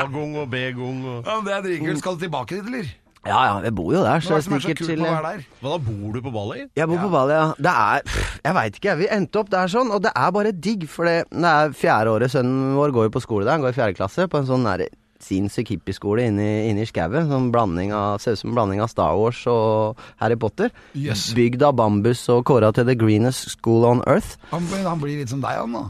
Agong 0.01 0.33
og 0.41 0.49
B-gung 0.51 1.03
og 1.07 1.27
Ja, 1.29 1.35
det 1.45 1.53
er 1.57 1.61
dritkult. 1.67 2.01
Skal 2.01 2.17
du 2.17 2.23
tilbake 2.25 2.57
dit, 2.57 2.65
eller? 2.71 2.89
Ja 3.27 3.39
ja, 3.47 3.55
jeg 3.67 3.73
bor 3.75 3.89
jo 3.91 4.01
der, 4.03 4.21
Hva 4.21 4.23
så 4.23 4.35
er 4.37 4.41
det 4.41 4.45
som 4.47 4.55
er 4.55 4.61
så 4.63 4.67
stikker 4.69 4.83
kult 4.83 4.91
til 4.93 5.01
med 5.03 5.09
å 5.09 5.15
være 5.17 5.31
der? 5.33 5.47
Hva 5.61 5.73
da, 5.73 5.79
bor 5.87 6.13
du 6.15 6.21
på 6.23 6.33
Bali? 6.35 6.61
Jeg 6.79 6.91
bor 6.91 7.01
på 7.03 7.09
Bali, 7.13 7.33
ja. 7.35 7.47
Det 7.67 7.73
er 7.73 8.21
Jeg 8.45 8.57
veit 8.59 8.77
ikke, 8.79 8.87
jeg. 8.91 8.99
Vi 9.01 9.09
endte 9.17 9.41
opp 9.41 9.51
der 9.51 9.73
sånn, 9.73 9.91
og 9.91 10.05
det 10.05 10.13
er 10.15 10.31
bare 10.37 10.53
digg. 10.55 10.87
For 10.91 11.09
det, 11.09 11.17
det 11.33 11.51
er 11.51 11.75
fjerde 11.75 12.13
året 12.15 12.33
sønnen 12.33 12.77
vår 12.79 12.95
går 12.95 13.09
jo 13.09 13.15
på 13.17 13.23
skole 13.25 13.45
der. 13.47 13.57
Han 13.57 13.65
går 13.67 13.75
i 13.75 13.79
fjerde 13.81 13.97
klasse 13.99 14.29
på 14.31 14.41
en 14.41 14.49
sånn 14.49 14.67
der 14.67 14.87
sinnssyk 15.23 15.69
hippieskole 15.73 16.25
inne 16.29 16.43
i- 16.45 16.69
inne 16.69 16.81
i 16.83 16.85
skauen. 16.89 17.27
Sånn 17.29 17.51
blanding 17.51 17.93
av 17.93 18.19
Ser 18.21 18.33
ut 18.33 18.39
som 18.39 18.49
en 18.51 18.55
blanding 18.55 18.81
av 18.81 18.89
Star 18.89 19.15
Wars 19.17 19.39
og 19.47 19.97
Harry 20.17 20.35
Potter. 20.35 20.69
Yes. 20.95 21.33
Bygd 21.33 21.63
av 21.63 21.75
bambus 21.75 22.27
og 22.29 22.43
kåra 22.45 22.73
til 22.73 22.85
the 22.85 22.95
greenest 22.95 23.49
school 23.57 23.85
on 23.85 24.01
earth. 24.07 24.37
Han, 24.51 24.63
han 24.85 24.99
blir 24.99 25.17
litt 25.19 25.29
som 25.29 25.41
deg, 25.41 25.57
han 25.57 25.73
da. 25.73 25.83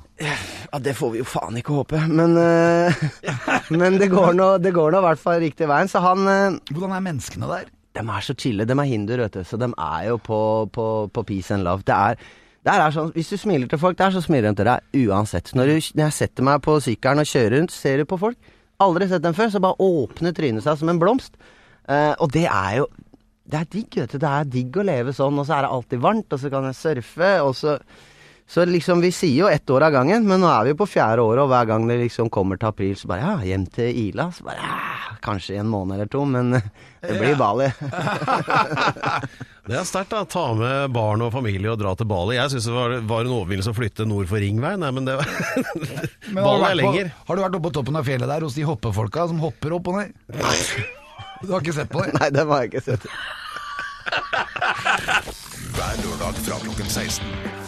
Ja, 0.74 0.80
Det 0.80 0.96
får 0.96 1.12
vi 1.12 1.18
jo 1.20 1.26
faen 1.26 1.58
ikke 1.60 1.76
håpe, 1.78 2.00
men 2.08 2.38
uh, 2.38 2.94
Men 3.72 3.98
det 4.00 4.10
går 4.12 4.34
nå 4.34 4.58
det 4.62 4.74
går 4.74 4.92
nå 4.92 5.00
i 5.00 5.08
hvert 5.10 5.20
fall 5.20 5.40
riktig 5.44 5.68
veien. 5.68 5.88
Så 5.92 6.00
han 6.04 6.26
uh, 6.28 6.58
Hvordan 6.72 6.96
er 6.98 7.06
menneskene 7.12 7.48
der? 7.48 7.70
De 7.98 8.04
er 8.06 8.22
så 8.22 8.34
chille. 8.38 8.66
De 8.68 8.74
er 8.78 8.90
hinduer, 8.92 9.24
vet 9.26 9.34
du. 9.40 9.44
Så 9.44 9.58
de 9.58 9.72
er 9.74 10.10
jo 10.10 10.18
på, 10.22 10.70
på, 10.72 10.88
på 11.12 11.24
peace 11.26 11.52
and 11.54 11.64
love. 11.66 11.82
Det 11.88 12.18
det 12.68 12.74
er 12.76 12.92
sånn, 12.92 13.14
Hvis 13.16 13.30
du 13.32 13.38
smiler 13.40 13.70
til 13.72 13.80
folk 13.80 13.96
der, 13.98 14.12
så 14.12 14.20
smiler 14.20 14.52
de 14.52 14.58
til 14.60 14.68
deg 14.68 15.08
uansett. 15.08 15.54
Når, 15.56 15.70
du, 15.72 15.76
når 15.96 16.04
jeg 16.10 16.14
setter 16.18 16.44
meg 16.44 16.62
på 16.66 16.74
sykkelen 16.84 17.22
og 17.24 17.30
kjører 17.30 17.54
rundt, 17.56 17.72
ser 17.72 18.02
du 18.02 18.06
på 18.10 18.18
folk. 18.20 18.36
Aldri 18.84 19.08
sett 19.10 19.24
dem 19.26 19.34
før, 19.38 19.50
så 19.50 19.62
bare 19.64 19.82
åpner 19.82 20.36
trynet 20.38 20.66
seg 20.66 20.78
som 20.78 20.92
en 20.92 21.00
blomst. 21.02 21.38
Eh, 21.90 22.14
og 22.22 22.30
det 22.36 22.46
er 22.46 22.82
jo 22.84 22.88
Det 23.48 23.56
er 23.62 23.68
digg, 23.72 23.94
vet 23.96 24.12
du. 24.12 24.18
Det 24.20 24.28
er 24.28 24.50
digg 24.52 24.76
å 24.76 24.84
leve 24.84 25.14
sånn, 25.16 25.38
og 25.40 25.46
så 25.48 25.56
er 25.56 25.64
det 25.64 25.72
alltid 25.72 26.02
varmt, 26.04 26.34
og 26.36 26.40
så 26.42 26.50
kan 26.52 26.66
jeg 26.68 26.76
surfe, 26.76 27.30
og 27.40 27.54
så 27.56 27.78
så 28.48 28.64
liksom, 28.66 29.02
Vi 29.04 29.10
sier 29.12 29.42
jo 29.42 29.48
ett 29.52 29.70
år 29.70 29.84
av 29.90 29.92
gangen, 29.98 30.24
men 30.28 30.40
nå 30.40 30.48
er 30.48 30.70
vi 30.70 30.76
på 30.80 30.86
fjerde 30.88 31.20
året, 31.20 31.42
og 31.44 31.50
hver 31.52 31.66
gang 31.68 31.88
det 31.90 31.98
liksom 32.00 32.30
kommer 32.32 32.56
til 32.62 32.70
april, 32.70 32.94
så 32.96 33.10
bare 33.12 33.20
ja, 33.26 33.34
hjem 33.44 33.66
til 33.76 33.90
Ila. 34.08 34.30
Så 34.32 34.46
bare 34.48 34.62
ja, 34.62 34.78
kanskje 35.26 35.58
i 35.58 35.60
en 35.60 35.68
måned 35.68 35.98
eller 35.98 36.08
to, 36.12 36.22
men 36.24 36.56
det 37.04 37.18
blir 37.20 37.36
Bali. 37.40 37.68
Det 39.68 39.76
er 39.76 39.84
sterkt, 39.84 40.14
da. 40.14 40.22
Ta 40.32 40.46
med 40.56 40.94
barn 40.96 41.20
og 41.26 41.34
familie 41.34 41.68
og 41.74 41.80
dra 41.82 41.92
til 42.00 42.08
Bali. 42.08 42.38
Jeg 42.38 42.54
syns 42.54 42.70
det 42.70 42.76
var, 42.78 42.94
var 43.10 43.26
en 43.26 43.34
overvinnelse 43.36 43.74
å 43.74 43.76
flytte 43.76 44.06
nord 44.08 44.30
for 44.30 44.40
Ringveien, 44.40 44.80
nei, 44.80 44.92
men 44.96 45.04
det 45.10 45.18
var 45.20 45.28
Men 46.32 46.40
Bali 46.40 46.70
er 46.70 46.78
lenger. 46.80 47.10
på, 47.12 47.26
har 47.28 47.36
du 47.36 47.42
vært 47.44 47.58
oppe 47.60 47.68
på 47.68 47.74
toppen 47.76 48.00
av 48.00 48.08
fjellet 48.08 48.32
der 48.32 48.46
hos 48.48 48.56
de 48.56 48.64
hoppefolka 48.64 49.26
som 49.28 49.42
hopper 49.44 49.76
opp 49.76 49.90
og 49.92 50.00
ned? 50.00 50.16
Du 51.44 51.52
har 51.52 51.60
ikke 51.60 51.76
sett 51.82 51.92
på 51.92 52.00
det? 52.06 52.16
Nei, 52.16 52.30
det 52.32 52.48
har 52.48 52.64
jeg 52.64 52.72
ikke 52.72 52.86
sett. 52.88 53.12
Hver 54.88 55.98
lørdag 56.00 56.38
fra 56.46 56.58
klokken 56.64 56.88
16. 56.90 57.26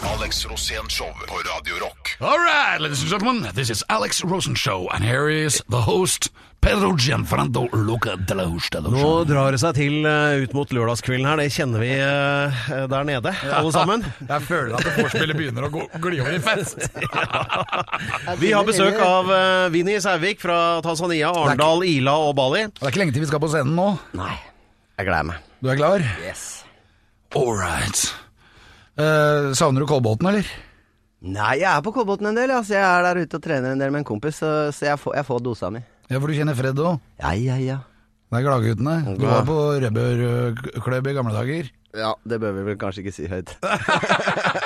Alex 0.08 0.46
Rosén 0.48 0.86
Show 0.90 1.10
på 1.28 1.36
Radio 1.44 1.76
Rock. 1.82 2.14
All 2.20 2.38
right, 2.40 2.80
ladies 2.80 3.02
and 3.02 3.10
gentlemen, 3.10 3.52
this 3.54 3.68
is 3.70 3.84
Alex 3.88 4.22
Rosenshow, 4.24 4.88
and 4.94 5.04
here 5.04 5.28
is 5.28 5.60
the 5.68 5.82
host, 5.82 6.30
Pedro 6.60 6.94
Gianfrando 6.96 7.68
Luca 7.72 8.16
de 8.16 8.34
la 8.34 8.44
Hustado 8.44 8.90
Nå 8.92 9.24
drar 9.28 9.52
det 9.52 9.60
seg 9.62 9.76
til 9.76 9.98
uh, 10.08 10.40
ut 10.42 10.54
mot 10.56 10.72
lørdagskvelden 10.76 11.28
her. 11.28 11.40
Det 11.42 11.50
kjenner 11.52 11.84
vi 11.84 11.90
uh, 12.00 12.62
der 12.88 13.04
nede, 13.08 13.34
alle 13.52 13.72
sammen. 13.76 14.04
Jeg 14.32 14.46
føler 14.48 14.76
at 14.80 14.88
vorspielet 14.96 15.36
begynner 15.38 15.68
å 15.68 15.72
gå- 15.76 15.86
gli 16.08 16.20
over 16.24 16.36
i 16.36 16.40
fest. 16.44 16.88
Vi 18.42 18.52
har 18.56 18.64
besøk 18.68 18.96
av 19.04 19.28
uh, 19.28 19.68
Vinni 19.72 19.98
Sævik 20.00 20.40
fra 20.40 20.80
Tanzania, 20.84 21.32
Arendal, 21.36 21.84
Ila 21.84 22.16
og 22.30 22.34
Bali. 22.40 22.64
Det 22.72 22.80
er 22.88 22.94
ikke 22.94 23.04
lenge 23.04 23.16
til 23.18 23.24
vi 23.28 23.30
skal 23.32 23.44
på 23.44 23.52
scenen 23.52 23.76
nå. 23.76 23.90
Nei. 24.16 24.32
Jeg 25.00 25.08
gleder 25.08 25.30
meg. 25.34 25.46
Du 25.60 25.68
er 25.72 25.80
klar? 25.80 26.04
Yes. 26.24 26.59
All 27.36 27.54
right. 27.54 28.00
Eh, 28.98 29.52
savner 29.54 29.84
du 29.84 29.86
Kolbotn, 29.86 30.26
eller? 30.26 30.48
Nei, 31.20 31.60
jeg 31.60 31.68
er 31.70 31.82
på 31.84 31.92
Kolbotn 31.94 32.26
en 32.30 32.38
del. 32.38 32.50
Altså. 32.50 32.74
Jeg 32.74 32.82
er 32.82 33.06
der 33.06 33.20
ute 33.22 33.38
og 33.38 33.44
trener 33.44 33.74
en 33.74 33.82
del 33.82 33.92
med 33.94 34.02
en 34.02 34.08
kompis, 34.08 34.40
så, 34.42 34.50
så 34.74 34.88
jeg, 34.88 34.98
får, 34.98 35.14
jeg 35.20 35.28
får 35.28 35.44
dosa 35.46 35.70
mi. 35.70 35.82
Ja, 36.10 36.18
for 36.18 36.26
du 36.26 36.34
kjenner 36.34 36.58
Fred 36.58 36.80
òg. 36.82 36.98
Ja, 37.22 37.30
ja, 37.38 37.58
ja. 37.62 37.78
Det 38.30 38.38
er 38.38 38.44
Gladguttene. 38.46 38.96
Du 39.18 39.24
var 39.26 39.42
på 39.42 39.54
rødbørklubb 39.82 41.06
i 41.10 41.14
gamle 41.16 41.34
dager. 41.34 41.70
Ja, 41.98 42.12
det 42.22 42.36
bør 42.38 42.52
vi 42.54 42.62
vel 42.68 42.76
kanskje 42.78 43.02
ikke 43.02 43.12
si 43.16 43.24
høyt. 43.26 43.50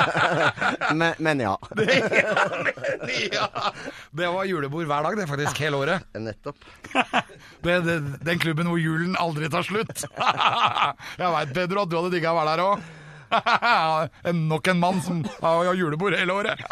men, 1.00 1.14
men 1.24 1.40
ja. 1.40 1.55
ja, 3.38 3.46
det 4.12 4.29
var 4.35 4.44
julebord 4.44 4.85
hver 4.90 5.09
dag, 5.09 5.16
det 5.16 5.29
faktisk, 5.31 5.62
hele 5.64 5.81
året. 5.81 6.05
Nettopp. 6.12 6.61
Det, 7.64 7.79
det, 7.81 7.94
den 8.20 8.37
klubben 8.42 8.68
hvor 8.68 8.77
julen 8.77 9.14
aldri 9.16 9.48
tar 9.48 9.64
slutt. 9.64 10.03
Jeg 10.05 11.31
veit, 11.33 11.55
Pedro, 11.57 11.87
at 11.87 11.88
du 11.88 11.96
hadde 11.96 12.11
digga 12.12 12.35
å 12.35 12.37
være 12.37 12.53
der 12.53 12.62
òg. 12.66 12.83
Nok 14.33 14.68
en 14.73 14.81
mann 14.81 15.01
som 15.03 15.25
har 15.40 15.75
julebord 15.75 16.16
hele 16.18 16.33
året. 16.33 16.61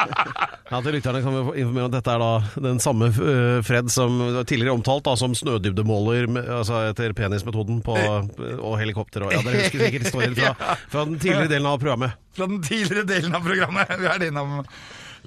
Ja, 0.72 0.78
til 0.80 0.94
lytterne 0.96 1.20
kan 1.20 1.34
vi 1.34 1.60
informere 1.60 1.84
om 1.84 1.90
at 1.90 1.94
dette 1.98 2.12
er 2.14 2.22
da 2.22 2.60
den 2.64 2.78
samme 2.80 3.10
eh, 3.12 3.58
Fred 3.66 3.90
som 3.92 4.14
tidligere 4.48 4.72
omtalt 4.72 5.04
da, 5.04 5.12
som 5.20 5.34
snødybdemåler 5.36 6.30
altså 6.56 6.78
etter 6.88 7.12
penismetoden 7.16 7.82
på, 7.84 7.96
og 8.70 8.78
helikopter. 8.80 9.26
Og, 9.26 9.34
ja, 9.36 9.42
dere 9.44 9.66
husker 9.66 9.84
sikkert 9.84 10.06
historien 10.08 10.38
fra, 10.38 10.54
fra 10.88 11.04
den 11.04 11.18
tidligere 11.20 11.50
delen 11.52 11.68
av 11.68 11.76
programmet. 11.82 12.16
Fra 12.32 12.48
den 12.48 12.64
tidligere 12.64 13.04
delen 13.10 13.36
av 13.36 13.44
programmet. 13.44 13.92
Vi 14.00 14.08
er 14.14 14.26
innom 14.30 14.62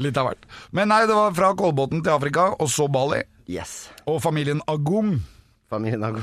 litt 0.02 0.18
av 0.18 0.32
hvert. 0.32 0.50
Men 0.74 0.90
nei, 0.90 1.04
det 1.06 1.20
var 1.20 1.38
fra 1.38 1.54
Kolbotn 1.62 2.02
til 2.02 2.16
Afrika, 2.16 2.50
og 2.58 2.74
så 2.74 2.90
Bali. 2.90 3.22
Yes. 3.46 3.78
Og 4.10 4.18
familien 4.26 4.66
Agum, 4.72 5.20
Familien 5.70 6.04
har 6.04 6.14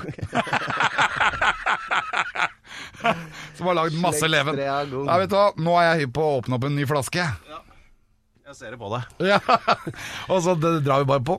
som 3.56 3.66
har 3.70 3.78
lagd 3.78 3.98
masse 4.00 4.28
leven. 4.28 4.56
Nei, 4.58 4.66
Ja, 4.66 5.18
vet 5.22 5.30
du 5.32 5.36
hva, 5.38 5.48
nå 5.56 5.76
er 5.80 5.88
jeg 5.90 6.06
hypp 6.06 6.14
på 6.18 6.26
å 6.26 6.34
åpne 6.40 6.58
opp 6.58 6.66
en 6.68 6.76
ny 6.78 6.86
flaske. 6.88 7.26
Jeg 8.42 8.56
ser 8.58 8.72
det 8.74 8.78
på 8.80 8.88
deg. 8.92 9.28
Ja, 9.30 9.38
Og 10.32 10.42
så 10.44 10.56
det 10.58 10.80
drar 10.86 11.04
vi 11.04 11.10
bare 11.14 11.22
på. 11.24 11.38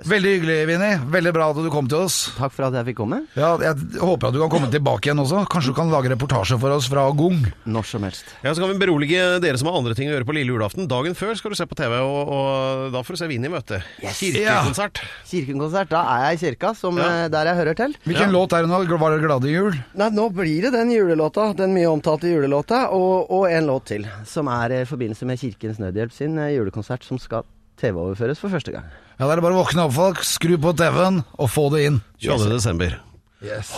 Veldig 0.00 0.30
hyggelig, 0.32 0.54
Vinni. 0.64 0.86
Veldig 1.12 1.30
bra 1.36 1.46
at 1.52 1.58
du 1.60 1.66
kom 1.68 1.84
til 1.88 2.06
oss. 2.06 2.14
Takk 2.32 2.54
for 2.56 2.64
at 2.70 2.76
jeg 2.78 2.86
fikk 2.88 2.96
komme. 3.02 3.18
Ja, 3.36 3.50
jeg 3.60 3.98
håper 4.00 4.30
at 4.30 4.32
du 4.32 4.38
kan 4.40 4.48
komme 4.54 4.70
tilbake 4.72 5.10
igjen 5.10 5.20
også. 5.20 5.42
Kanskje 5.52 5.74
du 5.74 5.76
kan 5.76 5.90
lage 5.92 6.08
reportasje 6.08 6.56
for 6.62 6.72
oss 6.72 6.86
fra 6.88 7.02
Gung. 7.12 7.42
Når 7.68 7.84
som 7.90 8.06
helst. 8.08 8.30
Ja, 8.40 8.54
Så 8.56 8.62
kan 8.64 8.72
vi 8.72 8.78
berolige 8.80 9.26
dere 9.44 9.60
som 9.60 9.68
har 9.68 9.76
andre 9.76 9.92
ting 9.98 10.08
å 10.08 10.14
gjøre 10.14 10.24
på 10.30 10.32
lille 10.38 10.54
julaften. 10.54 10.88
Dagen 10.88 11.12
før 11.18 11.36
skal 11.36 11.52
du 11.52 11.58
se 11.60 11.66
på 11.68 11.76
TV, 11.76 11.98
og, 12.00 12.32
og 12.32 12.86
da 12.96 13.02
får 13.04 13.18
du 13.18 13.20
se 13.20 13.28
Vinni 13.34 13.50
møte. 13.52 13.82
Kirkekonsert. 14.00 15.02
Kirkekonsert. 15.28 15.92
Da 15.92 16.00
er 16.14 16.24
jeg 16.30 16.38
i 16.38 16.42
kirka, 16.46 16.72
som, 16.80 16.96
Ja. 16.96 17.10
eh, 17.26 17.28
der 17.36 17.52
jeg 17.52 17.60
hører 17.60 17.78
til. 17.82 17.94
Hvilken 18.08 18.32
låt 18.32 18.56
er 18.56 18.64
det 18.64 18.72
nå? 18.72 18.80
Var 19.04 19.16
det 19.18 19.20
Glade 19.26 19.52
jul? 19.52 19.76
Nei, 20.00 20.08
nå 20.16 20.30
blir 20.32 20.64
det 20.64 20.72
den 20.78 20.94
julelåta, 20.96 21.50
den 21.60 21.76
mye 21.76 21.92
omtalte 21.92 22.32
julelåta, 22.32 22.86
og, 22.96 23.28
og 23.28 23.46
en 23.52 23.68
låt 23.68 23.90
til. 23.92 24.08
Som 24.32 24.48
er 24.56 24.78
i 24.80 24.82
forbindelse 24.88 25.28
med 25.28 25.44
Kirkens 25.44 25.76
Nødhjelp 25.84 26.16
sin 26.16 26.39
eh, 26.39 26.39
julekonsert, 26.54 27.04
som 27.06 27.20
skal 27.20 27.46
TV-overføres 27.80 28.40
for 28.40 28.52
første 28.52 28.74
gang. 28.74 28.88
Ja, 29.18 29.26
det 29.28 29.36
er 29.36 29.44
bare 29.44 29.56
å 29.56 29.62
våkne 29.62 29.86
opp, 29.86 29.94
folk. 29.96 30.24
Skru 30.24 30.56
på 30.60 30.72
TV-en 30.76 31.22
og 31.36 31.48
få 31.52 31.68
det 31.74 31.86
inn. 31.88 32.00
22. 32.24 32.50
desember. 32.54 32.98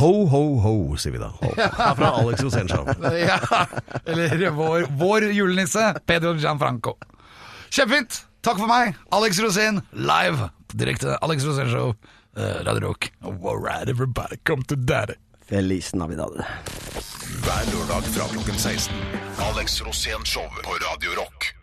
Ho, 0.00 0.10
ho, 0.26 0.42
ho, 0.58 0.74
sier 0.98 1.14
vi 1.14 1.20
da. 1.22 1.28
Ho. 1.38 1.52
Det 1.54 1.68
er 1.68 1.94
fra 1.94 2.08
Alex 2.18 2.42
Rosenshow 2.42 2.88
Ja, 3.30 3.36
eller 4.10 4.48
vår, 4.56 4.88
vår 4.98 5.28
julenisse, 5.30 5.92
Pedro 6.06 6.34
Gianfranco. 6.34 6.96
Kjempefint! 7.70 8.24
Takk 8.42 8.58
for 8.58 8.66
meg, 8.66 8.96
Alex 9.14 9.38
Rosén, 9.38 9.78
live. 9.94 10.48
Direkte 10.74 11.14
Alex 11.22 11.46
Rosenshow 11.46 11.92
uh, 11.92 12.42
Radio 12.66 12.88
Rock. 12.88 13.12
All 13.22 13.58
right, 13.58 13.88
everybody, 13.88 14.40
come 14.42 14.66
to 14.66 14.74
daddy. 14.74 15.14
Feliz 15.46 15.94
Navidad. 15.94 16.42
Hver 17.42 17.64
lørdag 17.70 18.02
fra 18.14 18.26
klokken 18.34 18.58
16. 18.58 18.94
Alex 19.52 19.82
Rosén 19.82 20.26
Show 20.26 20.48
på 20.64 20.78
Radio 20.90 21.14
Rock. 21.22 21.61